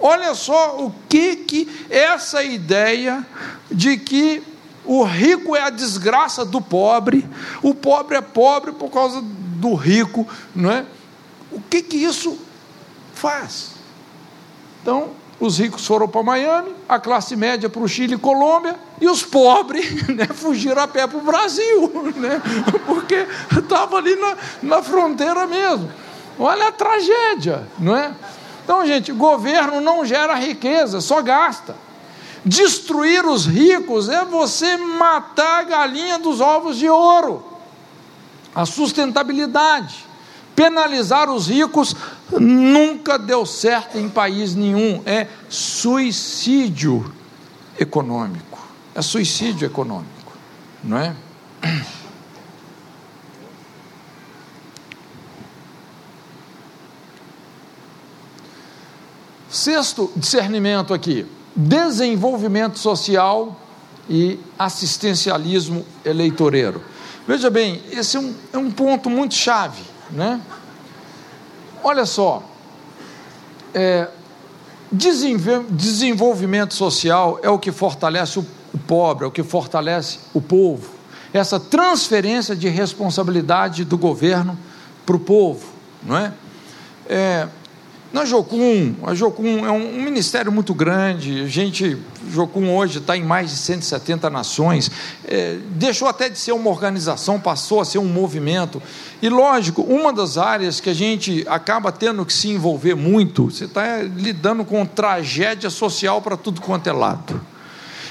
Olha 0.00 0.34
só 0.34 0.78
o 0.78 0.94
que 1.08 1.36
que 1.36 1.86
essa 1.90 2.42
ideia 2.42 3.26
de 3.70 3.98
que 3.98 4.42
o 4.84 5.04
rico 5.04 5.54
é 5.54 5.62
a 5.62 5.70
desgraça 5.70 6.44
do 6.44 6.60
pobre, 6.60 7.28
o 7.62 7.74
pobre 7.74 8.16
é 8.16 8.20
pobre 8.20 8.72
por 8.72 8.90
causa 8.90 9.20
do 9.22 9.74
rico, 9.74 10.26
não 10.54 10.70
é? 10.70 10.84
O 11.52 11.60
que 11.60 11.82
que 11.82 11.96
isso 11.96 12.38
faz? 13.12 13.72
Então, 14.82 15.10
os 15.38 15.58
ricos 15.58 15.86
foram 15.86 16.08
para 16.08 16.22
Miami, 16.22 16.74
a 16.88 16.98
classe 16.98 17.36
média 17.36 17.68
para 17.68 17.82
o 17.82 17.88
Chile 17.88 18.14
e 18.14 18.18
Colômbia, 18.18 18.76
e 19.00 19.08
os 19.08 19.22
pobres 19.22 20.06
né, 20.08 20.26
fugiram 20.26 20.82
a 20.82 20.88
pé 20.88 21.06
para 21.06 21.18
o 21.18 21.22
Brasil, 21.22 21.92
né, 22.16 22.40
porque 22.86 23.26
estava 23.58 23.96
ali 23.96 24.16
na, 24.16 24.36
na 24.62 24.82
fronteira 24.82 25.46
mesmo. 25.46 25.90
Olha 26.38 26.68
a 26.68 26.72
tragédia, 26.72 27.66
não 27.78 27.96
é? 27.96 28.14
Então, 28.70 28.86
gente, 28.86 29.10
governo 29.10 29.80
não 29.80 30.06
gera 30.06 30.36
riqueza, 30.36 31.00
só 31.00 31.20
gasta. 31.20 31.74
Destruir 32.44 33.26
os 33.26 33.44
ricos 33.44 34.08
é 34.08 34.24
você 34.24 34.76
matar 34.76 35.58
a 35.58 35.62
galinha 35.64 36.20
dos 36.20 36.40
ovos 36.40 36.76
de 36.76 36.88
ouro. 36.88 37.44
A 38.54 38.64
sustentabilidade. 38.64 40.06
Penalizar 40.54 41.28
os 41.28 41.48
ricos 41.48 41.96
nunca 42.30 43.18
deu 43.18 43.44
certo 43.44 43.98
em 43.98 44.08
país 44.08 44.54
nenhum. 44.54 45.02
É 45.04 45.26
suicídio 45.48 47.12
econômico. 47.76 48.60
É 48.94 49.02
suicídio 49.02 49.66
econômico, 49.66 50.32
não 50.84 50.96
é? 50.96 51.16
Sexto 59.50 60.10
discernimento 60.14 60.94
aqui: 60.94 61.26
desenvolvimento 61.56 62.78
social 62.78 63.60
e 64.08 64.38
assistencialismo 64.58 65.84
eleitoreiro. 66.04 66.82
Veja 67.26 67.50
bem, 67.50 67.82
esse 67.90 68.16
é 68.16 68.20
um, 68.20 68.34
é 68.52 68.58
um 68.58 68.70
ponto 68.70 69.10
muito 69.10 69.34
chave, 69.34 69.82
né? 70.10 70.40
Olha 71.82 72.04
só, 72.04 72.42
é, 73.74 74.08
desenvolvimento 74.92 76.74
social 76.74 77.38
é 77.42 77.48
o 77.48 77.58
que 77.58 77.72
fortalece 77.72 78.38
o, 78.38 78.46
pobre, 78.86 79.24
é 79.24 79.26
o 79.28 79.30
que 79.30 79.42
fortalece 79.42 80.18
o 80.34 80.40
povo. 80.40 80.90
Essa 81.32 81.60
transferência 81.60 82.56
de 82.56 82.68
responsabilidade 82.68 83.84
do 83.84 83.96
governo 83.96 84.58
para 85.06 85.16
o 85.16 85.20
povo, 85.20 85.66
não 86.02 86.16
é? 86.16 86.32
é 87.08 87.48
na 88.12 88.24
Jocum, 88.24 88.94
a 89.04 89.14
Jocum 89.14 89.64
é 89.64 89.70
um, 89.70 89.98
um, 89.98 90.02
ministério 90.02 90.50
muito 90.50 90.74
grande, 90.74 91.42
a 91.42 91.46
gente, 91.46 91.96
Jocum 92.28 92.74
hoje 92.74 92.98
está 92.98 93.16
em 93.16 93.22
mais 93.22 93.50
de 93.50 93.56
170 93.56 94.28
nações, 94.28 94.90
é, 95.24 95.58
deixou 95.70 96.08
até 96.08 96.28
de 96.28 96.36
ser 96.36 96.50
uma 96.50 96.70
organização, 96.70 97.38
passou 97.38 97.80
a 97.80 97.84
ser 97.84 97.98
um 97.98 98.06
movimento, 98.06 98.82
e 99.22 99.28
lógico, 99.28 99.82
uma 99.82 100.12
das 100.12 100.36
áreas 100.36 100.80
que 100.80 100.90
a 100.90 100.94
gente 100.94 101.46
acaba 101.48 101.92
tendo 101.92 102.26
que 102.26 102.32
se 102.32 102.48
envolver 102.48 102.96
muito, 102.96 103.44
você 103.44 103.66
está 103.66 103.98
lidando 104.02 104.64
com 104.64 104.84
tragédia 104.84 105.70
social 105.70 106.20
para 106.20 106.36
tudo 106.36 106.60
quanto 106.60 106.88
é 106.88 106.92
lado. 106.92 107.40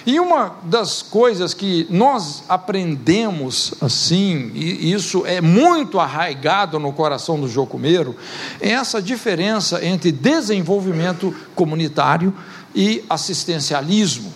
E 0.09 0.19
uma 0.19 0.55
das 0.63 1.03
coisas 1.03 1.53
que 1.53 1.85
nós 1.87 2.43
aprendemos 2.49 3.75
assim, 3.79 4.49
e 4.55 4.91
isso 4.91 5.23
é 5.23 5.39
muito 5.39 5.99
arraigado 5.99 6.79
no 6.79 6.91
coração 6.91 7.39
do 7.39 7.47
jocumeiro, 7.47 8.15
é 8.59 8.71
essa 8.71 8.99
diferença 8.99 9.85
entre 9.85 10.11
desenvolvimento 10.11 11.31
comunitário 11.53 12.33
e 12.73 13.05
assistencialismo, 13.07 14.33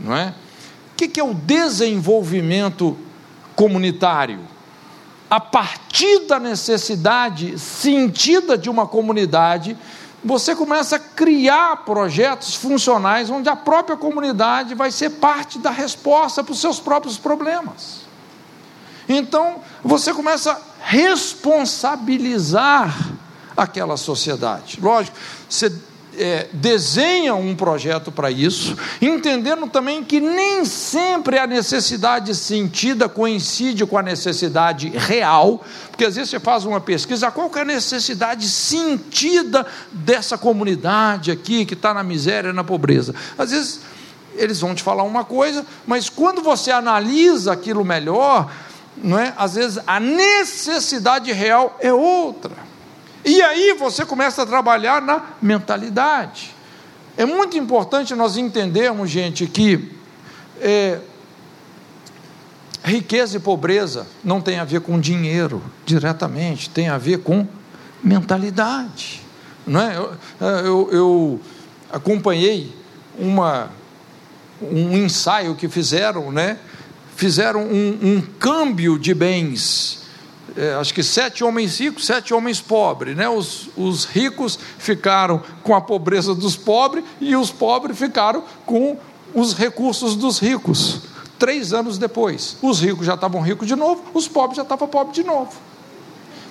não 0.00 0.16
é? 0.16 0.32
O 0.94 0.96
que 0.96 1.20
é 1.20 1.22
o 1.22 1.34
desenvolvimento 1.34 2.96
comunitário? 3.54 4.40
A 5.28 5.38
partir 5.38 6.20
da 6.20 6.40
necessidade 6.40 7.58
sentida 7.58 8.56
de 8.56 8.70
uma 8.70 8.86
comunidade, 8.86 9.76
você 10.26 10.54
começa 10.56 10.96
a 10.96 10.98
criar 10.98 11.84
projetos 11.84 12.56
funcionais 12.56 13.30
onde 13.30 13.48
a 13.48 13.54
própria 13.54 13.96
comunidade 13.96 14.74
vai 14.74 14.90
ser 14.90 15.10
parte 15.10 15.56
da 15.58 15.70
resposta 15.70 16.42
para 16.42 16.52
os 16.52 16.60
seus 16.60 16.80
próprios 16.80 17.16
problemas. 17.16 18.00
Então, 19.08 19.60
você 19.84 20.12
começa 20.12 20.50
a 20.50 20.58
responsabilizar 20.80 22.92
aquela 23.56 23.96
sociedade. 23.96 24.80
Lógico, 24.82 25.16
você 25.48 25.72
é, 26.18 26.48
desenha 26.52 27.34
um 27.34 27.54
projeto 27.54 28.10
para 28.10 28.30
isso, 28.30 28.76
entendendo 29.00 29.66
também 29.68 30.02
que 30.02 30.20
nem 30.20 30.64
sempre 30.64 31.38
a 31.38 31.46
necessidade 31.46 32.34
sentida 32.34 33.08
coincide 33.08 33.84
com 33.86 33.98
a 33.98 34.02
necessidade 34.02 34.88
real, 34.88 35.64
porque 35.90 36.04
às 36.04 36.16
vezes 36.16 36.30
você 36.30 36.40
faz 36.40 36.64
uma 36.64 36.80
pesquisa, 36.80 37.30
qual 37.30 37.50
é 37.54 37.60
a 37.60 37.64
necessidade 37.64 38.48
sentida 38.48 39.66
dessa 39.92 40.36
comunidade 40.36 41.30
aqui 41.30 41.64
que 41.64 41.74
está 41.74 41.94
na 41.94 42.02
miséria, 42.02 42.52
na 42.52 42.64
pobreza? 42.64 43.14
Às 43.38 43.50
vezes 43.50 43.80
eles 44.34 44.60
vão 44.60 44.74
te 44.74 44.82
falar 44.82 45.02
uma 45.02 45.24
coisa, 45.24 45.64
mas 45.86 46.08
quando 46.08 46.42
você 46.42 46.70
analisa 46.70 47.52
aquilo 47.52 47.84
melhor, 47.84 48.50
não 48.96 49.18
é? 49.18 49.32
Às 49.36 49.54
vezes 49.54 49.78
a 49.86 49.98
necessidade 49.98 51.32
real 51.32 51.76
é 51.80 51.92
outra. 51.92 52.65
E 53.26 53.42
aí 53.42 53.72
você 53.72 54.06
começa 54.06 54.44
a 54.44 54.46
trabalhar 54.46 55.02
na 55.02 55.20
mentalidade. 55.42 56.54
É 57.16 57.26
muito 57.26 57.58
importante 57.58 58.14
nós 58.14 58.36
entendermos, 58.36 59.10
gente, 59.10 59.48
que 59.48 59.90
é, 60.60 61.00
riqueza 62.84 63.36
e 63.36 63.40
pobreza 63.40 64.06
não 64.22 64.40
tem 64.40 64.60
a 64.60 64.64
ver 64.64 64.80
com 64.80 65.00
dinheiro 65.00 65.60
diretamente, 65.84 66.70
tem 66.70 66.88
a 66.88 66.98
ver 66.98 67.18
com 67.18 67.44
mentalidade. 68.00 69.20
Não 69.66 69.80
é? 69.80 69.96
eu, 69.96 70.16
eu, 70.40 70.88
eu 70.92 71.40
acompanhei 71.92 72.72
uma, 73.18 73.70
um 74.62 74.96
ensaio 74.96 75.56
que 75.56 75.68
fizeram, 75.68 76.30
né? 76.30 76.58
fizeram 77.16 77.64
um, 77.64 77.98
um 78.00 78.20
câmbio 78.38 78.96
de 78.96 79.12
bens 79.12 80.05
é, 80.54 80.74
acho 80.74 80.94
que 80.94 81.02
sete 81.02 81.42
homens 81.42 81.80
ricos, 81.80 82.06
sete 82.06 82.32
homens 82.32 82.60
pobres. 82.60 83.16
Né? 83.16 83.28
Os, 83.28 83.68
os 83.76 84.04
ricos 84.04 84.58
ficaram 84.78 85.42
com 85.62 85.74
a 85.74 85.80
pobreza 85.80 86.34
dos 86.34 86.56
pobres 86.56 87.04
e 87.20 87.34
os 87.34 87.50
pobres 87.50 87.98
ficaram 87.98 88.44
com 88.64 88.98
os 89.34 89.54
recursos 89.54 90.14
dos 90.14 90.38
ricos. 90.38 91.00
Três 91.38 91.72
anos 91.72 91.98
depois, 91.98 92.56
os 92.62 92.80
ricos 92.80 93.04
já 93.06 93.14
estavam 93.14 93.42
ricos 93.42 93.66
de 93.66 93.76
novo, 93.76 94.02
os 94.14 94.26
pobres 94.26 94.56
já 94.56 94.62
estavam 94.62 94.88
pobres 94.88 95.14
de 95.14 95.24
novo. 95.24 95.52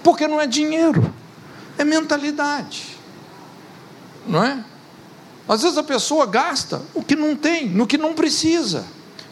Porque 0.04 0.28
não 0.28 0.40
é 0.40 0.46
dinheiro, 0.46 1.12
é 1.78 1.84
mentalidade, 1.84 2.96
não 4.28 4.44
é? 4.44 4.64
Às 5.48 5.64
vezes 5.64 5.78
a 5.78 5.84
pessoa 5.84 6.26
gasta 6.28 6.82
o 6.94 7.04
que 7.04 7.16
não 7.16 7.36
tem, 7.36 7.68
no 7.68 7.88
que 7.88 7.98
não 7.98 8.14
precisa. 8.14 8.86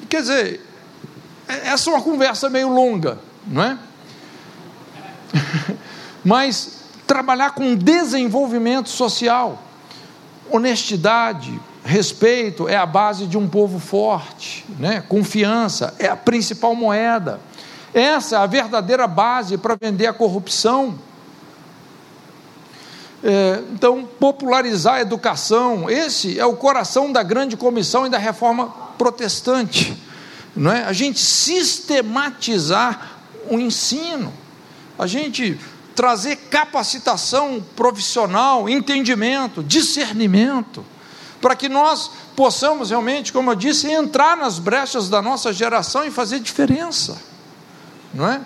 Quer 0.10 0.22
dizer, 0.22 0.62
é, 1.48 1.70
essa 1.70 1.90
é 1.90 1.94
uma 1.94 2.02
conversa 2.02 2.50
meio 2.50 2.70
longa, 2.70 3.20
não 3.46 3.64
é? 3.64 3.78
Mas 6.24 6.84
trabalhar 7.06 7.52
com 7.52 7.76
desenvolvimento 7.76 8.90
social, 8.90 9.62
honestidade, 10.50 11.60
respeito 11.84 12.68
é 12.68 12.78
a 12.78 12.86
base 12.86 13.26
de 13.26 13.38
um 13.38 13.48
povo 13.48 13.80
forte, 13.80 14.66
né? 14.80 15.04
confiança 15.08 15.94
é 16.00 16.08
a 16.08 16.16
principal 16.16 16.76
moeda. 16.76 17.40
Essa 17.94 18.38
é 18.38 18.40
a 18.40 18.46
verdadeira 18.46 19.06
base 19.06 19.58
para 19.58 19.76
vender 19.80 20.08
a 20.08 20.14
corrupção. 20.14 20.98
É, 23.24 23.62
então, 23.72 24.06
popularizar 24.20 24.96
a 24.96 25.02
educação, 25.02 25.90
esse 25.90 26.38
é 26.40 26.46
o 26.46 26.56
coração 26.56 27.12
da 27.12 27.24
grande 27.24 27.56
comissão 27.56 28.06
e 28.06 28.10
da 28.10 28.18
reforma 28.18 28.68
protestante. 28.98 29.96
Não 30.56 30.72
é? 30.72 30.84
A 30.84 30.94
gente 30.94 31.20
sistematizar 31.20 33.12
o 33.50 33.60
ensino, 33.60 34.34
a 34.98 35.08
gente 35.08 35.60
trazer 35.96 36.36
capacitação 36.36 37.64
profissional, 37.76 38.68
entendimento, 38.68 39.64
discernimento, 39.64 40.84
para 41.42 41.56
que 41.56 41.70
nós 41.70 42.10
possamos 42.36 42.90
realmente, 42.90 43.32
como 43.32 43.52
eu 43.52 43.56
disse, 43.56 43.92
entrar 43.92 44.36
nas 44.38 44.60
brechas 44.60 45.10
da 45.10 45.22
nossa 45.22 45.54
geração 45.54 46.06
e 46.06 46.12
fazer 46.12 46.40
diferença, 46.40 47.22
não 48.14 48.28
é? 48.28 48.42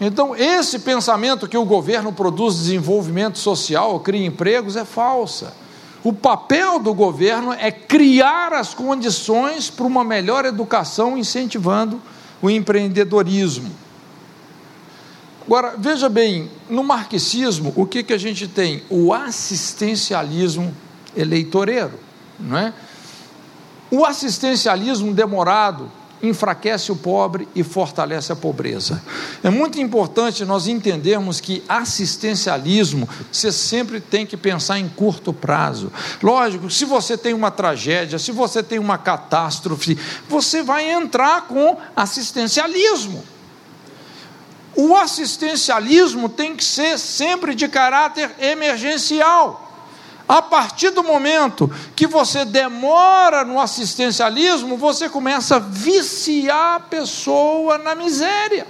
Então, 0.00 0.36
esse 0.36 0.78
pensamento 0.78 1.48
que 1.48 1.56
o 1.56 1.64
governo 1.64 2.12
produz 2.12 2.56
desenvolvimento 2.56 3.38
social, 3.38 3.98
cria 3.98 4.24
empregos, 4.24 4.76
é 4.76 4.84
falsa. 4.84 5.52
O 6.04 6.12
papel 6.12 6.78
do 6.78 6.94
governo 6.94 7.52
é 7.52 7.72
criar 7.72 8.52
as 8.52 8.74
condições 8.74 9.68
para 9.68 9.84
uma 9.84 10.04
melhor 10.04 10.44
educação, 10.44 11.18
incentivando 11.18 12.00
o 12.40 12.48
empreendedorismo. 12.48 13.87
Agora, 15.48 15.76
veja 15.78 16.10
bem, 16.10 16.50
no 16.68 16.84
marxismo, 16.84 17.72
o 17.74 17.86
que, 17.86 18.02
que 18.02 18.12
a 18.12 18.18
gente 18.18 18.46
tem? 18.46 18.82
O 18.90 19.14
assistencialismo 19.14 20.76
eleitoreiro, 21.16 21.98
não 22.38 22.58
é? 22.58 22.74
O 23.90 24.04
assistencialismo 24.04 25.14
demorado 25.14 25.90
enfraquece 26.22 26.92
o 26.92 26.96
pobre 26.96 27.48
e 27.54 27.62
fortalece 27.62 28.30
a 28.30 28.36
pobreza. 28.36 29.02
É 29.42 29.48
muito 29.48 29.80
importante 29.80 30.44
nós 30.44 30.68
entendermos 30.68 31.40
que 31.40 31.64
assistencialismo 31.66 33.08
você 33.32 33.50
sempre 33.50 34.02
tem 34.02 34.26
que 34.26 34.36
pensar 34.36 34.78
em 34.78 34.86
curto 34.86 35.32
prazo. 35.32 35.90
Lógico, 36.22 36.68
se 36.68 36.84
você 36.84 37.16
tem 37.16 37.32
uma 37.32 37.50
tragédia, 37.50 38.18
se 38.18 38.32
você 38.32 38.62
tem 38.62 38.78
uma 38.78 38.98
catástrofe, 38.98 39.96
você 40.28 40.62
vai 40.62 40.90
entrar 40.90 41.46
com 41.46 41.78
assistencialismo. 41.96 43.24
O 44.76 44.96
assistencialismo 44.96 46.28
tem 46.28 46.54
que 46.54 46.64
ser 46.64 46.98
sempre 46.98 47.54
de 47.54 47.68
caráter 47.68 48.34
emergencial. 48.38 49.64
A 50.28 50.42
partir 50.42 50.90
do 50.90 51.02
momento 51.02 51.70
que 51.96 52.06
você 52.06 52.44
demora 52.44 53.44
no 53.44 53.58
assistencialismo, 53.58 54.76
você 54.76 55.08
começa 55.08 55.56
a 55.56 55.58
viciar 55.58 56.74
a 56.74 56.80
pessoa 56.80 57.78
na 57.78 57.94
miséria. 57.94 58.66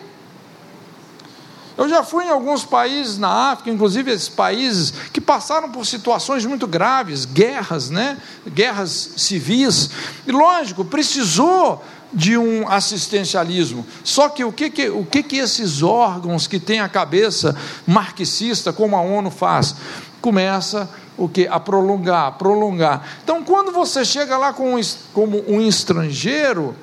Eu 1.76 1.88
já 1.88 2.02
fui 2.02 2.24
em 2.24 2.28
alguns 2.28 2.64
países 2.64 3.18
na 3.18 3.52
África, 3.52 3.70
inclusive 3.70 4.10
esses 4.10 4.28
países 4.28 4.92
que 5.12 5.20
passaram 5.20 5.70
por 5.70 5.86
situações 5.86 6.44
muito 6.44 6.66
graves, 6.66 7.24
guerras, 7.24 7.88
né? 7.88 8.18
Guerras 8.48 9.10
civis. 9.16 9.88
E 10.26 10.32
lógico, 10.32 10.84
precisou 10.84 11.84
de 12.12 12.36
um 12.38 12.68
assistencialismo. 12.68 13.86
Só 14.02 14.28
que 14.28 14.44
o 14.44 14.52
que, 14.52 14.70
que, 14.70 14.88
o 14.88 15.04
que, 15.04 15.22
que 15.22 15.36
esses 15.36 15.82
órgãos 15.82 16.46
que 16.46 16.58
têm 16.58 16.80
a 16.80 16.88
cabeça 16.88 17.56
marxista, 17.86 18.72
como 18.72 18.96
a 18.96 19.00
ONU 19.00 19.30
faz? 19.30 19.74
Começa 20.20 20.88
o 21.16 21.28
que? 21.28 21.46
A 21.46 21.60
prolongar, 21.60 22.32
prolongar. 22.32 23.06
Então, 23.22 23.42
quando 23.44 23.72
você 23.72 24.04
chega 24.04 24.38
lá 24.38 24.52
com 24.52 24.76
um, 24.76 24.80
como 25.12 25.44
um 25.48 25.60
estrangeiro, 25.60 26.74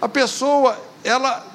a 0.00 0.08
pessoa, 0.08 0.78
ela 1.02 1.46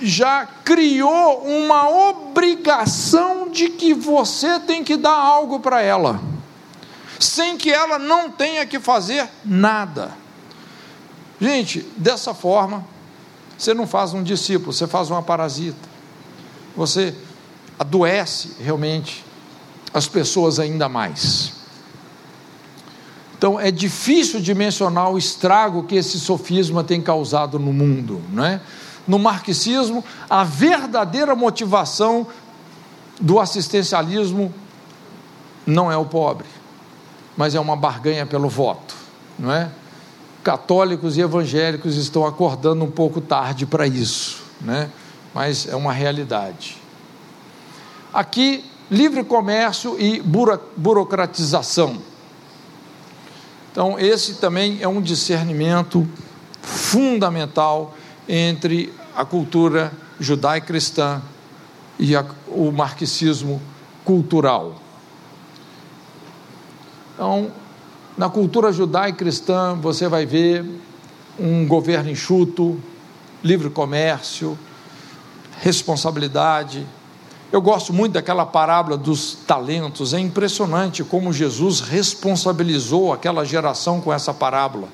já 0.00 0.46
criou 0.64 1.42
uma 1.44 1.88
obrigação 1.88 3.50
de 3.50 3.68
que 3.70 3.92
você 3.92 4.60
tem 4.60 4.84
que 4.84 4.96
dar 4.96 5.16
algo 5.16 5.60
para 5.60 5.82
ela, 5.82 6.20
sem 7.18 7.56
que 7.56 7.70
ela 7.70 7.98
não 7.98 8.30
tenha 8.30 8.64
que 8.64 8.78
fazer 8.78 9.28
nada. 9.44 10.12
Gente, 11.40 11.86
dessa 11.96 12.34
forma, 12.34 12.84
você 13.56 13.72
não 13.74 13.86
faz 13.86 14.14
um 14.14 14.22
discípulo, 14.22 14.72
você 14.72 14.86
faz 14.86 15.10
uma 15.10 15.22
parasita. 15.22 15.88
Você 16.76 17.14
adoece 17.78 18.56
realmente 18.60 19.24
as 19.92 20.06
pessoas 20.06 20.58
ainda 20.58 20.88
mais. 20.88 21.52
Então 23.36 23.58
é 23.58 23.70
difícil 23.70 24.40
de 24.40 24.52
mencionar 24.52 25.10
o 25.10 25.18
estrago 25.18 25.84
que 25.84 25.94
esse 25.94 26.18
sofisma 26.18 26.82
tem 26.82 27.00
causado 27.00 27.58
no 27.58 27.72
mundo, 27.72 28.20
não 28.32 28.44
é? 28.44 28.60
No 29.06 29.18
marxismo, 29.18 30.04
a 30.28 30.44
verdadeira 30.44 31.34
motivação 31.34 32.26
do 33.20 33.38
assistencialismo 33.38 34.52
não 35.64 35.90
é 35.90 35.96
o 35.96 36.04
pobre, 36.04 36.46
mas 37.36 37.54
é 37.54 37.60
uma 37.60 37.76
barganha 37.76 38.26
pelo 38.26 38.48
voto, 38.48 38.94
não 39.38 39.52
é? 39.52 39.70
Católicos 40.42 41.16
e 41.16 41.20
evangélicos 41.20 41.96
estão 41.96 42.26
acordando 42.26 42.84
um 42.84 42.90
pouco 42.90 43.20
tarde 43.20 43.66
para 43.66 43.86
isso, 43.86 44.42
né? 44.60 44.90
mas 45.34 45.66
é 45.68 45.76
uma 45.76 45.92
realidade. 45.92 46.76
Aqui, 48.12 48.64
livre 48.90 49.22
comércio 49.22 50.00
e 50.00 50.22
burocratização. 50.76 51.98
Então, 53.70 53.98
esse 53.98 54.34
também 54.34 54.78
é 54.80 54.88
um 54.88 55.00
discernimento 55.00 56.08
fundamental 56.62 57.94
entre 58.28 58.92
a 59.14 59.24
cultura 59.24 59.92
judaico-cristã 60.18 61.22
e 61.98 62.16
a, 62.16 62.24
o 62.48 62.72
marxismo 62.72 63.60
cultural. 64.04 64.76
Então, 67.14 67.50
na 68.18 68.28
cultura 68.28 68.72
judaico-cristã, 68.72 69.78
você 69.80 70.08
vai 70.08 70.26
ver 70.26 70.64
um 71.38 71.64
governo 71.64 72.10
enxuto, 72.10 72.76
livre 73.44 73.70
comércio, 73.70 74.58
responsabilidade. 75.60 76.84
Eu 77.52 77.62
gosto 77.62 77.92
muito 77.92 78.14
daquela 78.14 78.44
parábola 78.44 78.96
dos 78.98 79.34
talentos, 79.46 80.12
é 80.12 80.18
impressionante 80.18 81.04
como 81.04 81.32
Jesus 81.32 81.78
responsabilizou 81.78 83.12
aquela 83.12 83.44
geração 83.44 84.00
com 84.00 84.12
essa 84.12 84.34
parábola. 84.34 84.88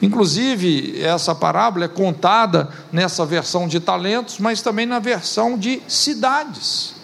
Inclusive, 0.00 1.02
essa 1.02 1.34
parábola 1.34 1.84
é 1.84 1.88
contada 1.88 2.70
nessa 2.90 3.26
versão 3.26 3.68
de 3.68 3.78
talentos, 3.78 4.38
mas 4.38 4.62
também 4.62 4.86
na 4.86 5.00
versão 5.00 5.58
de 5.58 5.82
cidades. 5.86 6.94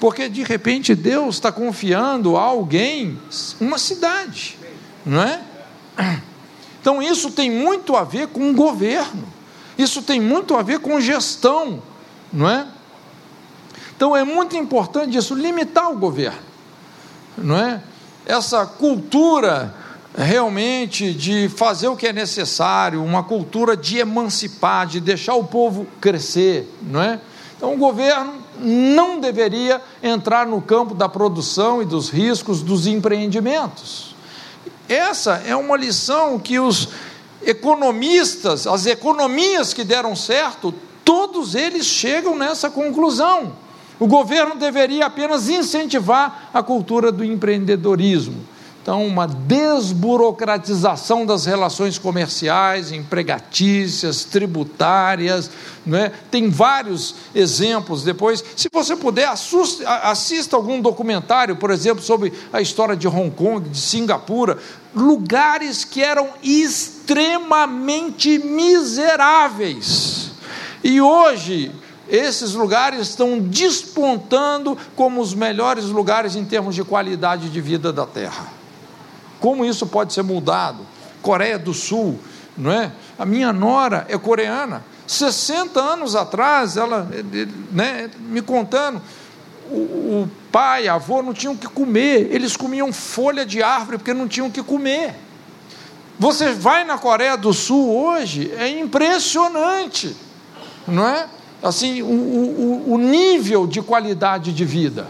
Porque 0.00 0.30
de 0.30 0.42
repente 0.42 0.94
Deus 0.94 1.34
está 1.34 1.52
confiando 1.52 2.38
a 2.38 2.42
alguém 2.42 3.18
uma 3.60 3.76
cidade 3.76 4.63
não 5.04 5.22
é? 5.22 5.40
Então 6.80 7.02
isso 7.02 7.30
tem 7.30 7.50
muito 7.50 7.96
a 7.96 8.04
ver 8.04 8.28
com 8.28 8.50
o 8.50 8.54
governo, 8.54 9.24
isso 9.78 10.02
tem 10.02 10.20
muito 10.20 10.54
a 10.54 10.62
ver 10.62 10.80
com 10.80 11.00
gestão, 11.00 11.82
não 12.32 12.48
é? 12.48 12.66
Então 13.96 14.14
é 14.14 14.22
muito 14.22 14.56
importante 14.56 15.16
isso, 15.16 15.34
limitar 15.34 15.90
o 15.90 15.96
governo, 15.96 16.42
não 17.38 17.56
é? 17.56 17.80
Essa 18.26 18.66
cultura 18.66 19.74
realmente 20.16 21.12
de 21.12 21.48
fazer 21.48 21.88
o 21.88 21.96
que 21.96 22.06
é 22.06 22.12
necessário, 22.12 23.02
uma 23.02 23.22
cultura 23.22 23.76
de 23.76 23.98
emancipar, 23.98 24.86
de 24.86 25.00
deixar 25.00 25.34
o 25.34 25.44
povo 25.44 25.86
crescer, 26.00 26.72
não 26.82 27.02
é? 27.02 27.20
Então 27.56 27.72
o 27.72 27.78
governo 27.78 28.34
não 28.58 29.18
deveria 29.18 29.80
entrar 30.02 30.46
no 30.46 30.60
campo 30.60 30.94
da 30.94 31.08
produção 31.08 31.82
e 31.82 31.84
dos 31.84 32.10
riscos 32.10 32.62
dos 32.62 32.86
empreendimentos. 32.86 34.13
Essa 34.88 35.42
é 35.46 35.56
uma 35.56 35.76
lição 35.76 36.38
que 36.38 36.58
os 36.58 36.88
economistas, 37.42 38.66
as 38.66 38.86
economias 38.86 39.72
que 39.72 39.84
deram 39.84 40.14
certo, 40.16 40.74
todos 41.04 41.54
eles 41.54 41.86
chegam 41.86 42.36
nessa 42.36 42.70
conclusão. 42.70 43.52
O 43.98 44.06
governo 44.06 44.56
deveria 44.56 45.06
apenas 45.06 45.48
incentivar 45.48 46.50
a 46.52 46.62
cultura 46.62 47.12
do 47.12 47.24
empreendedorismo, 47.24 48.44
Então, 48.84 49.04
uma 49.06 49.26
desburocratização 49.26 51.24
das 51.24 51.46
relações 51.46 51.96
comerciais, 51.96 52.92
empregatícias, 52.92 54.24
tributárias, 54.24 55.50
é? 55.90 56.12
tem 56.30 56.50
vários 56.50 57.14
exemplos 57.34 58.04
depois. 58.04 58.44
Se 58.54 58.68
você 58.70 58.94
puder, 58.94 59.26
assista, 59.26 59.88
assista 59.88 60.54
algum 60.54 60.82
documentário, 60.82 61.56
por 61.56 61.70
exemplo, 61.70 62.04
sobre 62.04 62.30
a 62.52 62.60
história 62.60 62.94
de 62.94 63.08
Hong 63.08 63.30
Kong, 63.30 63.66
de 63.70 63.80
Singapura, 63.80 64.58
lugares 64.94 65.82
que 65.82 66.02
eram 66.02 66.28
extremamente 66.42 68.38
miseráveis. 68.38 70.32
E 70.82 71.00
hoje, 71.00 71.72
esses 72.06 72.52
lugares 72.52 73.08
estão 73.08 73.38
despontando 73.38 74.76
como 74.94 75.22
os 75.22 75.32
melhores 75.32 75.86
lugares 75.86 76.36
em 76.36 76.44
termos 76.44 76.74
de 76.74 76.84
qualidade 76.84 77.48
de 77.48 77.60
vida 77.62 77.90
da 77.90 78.04
Terra. 78.04 78.62
Como 79.44 79.62
isso 79.62 79.86
pode 79.86 80.14
ser 80.14 80.22
mudado? 80.22 80.86
Coreia 81.20 81.58
do 81.58 81.74
Sul, 81.74 82.18
não 82.56 82.72
é? 82.72 82.90
A 83.18 83.26
minha 83.26 83.52
nora 83.52 84.06
é 84.08 84.16
coreana. 84.16 84.82
60 85.06 85.78
anos 85.78 86.16
atrás, 86.16 86.78
ela 86.78 87.06
né, 87.70 88.08
me 88.20 88.40
contando, 88.40 89.02
o, 89.70 89.74
o 89.74 90.30
pai, 90.50 90.88
avô 90.88 91.22
não 91.22 91.34
tinham 91.34 91.52
o 91.52 91.58
que 91.58 91.66
comer, 91.66 92.30
eles 92.32 92.56
comiam 92.56 92.90
folha 92.90 93.44
de 93.44 93.62
árvore 93.62 93.98
porque 93.98 94.14
não 94.14 94.26
tinham 94.26 94.46
o 94.46 94.50
que 94.50 94.62
comer. 94.62 95.14
Você 96.18 96.54
vai 96.54 96.82
na 96.84 96.96
Coreia 96.96 97.36
do 97.36 97.52
Sul 97.52 97.94
hoje, 97.94 98.50
é 98.56 98.66
impressionante, 98.66 100.16
não 100.88 101.06
é? 101.06 101.26
Assim, 101.62 102.00
o, 102.00 102.06
o, 102.06 102.94
o 102.94 102.96
nível 102.96 103.66
de 103.66 103.82
qualidade 103.82 104.54
de 104.54 104.64
vida. 104.64 105.06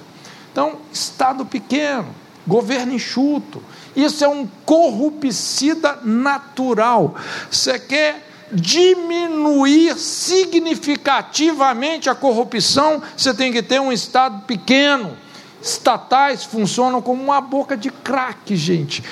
Então, 0.51 0.78
Estado 0.93 1.47
pequeno, 1.47 2.09
governo 2.45 2.95
enxuto, 2.95 3.62
isso 3.97 4.24
é 4.24 4.28
um 4.28 4.47
corrupicida 4.64 5.99
natural. 6.03 7.14
Você 7.51 7.78
quer 7.78 8.24
diminuir 8.53 9.99
significativamente 9.99 12.11
a 12.11 12.14
corrupção, 12.14 13.03
você 13.16 13.34
tem 13.34 13.53
que 13.53 13.62
ter 13.62 13.80
um 13.80 13.92
Estado 13.92 14.42
pequeno. 14.42 15.16
Estatais 15.62 16.45
funcionam 16.45 17.01
como 17.01 17.22
uma 17.22 17.40
boca 17.40 17.76
de 17.76 17.90
crack, 17.90 18.55
gente. 18.55 19.03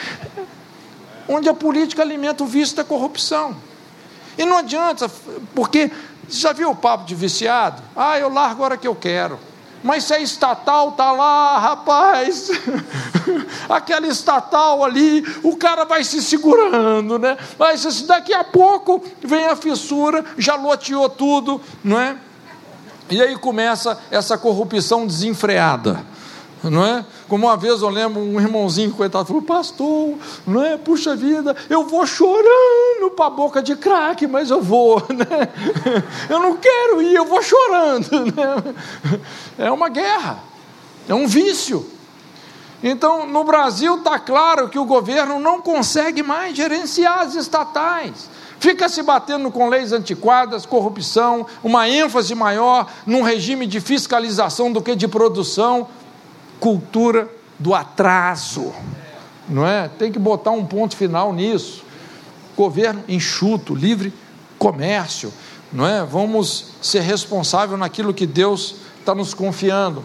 Onde 1.28 1.48
a 1.48 1.54
política 1.54 2.02
alimenta 2.02 2.44
o 2.44 2.46
vício 2.46 2.76
da 2.76 2.84
corrupção. 2.84 3.56
E 4.36 4.44
não 4.44 4.58
adianta, 4.58 5.10
porque 5.54 5.90
já 6.28 6.52
viu 6.52 6.70
o 6.70 6.76
papo 6.76 7.04
de 7.04 7.14
viciado? 7.14 7.82
Ah, 7.96 8.18
eu 8.18 8.28
largo 8.28 8.62
a 8.62 8.66
hora 8.66 8.76
que 8.76 8.86
eu 8.86 8.94
quero. 8.94 9.38
Mas 9.82 10.04
se 10.04 10.14
é 10.14 10.22
estatal, 10.22 10.90
está 10.90 11.12
lá, 11.12 11.58
rapaz. 11.58 12.50
Aquela 13.68 14.06
estatal 14.06 14.84
ali, 14.84 15.24
o 15.42 15.56
cara 15.56 15.84
vai 15.84 16.04
se 16.04 16.22
segurando, 16.22 17.18
né? 17.18 17.36
Mas 17.58 18.02
daqui 18.02 18.32
a 18.32 18.44
pouco 18.44 19.02
vem 19.20 19.46
a 19.46 19.56
fissura, 19.56 20.24
já 20.38 20.54
loteou 20.54 21.08
tudo, 21.08 21.60
não 21.82 21.98
é? 21.98 22.16
E 23.10 23.20
aí 23.20 23.36
começa 23.36 23.98
essa 24.10 24.38
corrupção 24.38 25.06
desenfreada 25.06 26.11
não 26.70 26.84
é? 26.84 27.04
Como 27.28 27.46
uma 27.46 27.56
vez 27.56 27.82
eu 27.82 27.88
lembro 27.88 28.20
um 28.20 28.40
irmãozinho, 28.40 28.92
coitado, 28.92 29.26
falou, 29.26 29.42
pastor, 29.42 30.14
não 30.46 30.62
é? 30.62 30.76
Puxa 30.76 31.16
vida, 31.16 31.56
eu 31.68 31.86
vou 31.86 32.06
chorando 32.06 33.10
para 33.16 33.26
a 33.26 33.30
boca 33.30 33.62
de 33.62 33.74
crack, 33.76 34.26
mas 34.26 34.50
eu 34.50 34.62
vou, 34.62 35.02
né? 35.10 35.48
Eu 36.28 36.40
não 36.40 36.56
quero 36.56 37.02
ir, 37.02 37.14
eu 37.14 37.24
vou 37.24 37.42
chorando, 37.42 38.08
né? 38.34 38.74
É 39.58 39.70
uma 39.70 39.88
guerra, 39.88 40.38
é 41.08 41.14
um 41.14 41.26
vício. 41.26 41.86
Então, 42.82 43.26
no 43.26 43.44
Brasil 43.44 43.98
está 43.98 44.18
claro 44.18 44.68
que 44.68 44.78
o 44.78 44.84
governo 44.84 45.38
não 45.38 45.60
consegue 45.60 46.22
mais 46.22 46.56
gerenciar 46.56 47.20
as 47.20 47.34
estatais. 47.36 48.28
Fica 48.58 48.88
se 48.88 49.02
batendo 49.02 49.50
com 49.50 49.68
leis 49.68 49.92
antiquadas, 49.92 50.66
corrupção, 50.66 51.46
uma 51.62 51.88
ênfase 51.88 52.34
maior 52.34 52.88
num 53.06 53.22
regime 53.22 53.66
de 53.66 53.80
fiscalização 53.80 54.72
do 54.72 54.80
que 54.80 54.94
de 54.94 55.08
produção 55.08 55.88
cultura 56.62 57.28
do 57.58 57.74
atraso, 57.74 58.72
não 59.48 59.66
é? 59.66 59.88
Tem 59.88 60.12
que 60.12 60.18
botar 60.18 60.52
um 60.52 60.64
ponto 60.64 60.96
final 60.96 61.32
nisso. 61.32 61.82
Governo 62.56 63.02
enxuto, 63.08 63.74
livre 63.74 64.14
comércio, 64.60 65.32
não 65.72 65.84
é? 65.84 66.04
Vamos 66.04 66.66
ser 66.80 67.00
responsáveis 67.00 67.76
naquilo 67.80 68.14
que 68.14 68.24
Deus 68.24 68.76
está 69.00 69.12
nos 69.12 69.34
confiando. 69.34 70.04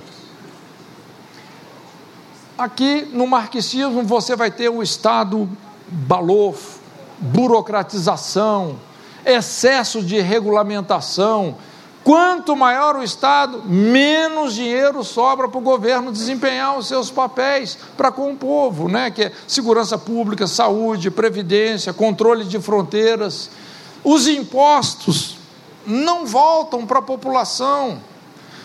Aqui 2.58 3.08
no 3.14 3.28
marxismo 3.28 4.01
você 4.01 4.36
vai 4.36 4.49
ter 4.49 4.68
o 4.68 4.82
Estado 4.82 5.47
balofo, 5.88 6.80
burocratização, 7.20 8.80
excesso 9.24 10.01
de 10.01 10.20
regulamentação, 10.22 11.55
Quanto 12.08 12.55
maior 12.55 12.95
o 12.95 13.03
Estado, 13.03 13.64
menos 13.66 14.53
dinheiro 14.53 15.03
sobra 15.03 15.49
para 15.49 15.58
o 15.58 15.62
governo 15.62 16.10
desempenhar 16.10 16.78
os 16.78 16.88
seus 16.88 17.12
papéis 17.12 17.78
para 17.97 18.14
com 18.14 18.32
o 18.32 18.36
povo, 18.38 18.88
né? 18.88 19.12
que 19.12 19.24
é 19.24 19.32
segurança 19.45 19.97
pública, 19.97 20.47
saúde, 20.47 21.12
previdência, 21.12 21.91
controle 21.91 22.45
de 22.45 22.62
fronteiras. 22.62 23.49
Os 24.05 24.26
impostos 24.26 25.36
não 25.86 26.26
voltam 26.26 26.86
para 26.86 26.99
a 26.99 27.01
população. 27.01 27.99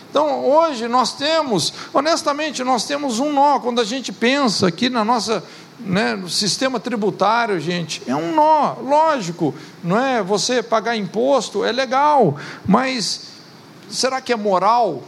Então, 0.08 0.46
hoje 0.46 0.86
nós 0.86 1.12
temos, 1.12 1.74
honestamente, 1.92 2.62
nós 2.62 2.84
temos 2.84 3.18
um 3.18 3.32
nó 3.32 3.58
quando 3.58 3.80
a 3.80 3.84
gente 3.84 4.12
pensa 4.12 4.68
aqui 4.68 4.88
na 4.88 5.04
nossa 5.04 5.42
né, 5.80 6.14
no 6.14 6.30
sistema 6.30 6.78
tributário, 6.78 7.58
gente, 7.58 8.02
é 8.06 8.14
um 8.14 8.36
nó, 8.36 8.74
lógico, 8.74 9.52
não 9.82 9.98
é? 9.98 10.22
Você 10.22 10.62
pagar 10.62 10.96
imposto 10.96 11.64
é 11.64 11.72
legal, 11.72 12.36
mas 12.64 13.31
será 13.92 14.20
que 14.20 14.32
é 14.32 14.36
moral? 14.36 15.02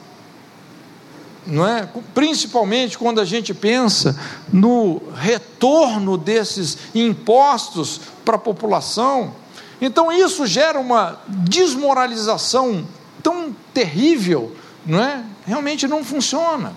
Não 1.46 1.66
é? 1.66 1.88
Principalmente 2.14 2.96
quando 2.96 3.20
a 3.20 3.24
gente 3.24 3.52
pensa 3.52 4.18
no 4.52 5.02
retorno 5.14 6.16
desses 6.16 6.78
impostos 6.94 8.00
para 8.24 8.36
a 8.36 8.38
população. 8.38 9.34
Então 9.80 10.10
isso 10.12 10.46
gera 10.46 10.78
uma 10.78 11.20
desmoralização 11.28 12.86
tão 13.22 13.54
terrível, 13.72 14.54
não 14.86 15.02
é? 15.02 15.24
Realmente 15.46 15.86
não 15.86 16.04
funciona. 16.04 16.72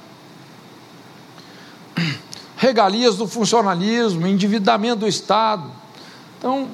Regalias 2.58 3.16
do 3.16 3.28
funcionalismo, 3.28 4.28
endividamento 4.28 5.02
do 5.02 5.08
Estado. 5.08 5.70
Então, 6.38 6.68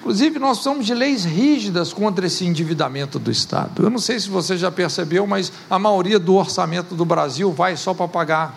Inclusive, 0.00 0.38
nós 0.38 0.58
somos 0.58 0.86
de 0.86 0.94
leis 0.94 1.24
rígidas 1.24 1.92
contra 1.92 2.26
esse 2.26 2.44
endividamento 2.44 3.18
do 3.18 3.30
Estado. 3.30 3.82
Eu 3.82 3.90
não 3.90 3.98
sei 3.98 4.18
se 4.20 4.28
você 4.28 4.56
já 4.56 4.70
percebeu, 4.70 5.26
mas 5.26 5.52
a 5.68 5.78
maioria 5.78 6.18
do 6.18 6.34
orçamento 6.34 6.94
do 6.94 7.04
Brasil 7.04 7.52
vai 7.52 7.76
só 7.76 7.92
para 7.92 8.08
pagar 8.08 8.54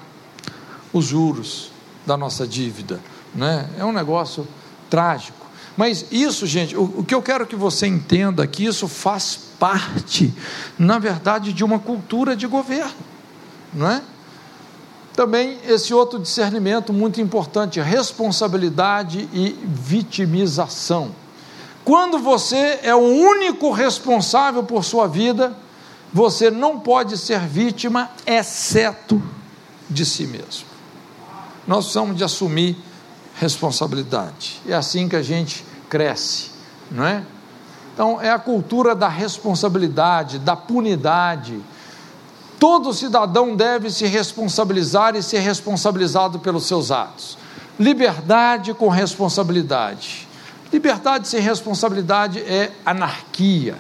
os 0.94 1.06
juros 1.06 1.72
da 2.06 2.16
nossa 2.16 2.48
dívida. 2.48 3.00
Né? 3.34 3.68
É 3.78 3.84
um 3.84 3.92
negócio 3.92 4.48
trágico. 4.90 5.42
Mas 5.76 6.06
isso, 6.12 6.46
gente, 6.46 6.76
o, 6.76 6.84
o 6.84 7.04
que 7.04 7.16
eu 7.16 7.22
quero 7.22 7.48
que 7.48 7.56
você 7.56 7.88
entenda 7.88 8.44
é 8.44 8.48
que 8.48 8.66
isso 8.66 8.88
faz 8.88 9.40
parte, 9.58 10.34
na 10.78 11.00
verdade, 11.00 11.54
de 11.54 11.64
uma 11.64 11.80
cultura 11.80 12.36
de 12.36 12.46
governo. 12.46 12.92
Não 13.74 13.90
é? 13.90 14.02
Também 15.16 15.58
esse 15.66 15.94
outro 15.94 16.20
discernimento 16.20 16.94
muito 16.94 17.20
importante, 17.20 17.80
responsabilidade 17.80 19.28
e 19.34 19.56
vitimização. 19.66 21.12
Quando 21.84 22.20
você 22.20 22.80
é 22.84 22.94
o 22.94 23.00
único 23.00 23.72
responsável 23.72 24.64
por 24.64 24.84
sua 24.84 25.08
vida, 25.08 25.56
você 26.14 26.52
não 26.52 26.80
pode 26.80 27.18
ser 27.18 27.40
vítima, 27.40 28.12
exceto 28.26 29.22
de 29.90 30.06
si 30.06 30.28
mesmo. 30.28 30.66
Nós 31.68 31.86
precisamos 31.86 32.18
de 32.18 32.24
assumir 32.24 32.78
responsabilidade. 33.36 34.62
É 34.68 34.74
assim 34.74 35.08
que 35.08 35.16
a 35.16 35.22
gente 35.22 35.66
cresce, 35.90 36.52
não 36.90 37.06
é? 37.06 37.24
Então, 37.94 38.22
é 38.22 38.30
a 38.30 38.40
cultura 38.40 38.96
da 38.96 39.08
responsabilidade, 39.08 40.40
da 40.40 40.56
punidade. 40.56 41.60
Todo 42.60 42.94
cidadão 42.94 43.56
deve 43.56 43.90
se 43.90 44.06
responsabilizar 44.06 45.16
e 45.16 45.24
ser 45.24 45.40
responsabilizado 45.40 46.40
pelos 46.40 46.66
seus 46.66 46.92
atos. 46.92 47.38
Liberdade 47.80 48.74
com 48.74 48.88
responsabilidade. 48.88 50.28
Liberdade 50.72 51.28
sem 51.28 51.42
responsabilidade 51.42 52.40
é 52.40 52.72
anarquia. 52.86 53.78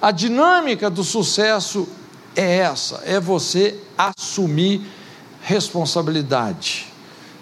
A 0.00 0.10
dinâmica 0.10 0.90
do 0.90 1.02
sucesso 1.02 1.88
é 2.36 2.58
essa: 2.58 3.02
é 3.06 3.18
você 3.18 3.78
assumir 3.96 4.82
responsabilidade. 5.40 6.86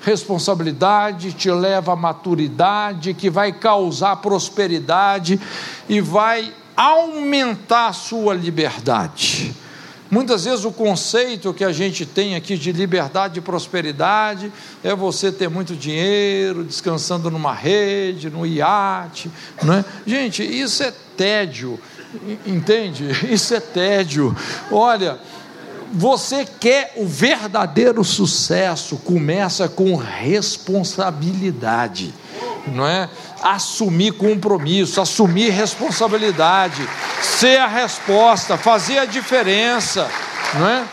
Responsabilidade 0.02 1.32
te 1.32 1.50
leva 1.50 1.92
à 1.92 1.96
maturidade, 1.96 3.14
que 3.14 3.30
vai 3.30 3.52
causar 3.52 4.16
prosperidade 4.16 5.40
e 5.88 6.00
vai 6.00 6.52
aumentar 6.76 7.88
a 7.88 7.92
sua 7.92 8.34
liberdade. 8.34 9.54
Muitas 10.12 10.44
vezes 10.44 10.64
o 10.66 10.70
conceito 10.70 11.54
que 11.54 11.64
a 11.64 11.72
gente 11.72 12.04
tem 12.04 12.36
aqui 12.36 12.58
de 12.58 12.70
liberdade 12.70 13.38
e 13.38 13.42
prosperidade 13.42 14.52
é 14.84 14.94
você 14.94 15.32
ter 15.32 15.48
muito 15.48 15.74
dinheiro, 15.74 16.64
descansando 16.64 17.30
numa 17.30 17.54
rede, 17.54 18.28
no 18.28 18.44
iate, 18.44 19.30
não 19.62 19.72
é? 19.72 19.82
Gente, 20.06 20.42
isso 20.42 20.82
é 20.82 20.92
tédio, 21.16 21.80
entende? 22.46 23.08
Isso 23.32 23.54
é 23.54 23.60
tédio. 23.60 24.36
Olha, 24.70 25.18
você 25.90 26.46
quer 26.60 26.92
o 26.96 27.06
verdadeiro 27.06 28.04
sucesso, 28.04 28.98
começa 28.98 29.66
com 29.66 29.96
responsabilidade, 29.96 32.12
não 32.66 32.86
é? 32.86 33.08
Assumir 33.42 34.12
compromisso, 34.12 35.00
assumir 35.00 35.50
responsabilidade, 35.50 36.88
ser 37.20 37.58
a 37.58 37.66
resposta, 37.66 38.56
fazer 38.56 38.98
a 38.98 39.04
diferença, 39.04 40.08
não 40.54 40.68
é? 40.68 40.84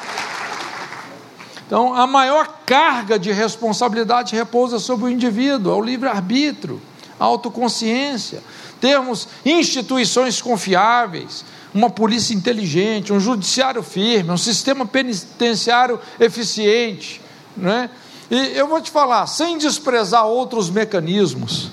Então, 1.68 1.94
a 1.94 2.08
maior 2.08 2.62
carga 2.66 3.20
de 3.20 3.32
responsabilidade 3.32 4.36
repousa 4.36 4.80
sobre 4.80 5.06
o 5.06 5.10
indivíduo, 5.10 5.72
é 5.72 5.76
o 5.76 5.82
livre-arbítrio, 5.84 6.82
a 7.20 7.26
autoconsciência, 7.26 8.42
termos 8.82 9.28
instituições 9.46 10.42
confiáveis, 10.42 11.46
uma 11.74 11.90
polícia 11.90 12.34
inteligente, 12.34 13.14
um 13.14 13.20
judiciário 13.20 13.84
firme, 13.84 14.32
um 14.32 14.38
sistema 14.38 14.86
penitenciário 14.86 16.00
eficiente. 16.20 17.22
Né? 17.56 17.90
E 18.32 18.58
eu 18.58 18.68
vou 18.68 18.82
te 18.82 18.90
falar, 18.90 19.28
sem 19.28 19.58
desprezar 19.58 20.26
outros 20.26 20.70
mecanismos, 20.70 21.70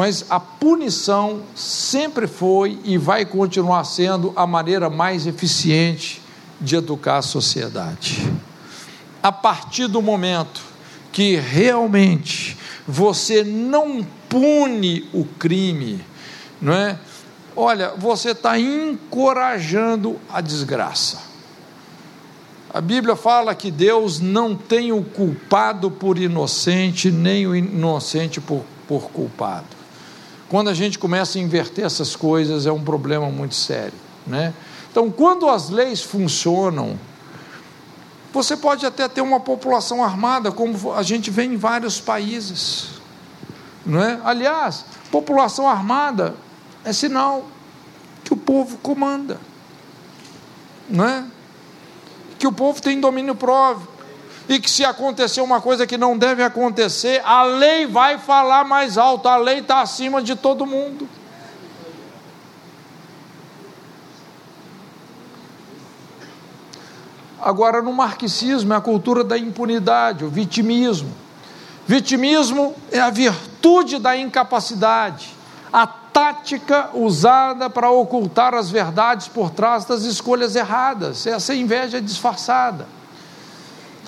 mas 0.00 0.24
a 0.30 0.40
punição 0.40 1.42
sempre 1.54 2.26
foi 2.26 2.78
e 2.84 2.96
vai 2.96 3.26
continuar 3.26 3.84
sendo 3.84 4.32
a 4.34 4.46
maneira 4.46 4.88
mais 4.88 5.26
eficiente 5.26 6.22
de 6.58 6.74
educar 6.74 7.18
a 7.18 7.22
sociedade. 7.22 8.32
A 9.22 9.30
partir 9.30 9.88
do 9.88 10.00
momento 10.00 10.62
que 11.12 11.36
realmente 11.36 12.56
você 12.88 13.44
não 13.44 14.02
pune 14.26 15.06
o 15.12 15.26
crime, 15.38 16.02
não 16.62 16.72
é? 16.72 16.98
olha, 17.54 17.92
você 17.94 18.30
está 18.30 18.58
encorajando 18.58 20.18
a 20.32 20.40
desgraça. 20.40 21.18
A 22.72 22.80
Bíblia 22.80 23.16
fala 23.16 23.54
que 23.54 23.70
Deus 23.70 24.18
não 24.18 24.56
tem 24.56 24.92
o 24.92 25.02
culpado 25.02 25.90
por 25.90 26.16
inocente, 26.16 27.10
nem 27.10 27.46
o 27.46 27.54
inocente 27.54 28.40
por, 28.40 28.64
por 28.88 29.10
culpado. 29.10 29.79
Quando 30.50 30.68
a 30.68 30.74
gente 30.74 30.98
começa 30.98 31.38
a 31.38 31.40
inverter 31.40 31.84
essas 31.84 32.16
coisas, 32.16 32.66
é 32.66 32.72
um 32.72 32.82
problema 32.82 33.30
muito 33.30 33.54
sério. 33.54 33.94
Né? 34.26 34.52
Então, 34.90 35.08
quando 35.08 35.48
as 35.48 35.70
leis 35.70 36.02
funcionam, 36.02 36.98
você 38.32 38.56
pode 38.56 38.84
até 38.84 39.06
ter 39.06 39.20
uma 39.20 39.38
população 39.38 40.02
armada, 40.02 40.50
como 40.50 40.92
a 40.92 41.04
gente 41.04 41.30
vê 41.30 41.44
em 41.44 41.56
vários 41.56 42.00
países. 42.00 42.88
Não 43.86 44.02
é? 44.02 44.20
Aliás, 44.24 44.84
população 45.12 45.68
armada 45.68 46.34
é 46.84 46.92
sinal 46.92 47.46
que 48.24 48.32
o 48.32 48.36
povo 48.36 48.76
comanda, 48.78 49.38
não 50.88 51.06
é? 51.06 51.24
Que 52.40 52.46
o 52.48 52.52
povo 52.52 52.82
tem 52.82 53.00
domínio 53.00 53.36
próprio 53.36 53.99
e 54.50 54.58
que 54.58 54.68
se 54.68 54.84
acontecer 54.84 55.40
uma 55.40 55.60
coisa 55.60 55.86
que 55.86 55.96
não 55.96 56.18
deve 56.18 56.42
acontecer, 56.42 57.22
a 57.24 57.44
lei 57.44 57.86
vai 57.86 58.18
falar 58.18 58.64
mais 58.64 58.98
alto, 58.98 59.28
a 59.28 59.36
lei 59.36 59.60
está 59.60 59.80
acima 59.80 60.20
de 60.20 60.34
todo 60.34 60.66
mundo. 60.66 61.08
Agora, 67.40 67.80
no 67.80 67.92
marxismo, 67.92 68.72
é 68.72 68.76
a 68.76 68.80
cultura 68.80 69.22
da 69.22 69.38
impunidade, 69.38 70.24
o 70.24 70.28
vitimismo. 70.28 71.12
Vitimismo 71.86 72.74
é 72.90 72.98
a 72.98 73.08
virtude 73.08 73.98
da 73.98 74.16
incapacidade 74.16 75.40
a 75.72 75.86
tática 75.86 76.90
usada 76.94 77.70
para 77.70 77.90
ocultar 77.90 78.54
as 78.54 78.70
verdades 78.70 79.28
por 79.28 79.50
trás 79.50 79.84
das 79.84 80.02
escolhas 80.02 80.56
erradas, 80.56 81.26
essa 81.26 81.54
inveja 81.54 82.00
disfarçada. 82.00 82.86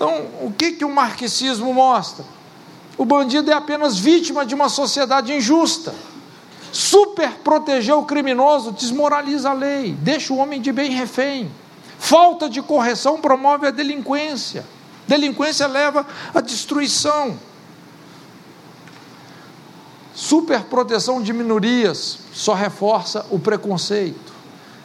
Então, 0.03 0.25
o 0.41 0.51
que, 0.51 0.73
que 0.73 0.83
o 0.83 0.93
marxismo 0.93 1.73
mostra? 1.73 2.25
O 2.97 3.05
bandido 3.05 3.49
é 3.49 3.53
apenas 3.53 3.97
vítima 3.97 4.45
de 4.45 4.53
uma 4.53 4.67
sociedade 4.67 5.31
injusta. 5.31 5.95
Super 6.73 7.31
proteger 7.35 7.95
o 7.95 8.03
criminoso 8.03 8.73
desmoraliza 8.73 9.51
a 9.51 9.53
lei, 9.53 9.93
deixa 9.93 10.33
o 10.33 10.37
homem 10.37 10.59
de 10.59 10.73
bem 10.73 10.91
refém. 10.91 11.49
Falta 11.97 12.49
de 12.49 12.61
correção 12.61 13.21
promove 13.21 13.65
a 13.65 13.71
delinquência. 13.71 14.65
Delinquência 15.07 15.67
leva 15.67 16.05
à 16.33 16.41
destruição 16.41 17.39
superproteção 20.13 21.23
de 21.23 21.33
minorias 21.33 22.19
só 22.33 22.53
reforça 22.53 23.25
o 23.31 23.39
preconceito. 23.39 24.33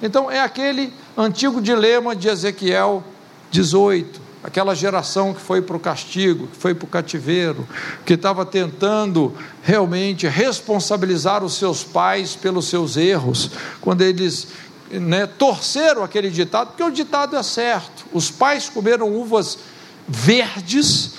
Então, 0.00 0.30
é 0.30 0.40
aquele 0.40 0.92
antigo 1.16 1.60
dilema 1.60 2.14
de 2.14 2.28
Ezequiel 2.28 3.02
18, 3.50 4.27
aquela 4.42 4.74
geração 4.74 5.34
que 5.34 5.40
foi 5.40 5.60
para 5.60 5.76
o 5.76 5.80
castigo, 5.80 6.46
que 6.46 6.56
foi 6.56 6.74
para 6.74 6.84
o 6.84 6.88
cativeiro, 6.88 7.66
que 8.04 8.14
estava 8.14 8.46
tentando 8.46 9.34
realmente 9.62 10.26
responsabilizar 10.26 11.44
os 11.44 11.54
seus 11.54 11.82
pais 11.82 12.36
pelos 12.36 12.66
seus 12.66 12.96
erros, 12.96 13.50
quando 13.80 14.02
eles 14.02 14.48
né, 14.90 15.26
torceram 15.26 16.02
aquele 16.02 16.30
ditado, 16.30 16.68
porque 16.68 16.82
o 16.82 16.90
ditado 16.90 17.36
é 17.36 17.42
certo: 17.42 18.06
os 18.12 18.30
pais 18.30 18.68
comeram 18.68 19.12
uvas 19.12 19.58
verdes 20.06 21.12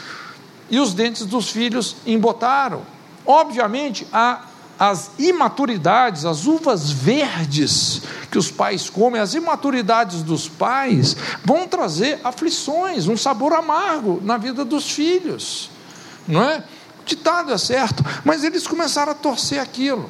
e 0.70 0.80
os 0.80 0.94
dentes 0.94 1.26
dos 1.26 1.50
filhos 1.50 1.96
embotaram. 2.06 2.82
Obviamente, 3.26 4.08
há 4.12 4.49
as 4.80 5.12
imaturidades, 5.20 6.24
as 6.24 6.48
uvas 6.48 6.90
verdes 6.90 8.02
que 8.32 8.38
os 8.38 8.50
pais 8.50 8.90
comem, 8.90 9.20
as 9.20 9.34
imaturidades 9.34 10.24
dos 10.24 10.48
pais 10.48 11.18
vão 11.44 11.68
trazer 11.68 12.22
aflições, 12.24 13.08
um 13.08 13.18
sabor 13.18 13.52
amargo 13.52 14.22
na 14.24 14.38
vida 14.38 14.64
dos 14.64 14.90
filhos, 14.90 15.70
não 16.26 16.42
é? 16.42 16.64
O 17.02 17.06
ditado 17.06 17.52
é 17.52 17.58
certo, 17.58 18.06
mas 18.24 18.44
eles 18.44 18.66
começaram 18.66 19.12
a 19.12 19.16
torcer 19.16 19.60
aquilo, 19.60 20.10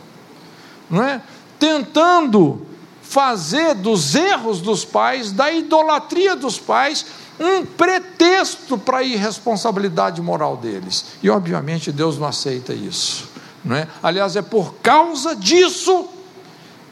não 0.87 1.01
é? 1.01 1.21
Tentando 1.57 2.65
fazer 3.01 3.73
dos 3.73 4.13
erros 4.13 4.61
dos 4.61 4.85
pais, 4.85 5.31
da 5.31 5.51
idolatria 5.51 6.35
dos 6.35 6.59
pais, 6.59 7.07
um 7.39 7.65
pretexto 7.65 8.77
para 8.77 8.97
a 8.97 9.03
irresponsabilidade 9.03 10.21
moral 10.21 10.57
deles. 10.57 11.05
E 11.23 11.29
obviamente 11.29 11.91
Deus 11.91 12.19
não 12.19 12.27
aceita 12.27 12.73
isso. 12.73 13.28
Não 13.63 13.75
é? 13.75 13.87
Aliás, 14.01 14.35
é 14.35 14.41
por 14.41 14.75
causa 14.75 15.35
disso 15.35 16.07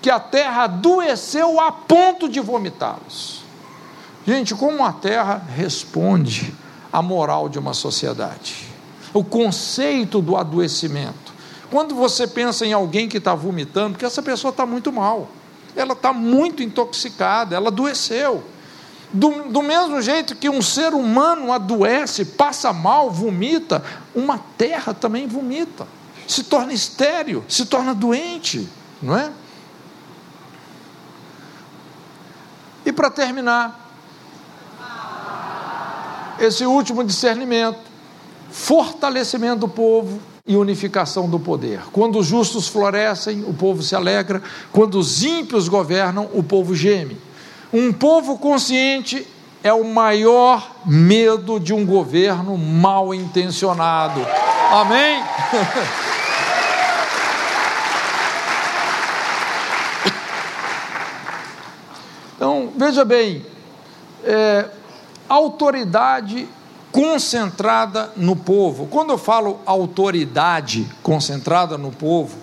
que 0.02 0.10
a 0.10 0.20
terra 0.20 0.64
adoeceu 0.64 1.60
a 1.60 1.72
ponto 1.72 2.30
de 2.30 2.40
vomitá-los. 2.40 3.42
Gente, 4.26 4.54
como 4.54 4.84
a 4.84 4.92
terra 4.92 5.42
responde 5.56 6.54
à 6.92 7.02
moral 7.02 7.48
de 7.48 7.58
uma 7.58 7.74
sociedade? 7.74 8.68
O 9.14 9.24
conceito 9.24 10.22
do 10.22 10.36
adoecimento. 10.36 11.34
Quando 11.72 11.96
você 11.96 12.28
pensa 12.28 12.66
em 12.66 12.74
alguém 12.74 13.08
que 13.08 13.18
está 13.18 13.34
vomitando, 13.34 13.92
porque 13.92 14.06
essa 14.06 14.22
pessoa 14.22 14.52
está 14.52 14.66
muito 14.66 14.92
mal, 14.92 15.30
ela 15.76 15.94
está 15.94 16.12
muito 16.14 16.64
intoxicada, 16.64 17.56
ela 17.56 17.68
adoeceu. 17.68 18.44
Do, 19.14 19.50
do 19.50 19.62
mesmo 19.62 20.02
jeito 20.02 20.36
que 20.36 20.50
um 20.50 20.62
ser 20.62 20.94
humano 20.94 21.52
adoece, 21.52 22.26
passa 22.26 22.74
mal, 22.74 23.10
vomita, 23.10 23.84
uma 24.14 24.38
terra 24.58 24.94
também 24.94 25.28
vomita, 25.28 25.88
se 26.28 26.44
torna 26.44 26.74
estéreo, 26.74 27.44
se 27.48 27.66
torna 27.66 27.96
doente, 27.96 28.68
não 29.02 29.18
é? 29.18 29.32
E 32.86 32.92
para 32.92 33.10
terminar, 33.10 33.86
esse 36.40 36.66
último 36.66 37.04
discernimento, 37.04 37.80
fortalecimento 38.52 39.62
do 39.62 39.68
povo 39.68 40.20
e 40.46 40.56
unificação 40.56 41.30
do 41.30 41.40
poder. 41.40 41.82
Quando 41.92 42.20
os 42.20 42.28
justos 42.28 42.68
florescem, 42.68 43.44
o 43.46 43.54
povo 43.54 43.82
se 43.82 43.96
alegra, 43.96 44.42
quando 44.72 44.98
os 45.00 45.24
ímpios 45.24 45.68
governam, 45.68 46.30
o 46.34 46.44
povo 46.44 46.76
geme. 46.76 47.18
Um 47.74 47.92
povo 47.92 48.38
consciente 48.38 49.28
é 49.64 49.74
o 49.74 49.84
maior 49.84 50.78
medo 50.86 51.60
de 51.60 51.74
um 51.74 51.86
governo 51.86 52.58
mal 52.58 53.14
intencionado. 53.14 54.22
Amém? 54.72 55.24
Então, 62.38 62.67
veja 62.78 63.04
bem, 63.04 63.46
é, 64.24 64.70
autoridade 65.28 66.48
concentrada 66.92 68.12
no 68.16 68.36
povo. 68.36 68.88
Quando 68.88 69.12
eu 69.12 69.18
falo 69.18 69.60
autoridade 69.66 70.88
concentrada 71.04 71.78
no 71.78 71.92
povo, 71.92 72.38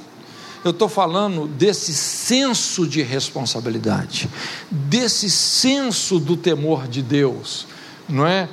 eu 0.65 0.71
estou 0.71 0.89
falando 0.89 1.47
desse 1.47 1.93
senso 1.93 2.87
de 2.87 3.03
responsabilidade, 3.03 4.31
desse 4.71 5.31
senso 5.31 6.19
do 6.19 6.37
temor 6.37 6.89
de 6.89 7.03
Deus, 7.03 7.67
não 8.09 8.27
é? 8.27 8.49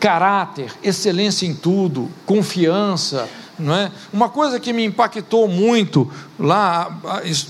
Caráter, 0.00 0.72
excelência 0.82 1.46
em 1.46 1.54
tudo, 1.54 2.08
confiança, 2.26 3.28
não 3.58 3.74
é? 3.74 3.90
Uma 4.12 4.28
coisa 4.28 4.60
que 4.60 4.72
me 4.72 4.84
impactou 4.84 5.48
muito 5.48 6.10
lá, 6.38 7.00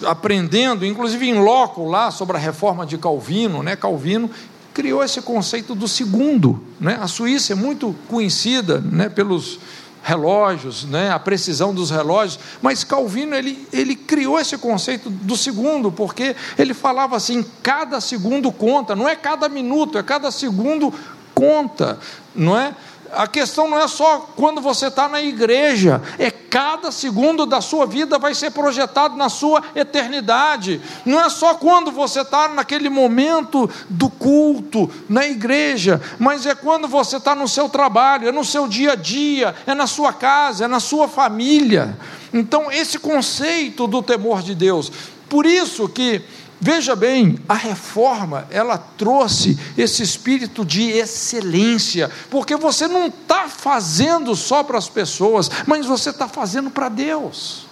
aprendendo, 0.07 0.85
inclusive 0.85 1.29
em 1.29 1.39
loco 1.39 1.89
lá 1.89 2.11
sobre 2.11 2.37
a 2.37 2.41
reforma 2.41 2.87
de 2.87 2.97
Calvino, 2.99 3.63
né? 3.63 3.77
Calvino 3.77 4.31
criou 4.73 5.03
esse 5.03 5.21
conceito 5.21 5.75
do 5.75 5.89
segundo, 5.89 6.63
né? 6.81 6.99
A 7.01 7.09
Suíça 7.09 7.53
é 7.53 7.57
muito 7.57 7.95
conhecida, 8.09 8.81
né? 8.81 9.09
Pelos 9.09 9.59
relógios, 10.03 10.85
né? 10.85 11.11
A 11.11 11.19
precisão 11.19 11.75
dos 11.75 11.91
relógios, 11.91 12.39
mas 12.63 12.85
Calvino 12.85 13.35
ele, 13.35 13.67
ele 13.73 13.95
criou 13.95 14.39
esse 14.39 14.57
conceito 14.57 15.11
do 15.11 15.37
segundo, 15.37 15.91
porque 15.91 16.35
ele 16.57 16.73
falava 16.73 17.17
assim: 17.17 17.45
cada 17.63 18.01
segundo 18.01 18.51
conta, 18.51 18.97
não 18.97 19.09
é 19.09 19.17
cada 19.17 19.49
minuto, 19.49 19.99
é 19.99 20.03
cada 20.03 20.31
segundo 20.31 20.95
conta, 21.35 21.99
não 22.35 22.59
é? 22.59 22.75
A 23.13 23.27
questão 23.27 23.69
não 23.69 23.79
é 23.79 23.89
só 23.89 24.29
quando 24.37 24.61
você 24.61 24.89
está 24.89 25.09
na 25.09 25.21
igreja, 25.21 26.03
é 26.19 26.31
cada 26.31 26.91
segundo 26.91 27.47
da 27.47 27.61
sua 27.61 27.87
vida 27.87 28.19
vai 28.19 28.35
ser 28.35 28.51
projetado 28.51 29.17
na 29.17 29.29
sua 29.29 29.63
eternidade. 29.75 30.81
Não 31.05 31.21
é 31.21 31.29
só 31.29 31.55
quando 31.55 31.91
você 31.91 32.21
está 32.21 32.49
naquele 32.49 32.89
momento 32.89 33.69
do 33.89 34.09
culto 34.11 34.91
na 35.09 35.27
igreja, 35.27 36.01
mas 36.19 36.47
é 36.47 36.55
quando 36.55 36.89
você 36.89 37.17
está 37.17 37.35
no 37.35 37.49
seu 37.49 37.69
trabalho, 37.69 38.29
é 38.29 38.33
no 38.33 38.45
seu 38.45 38.67
dia 38.67 38.93
a 38.93 38.97
dia, 38.97 39.55
é 39.67 39.75
na 39.75 39.87
sua 39.87 40.13
casa, 40.13 40.65
é 40.65 40.69
na 40.69 40.81
sua 40.81 41.09
família. 41.09 41.97
Então, 42.33 42.71
esse 42.71 42.99
conceito 42.99 43.87
do 43.87 44.03
temor 44.03 44.43
de 44.43 44.55
Deus, 44.55 44.91
por 45.29 45.45
isso 45.45 45.89
que 45.89 46.23
Veja 46.61 46.97
bem, 46.97 47.39
a 47.49 47.55
reforma, 47.55 48.49
ela 48.51 48.77
trouxe 48.77 49.57
esse 49.77 50.03
espírito 50.03 50.65
de 50.65 50.91
excelência, 50.91 52.11
porque 52.31 52.57
você 52.57 52.89
não 52.89 53.07
está 53.07 53.49
fazendo 53.49 54.35
só 54.35 54.65
para 54.65 54.77
as 54.77 54.89
pessoas, 54.89 55.49
mas 55.67 55.87
você 55.87 56.11
está 56.11 56.27
fazendo 56.27 56.69
para 56.69 56.89
Deus. 56.89 57.67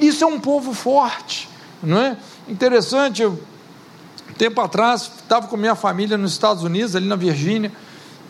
Isso 0.00 0.24
é 0.24 0.26
um 0.26 0.40
povo 0.40 0.74
forte, 0.74 1.48
não 1.80 2.00
é? 2.00 2.16
Interessante, 2.48 3.22
eu, 3.22 3.40
tempo 4.36 4.60
atrás, 4.60 5.02
estava 5.02 5.46
com 5.46 5.56
minha 5.56 5.76
família 5.76 6.18
nos 6.18 6.32
Estados 6.32 6.64
Unidos, 6.64 6.96
ali 6.96 7.06
na 7.06 7.16
Virgínia, 7.16 7.70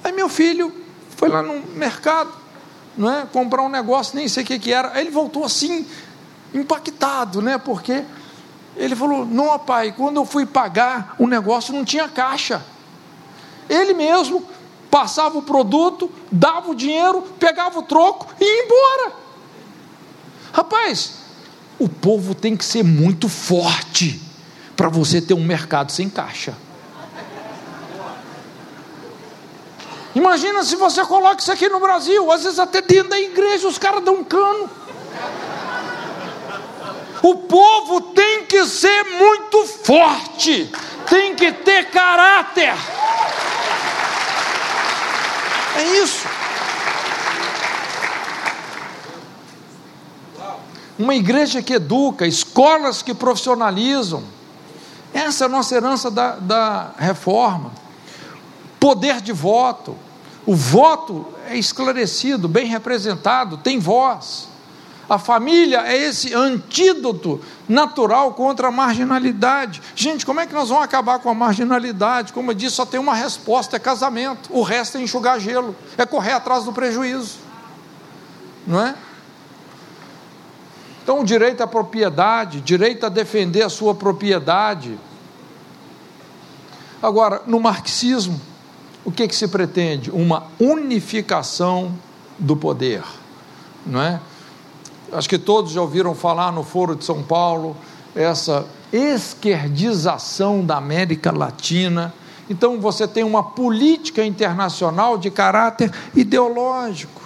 aí 0.05 0.13
meu 0.13 0.29
filho 0.29 0.75
foi 1.17 1.31
lá 1.31 1.43
no 1.43 1.63
mercado, 1.75 2.31
não 2.99 3.11
é? 3.11 3.25
Comprar 3.25 3.63
um 3.63 3.71
negócio, 3.71 4.15
nem 4.15 4.29
sei 4.29 4.43
o 4.43 4.47
que, 4.47 4.59
que 4.59 4.73
era, 4.73 4.93
aí 4.93 5.05
ele 5.07 5.11
voltou 5.11 5.43
assim, 5.43 5.87
impactado, 6.53 7.41
né? 7.41 7.57
Porque 7.57 8.05
ele 8.77 8.95
falou: 8.95 9.25
Não, 9.25 9.59
pai, 9.59 9.93
quando 9.97 10.17
eu 10.17 10.25
fui 10.25 10.45
pagar 10.45 11.15
o 11.19 11.27
negócio 11.27 11.75
não 11.75 11.85
tinha 11.85 12.09
caixa. 12.09 12.63
Ele 13.69 13.95
mesmo 13.95 14.45
passava 14.91 15.39
o 15.39 15.43
produto, 15.43 16.11
dava 16.31 16.71
o 16.71 16.75
dinheiro, 16.75 17.23
pegava 17.39 17.79
o 17.79 17.83
troco 17.83 18.27
e 18.41 18.45
ia 18.45 18.65
embora. 18.65 19.13
Rapaz, 20.53 21.15
o 21.79 21.89
povo 21.89 22.35
tem 22.35 22.57
que 22.57 22.65
ser 22.65 22.83
muito 22.83 23.29
forte 23.29 24.21
para 24.77 24.89
você 24.89 25.21
ter 25.21 25.35
um 25.35 25.45
mercado 25.45 25.91
sem 25.91 26.09
caixa. 26.09 26.55
Imagina 30.15 30.65
se 30.65 30.77
você 30.77 31.05
coloca 31.05 31.43
isso 31.43 31.53
aqui 31.53 31.69
no 31.69 31.79
Brasil, 31.79 32.31
às 32.33 32.45
vezes 32.45 32.59
até 32.59 32.81
dentro 32.81 33.11
da 33.11 33.21
igreja 33.21 33.69
os 33.69 33.77
caras 33.77 34.03
dão 34.03 34.15
um 34.15 34.25
cano. 34.25 34.71
O 37.23 37.35
povo 37.35 38.01
tem 38.01 38.45
que 38.45 38.65
ser 38.67 39.05
muito 39.05 39.67
forte, 39.67 40.71
tem 41.09 41.35
que 41.35 41.53
ter 41.53 41.91
caráter. 41.91 42.75
É 45.77 45.85
isso. 46.03 46.27
Uma 50.99 51.15
igreja 51.15 51.61
que 51.61 51.75
educa, 51.75 52.27
escolas 52.27 53.03
que 53.03 53.13
profissionalizam. 53.13 54.25
Essa 55.13 55.45
é 55.45 55.47
a 55.47 55.49
nossa 55.49 55.75
herança 55.75 56.11
da, 56.11 56.37
da 56.37 56.91
reforma. 56.99 57.71
Poder 58.81 59.21
de 59.21 59.33
voto. 59.33 59.97
O 60.47 60.55
voto 60.55 61.27
é 61.49 61.57
esclarecido, 61.57 62.49
bem 62.49 62.67
representado, 62.67 63.59
tem 63.59 63.79
voz. 63.79 64.49
A 65.09 65.19
família 65.19 65.87
é 65.87 65.97
esse 65.97 66.35
antídoto 66.35 67.41
natural 67.69 68.35
contra 68.35 68.69
a 68.69 68.71
marginalidade. 68.73 69.81
Gente, 69.95 70.27
como 70.27 70.41
é 70.41 70.47
que 70.47 70.53
nós 70.53 70.69
vamos 70.69 70.85
acabar 70.85 71.21
com 71.21 71.31
a 71.31 71.35
marginalidade? 71.35 72.33
Como 72.33 72.51
eu 72.51 72.55
disse, 72.55 72.75
só 72.75 72.85
tem 72.85 72.99
uma 72.99 73.15
resposta: 73.15 73.77
é 73.77 73.79
casamento. 73.79 74.51
O 74.53 74.63
resto 74.63 74.99
é 74.99 75.01
enxugar 75.01 75.39
gelo, 75.39 75.77
é 75.97 76.05
correr 76.05 76.33
atrás 76.33 76.65
do 76.65 76.73
prejuízo. 76.73 77.39
Não 78.67 78.81
é? 78.81 78.97
Então, 81.05 81.21
o 81.21 81.25
direito 81.25 81.63
à 81.63 81.69
propriedade, 81.69 82.61
direito 82.61 83.07
a 83.07 83.09
defender 83.09 83.63
a 83.63 83.69
sua 83.69 83.95
propriedade. 83.95 84.99
Agora, 87.01 87.43
no 87.47 87.61
marxismo, 87.61 88.41
o 89.05 89.13
que, 89.13 89.29
que 89.29 89.37
se 89.37 89.47
pretende? 89.47 90.11
Uma 90.11 90.49
unificação 90.59 91.97
do 92.37 92.57
poder, 92.57 93.05
não 93.87 94.03
é? 94.03 94.21
Acho 95.13 95.29
que 95.29 95.39
todos 95.39 95.73
já 95.73 95.81
ouviram 95.81 96.15
falar 96.15 96.53
no 96.53 96.63
Foro 96.63 96.95
de 96.95 97.05
São 97.05 97.23
Paulo, 97.23 97.77
essa 98.15 98.67
esquerdização 98.93 100.65
da 100.65 100.77
América 100.77 101.31
Latina. 101.31 102.15
Então 102.49 102.81
você 102.81 103.07
tem 103.07 103.25
uma 103.25 103.43
política 103.43 104.25
internacional 104.25 105.19
de 105.19 105.31
caráter 105.31 105.93
ideológico. 106.15 107.23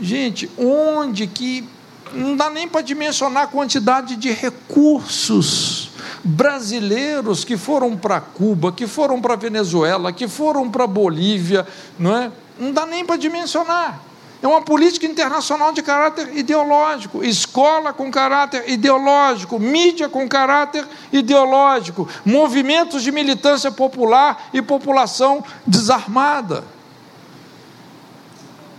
Gente, 0.00 0.50
onde 0.58 1.26
que 1.26 1.68
não 2.12 2.36
dá 2.36 2.48
nem 2.48 2.68
para 2.68 2.80
dimensionar 2.80 3.44
a 3.44 3.46
quantidade 3.46 4.16
de 4.16 4.30
recursos 4.30 5.90
brasileiros 6.22 7.44
que 7.44 7.56
foram 7.56 7.96
para 7.96 8.20
Cuba, 8.20 8.72
que 8.72 8.86
foram 8.86 9.20
para 9.20 9.36
Venezuela, 9.36 10.12
que 10.12 10.28
foram 10.28 10.70
para 10.70 10.86
Bolívia, 10.86 11.66
não 11.98 12.16
é? 12.16 12.30
Não 12.58 12.72
dá 12.72 12.86
nem 12.86 13.04
para 13.04 13.16
dimensionar. 13.16 14.00
É 14.44 14.46
uma 14.46 14.60
política 14.60 15.06
internacional 15.06 15.72
de 15.72 15.80
caráter 15.80 16.36
ideológico, 16.36 17.24
escola 17.24 17.94
com 17.94 18.10
caráter 18.10 18.68
ideológico, 18.68 19.58
mídia 19.58 20.06
com 20.06 20.28
caráter 20.28 20.86
ideológico, 21.10 22.06
movimentos 22.26 23.02
de 23.02 23.10
militância 23.10 23.72
popular 23.72 24.50
e 24.52 24.60
população 24.60 25.42
desarmada. 25.66 26.62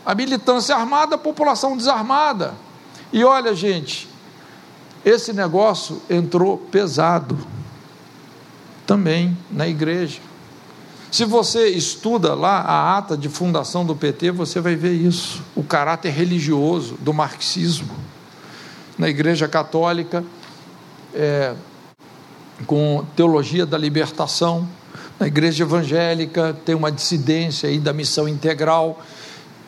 A 0.05 0.13
militância 0.13 0.75
armada, 0.75 1.15
a 1.15 1.17
população 1.17 1.75
desarmada. 1.75 2.53
E 3.11 3.23
olha, 3.23 3.55
gente, 3.55 4.07
esse 5.03 5.33
negócio 5.33 5.99
entrou 6.07 6.59
pesado 6.59 7.39
também 8.85 9.35
na 9.49 9.67
igreja. 9.67 10.21
Se 11.11 11.23
você 11.23 11.69
estuda 11.69 12.33
lá 12.33 12.59
a 12.61 12.97
ata 12.97 13.15
de 13.15 13.29
fundação 13.29 13.85
do 13.85 13.95
PT, 13.95 14.31
você 14.31 14.59
vai 14.59 14.75
ver 14.75 14.93
isso, 14.93 15.41
o 15.55 15.63
caráter 15.63 16.11
religioso 16.11 16.95
do 16.99 17.13
marxismo. 17.13 17.95
Na 18.97 19.07
Igreja 19.09 19.47
Católica, 19.47 20.23
é, 21.13 21.53
com 22.65 23.05
teologia 23.15 23.65
da 23.65 23.77
libertação, 23.77 24.67
na 25.19 25.27
Igreja 25.27 25.63
Evangélica 25.63 26.55
tem 26.65 26.75
uma 26.75 26.91
dissidência 26.91 27.69
aí 27.69 27.79
da 27.79 27.93
missão 27.93 28.27
integral. 28.27 29.01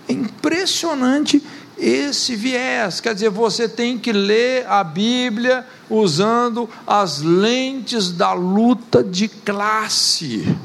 É 0.08 0.14
impressionante 0.14 1.42
esse 1.78 2.36
viés, 2.36 3.00
quer 3.00 3.14
dizer, 3.14 3.30
você 3.30 3.70
tem 3.70 4.00
que 4.00 4.12
ler 4.12 4.66
a 4.68 4.84
Bíblia 4.84 5.66
usando 5.90 6.68
as 6.88 7.22
lentes 7.22 8.12
da 8.12 8.34
luta 8.34 9.04
de 9.04 9.28
classe. 9.28 10.58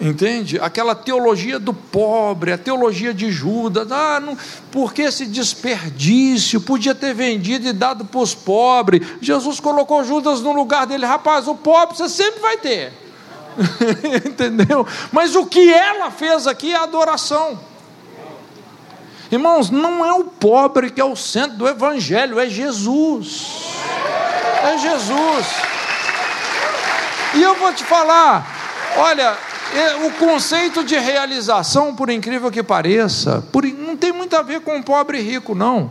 Entende? 0.00 0.58
Aquela 0.58 0.94
teologia 0.94 1.58
do 1.58 1.72
pobre, 1.72 2.52
a 2.52 2.58
teologia 2.58 3.14
de 3.14 3.30
Judas, 3.30 3.90
ah, 3.92 4.18
não, 4.18 4.36
por 4.70 4.92
que 4.92 5.02
esse 5.02 5.24
desperdício? 5.24 6.60
Podia 6.60 6.94
ter 6.94 7.14
vendido 7.14 7.68
e 7.68 7.72
dado 7.72 8.04
para 8.04 8.20
os 8.20 8.34
pobres. 8.34 9.06
Jesus 9.20 9.60
colocou 9.60 10.04
Judas 10.04 10.40
no 10.40 10.52
lugar 10.52 10.86
dele, 10.86 11.06
rapaz, 11.06 11.46
o 11.46 11.54
pobre 11.54 11.96
você 11.96 12.08
sempre 12.08 12.40
vai 12.40 12.56
ter. 12.56 12.92
Entendeu? 14.26 14.84
Mas 15.12 15.36
o 15.36 15.46
que 15.46 15.72
ela 15.72 16.10
fez 16.10 16.48
aqui 16.48 16.72
é 16.72 16.76
adoração. 16.76 17.58
Irmãos, 19.30 19.70
não 19.70 20.04
é 20.04 20.12
o 20.12 20.24
pobre 20.24 20.90
que 20.90 21.00
é 21.00 21.04
o 21.04 21.16
centro 21.16 21.56
do 21.56 21.68
evangelho, 21.68 22.40
é 22.40 22.48
Jesus. 22.48 23.46
É 24.64 24.76
Jesus. 24.76 25.46
E 27.34 27.42
eu 27.42 27.54
vou 27.54 27.72
te 27.72 27.84
falar, 27.84 28.46
olha, 28.96 29.36
o 30.06 30.10
conceito 30.12 30.84
de 30.84 30.96
realização, 30.96 31.94
por 31.94 32.08
incrível 32.08 32.50
que 32.50 32.62
pareça, 32.62 33.44
por, 33.52 33.64
não 33.64 33.96
tem 33.96 34.12
muito 34.12 34.36
a 34.36 34.42
ver 34.42 34.60
com 34.60 34.82
pobre 34.82 35.18
e 35.18 35.22
rico, 35.22 35.54
não. 35.54 35.90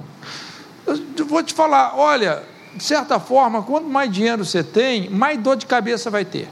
Eu 0.88 1.26
vou 1.26 1.44
te 1.44 1.54
falar, 1.54 1.94
olha, 1.98 2.44
de 2.76 2.84
certa 2.84 3.20
forma, 3.20 3.62
quanto 3.62 3.88
mais 3.88 4.12
dinheiro 4.12 4.46
você 4.46 4.64
tem, 4.64 5.10
mais 5.10 5.38
dor 5.40 5.56
de 5.56 5.66
cabeça 5.66 6.10
vai 6.10 6.24
ter. 6.24 6.50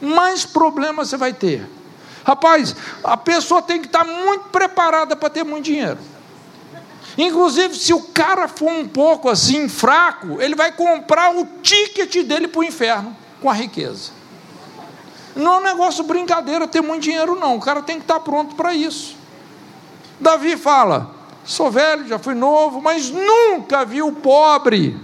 Mais 0.00 0.44
problemas 0.44 1.08
você 1.08 1.16
vai 1.16 1.32
ter. 1.32 1.68
Rapaz, 2.24 2.74
a 3.02 3.16
pessoa 3.16 3.62
tem 3.62 3.80
que 3.80 3.86
estar 3.86 4.04
muito 4.04 4.44
preparada 4.50 5.16
para 5.16 5.30
ter 5.30 5.44
muito 5.44 5.64
dinheiro. 5.64 5.98
Inclusive, 7.16 7.74
se 7.74 7.92
o 7.92 8.00
cara 8.00 8.48
for 8.48 8.70
um 8.70 8.88
pouco 8.88 9.28
assim, 9.28 9.68
fraco, 9.68 10.40
ele 10.40 10.54
vai 10.54 10.72
comprar 10.72 11.34
o 11.34 11.46
ticket 11.62 12.24
dele 12.24 12.48
para 12.48 12.60
o 12.60 12.64
inferno 12.64 13.16
com 13.40 13.50
a 13.50 13.52
riqueza. 13.52 14.21
Não 15.34 15.54
é 15.54 15.58
um 15.58 15.62
negócio 15.62 16.04
brincadeira 16.04 16.68
ter 16.68 16.80
muito 16.80 17.02
dinheiro, 17.02 17.34
não. 17.38 17.56
O 17.56 17.60
cara 17.60 17.82
tem 17.82 17.96
que 17.96 18.02
estar 18.02 18.20
pronto 18.20 18.54
para 18.54 18.74
isso. 18.74 19.16
Davi 20.20 20.56
fala: 20.56 21.14
sou 21.44 21.70
velho, 21.70 22.06
já 22.06 22.18
fui 22.18 22.34
novo, 22.34 22.80
mas 22.80 23.10
nunca 23.10 23.84
vi 23.84 24.02
o 24.02 24.12
pobre 24.12 24.96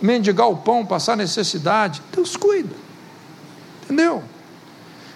mendigar 0.00 0.48
o 0.48 0.56
pão, 0.56 0.84
passar 0.84 1.16
necessidade. 1.16 2.02
Deus 2.12 2.36
cuida. 2.36 2.74
Entendeu? 3.84 4.22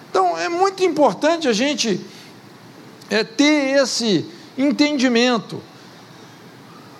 Então 0.09 0.37
é 0.37 0.47
muito 0.47 0.83
importante 0.83 1.47
a 1.47 1.53
gente 1.53 2.03
é, 3.09 3.23
ter 3.23 3.77
esse 3.77 4.25
entendimento. 4.57 5.61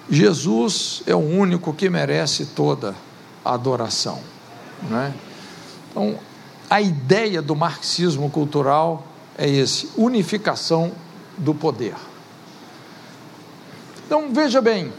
Jesus 0.09 1.01
é 1.05 1.15
o 1.15 1.19
único 1.19 1.73
que 1.73 1.89
merece 1.89 2.47
toda 2.47 2.95
a 3.43 3.53
adoração. 3.53 4.21
Né? 4.83 5.13
Então, 5.89 6.19
a 6.69 6.81
ideia 6.81 7.41
do 7.41 7.55
marxismo 7.55 8.29
cultural 8.29 9.07
é 9.37 9.49
esse: 9.49 9.89
unificação 9.95 10.91
do 11.37 11.53
poder. 11.53 11.95
Então, 14.05 14.29
veja 14.31 14.61
bem, 14.61 14.91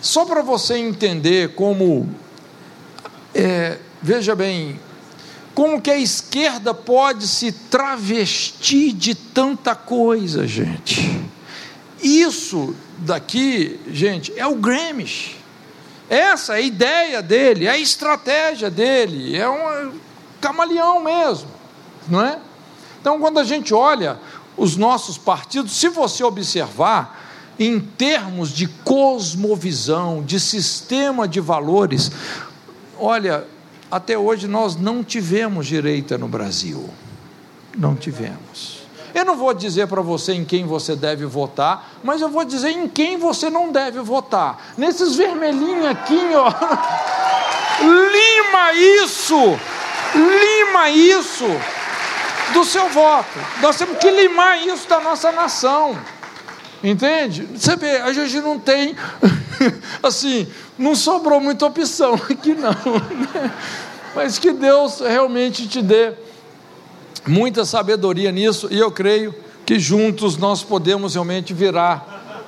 só 0.00 0.24
para 0.24 0.42
você 0.42 0.76
entender 0.76 1.54
como, 1.54 2.08
é, 3.34 3.78
veja 4.02 4.34
bem, 4.34 4.78
como 5.54 5.80
que 5.80 5.90
a 5.90 5.98
esquerda 5.98 6.74
pode 6.74 7.26
se 7.26 7.50
travestir 7.50 8.92
de 8.92 9.14
tanta 9.14 9.74
coisa, 9.74 10.46
gente. 10.46 11.24
Isso 12.02 12.74
daqui, 12.98 13.80
gente, 13.90 14.32
é 14.36 14.46
o 14.46 14.56
Gramsci. 14.56 15.36
Essa 16.10 16.54
é 16.54 16.56
a 16.56 16.60
ideia 16.60 17.22
dele, 17.22 17.66
é 17.66 17.70
a 17.70 17.78
estratégia 17.78 18.70
dele, 18.70 19.36
é 19.36 19.48
um 19.48 19.92
camaleão 20.46 21.02
mesmo, 21.02 21.48
não 22.08 22.24
é? 22.24 22.38
Então, 23.00 23.18
quando 23.18 23.40
a 23.40 23.44
gente 23.44 23.74
olha 23.74 24.18
os 24.56 24.76
nossos 24.76 25.18
partidos, 25.18 25.72
se 25.72 25.88
você 25.88 26.22
observar, 26.22 27.24
em 27.58 27.80
termos 27.80 28.50
de 28.50 28.68
cosmovisão, 28.68 30.22
de 30.22 30.38
sistema 30.38 31.26
de 31.26 31.40
valores, 31.40 32.12
olha, 32.98 33.44
até 33.90 34.16
hoje 34.16 34.46
nós 34.46 34.76
não 34.76 35.02
tivemos 35.02 35.66
direita 35.66 36.16
no 36.16 36.28
Brasil. 36.28 36.88
Não 37.76 37.96
tivemos. 37.96 38.82
Eu 39.14 39.24
não 39.24 39.36
vou 39.36 39.52
dizer 39.54 39.88
para 39.88 40.02
você 40.02 40.34
em 40.34 40.44
quem 40.44 40.66
você 40.66 40.94
deve 40.94 41.24
votar, 41.24 41.92
mas 42.04 42.20
eu 42.20 42.28
vou 42.28 42.44
dizer 42.44 42.70
em 42.70 42.88
quem 42.88 43.16
você 43.16 43.48
não 43.48 43.72
deve 43.72 44.00
votar. 44.00 44.74
Nesses 44.76 45.16
vermelhinhos 45.16 45.86
aqui, 45.86 46.20
ó. 46.34 46.52
Lima 47.80 48.72
isso! 49.02 49.58
Lima 50.16 50.90
isso 50.90 51.46
do 52.52 52.64
seu 52.64 52.88
voto. 52.88 53.38
Nós 53.60 53.76
temos 53.76 53.98
que 53.98 54.10
limar 54.10 54.66
isso 54.66 54.88
da 54.88 55.00
nossa 55.00 55.30
nação. 55.32 55.96
Entende? 56.82 57.48
Você 57.54 57.76
vê, 57.76 57.96
a 57.96 58.12
gente 58.12 58.40
não 58.40 58.58
tem, 58.58 58.94
assim, 60.02 60.46
não 60.78 60.94
sobrou 60.94 61.40
muita 61.40 61.66
opção 61.66 62.14
aqui 62.14 62.54
não. 62.54 62.72
Né? 63.34 63.52
Mas 64.14 64.38
que 64.38 64.52
Deus 64.52 65.00
realmente 65.00 65.68
te 65.68 65.82
dê 65.82 66.14
muita 67.26 67.64
sabedoria 67.64 68.32
nisso, 68.32 68.68
e 68.70 68.78
eu 68.78 68.90
creio 68.90 69.34
que 69.66 69.78
juntos 69.78 70.36
nós 70.36 70.62
podemos 70.62 71.14
realmente 71.14 71.52
virar 71.52 72.42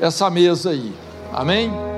essa 0.00 0.30
mesa 0.30 0.70
aí. 0.70 0.92
Amém? 1.32 1.91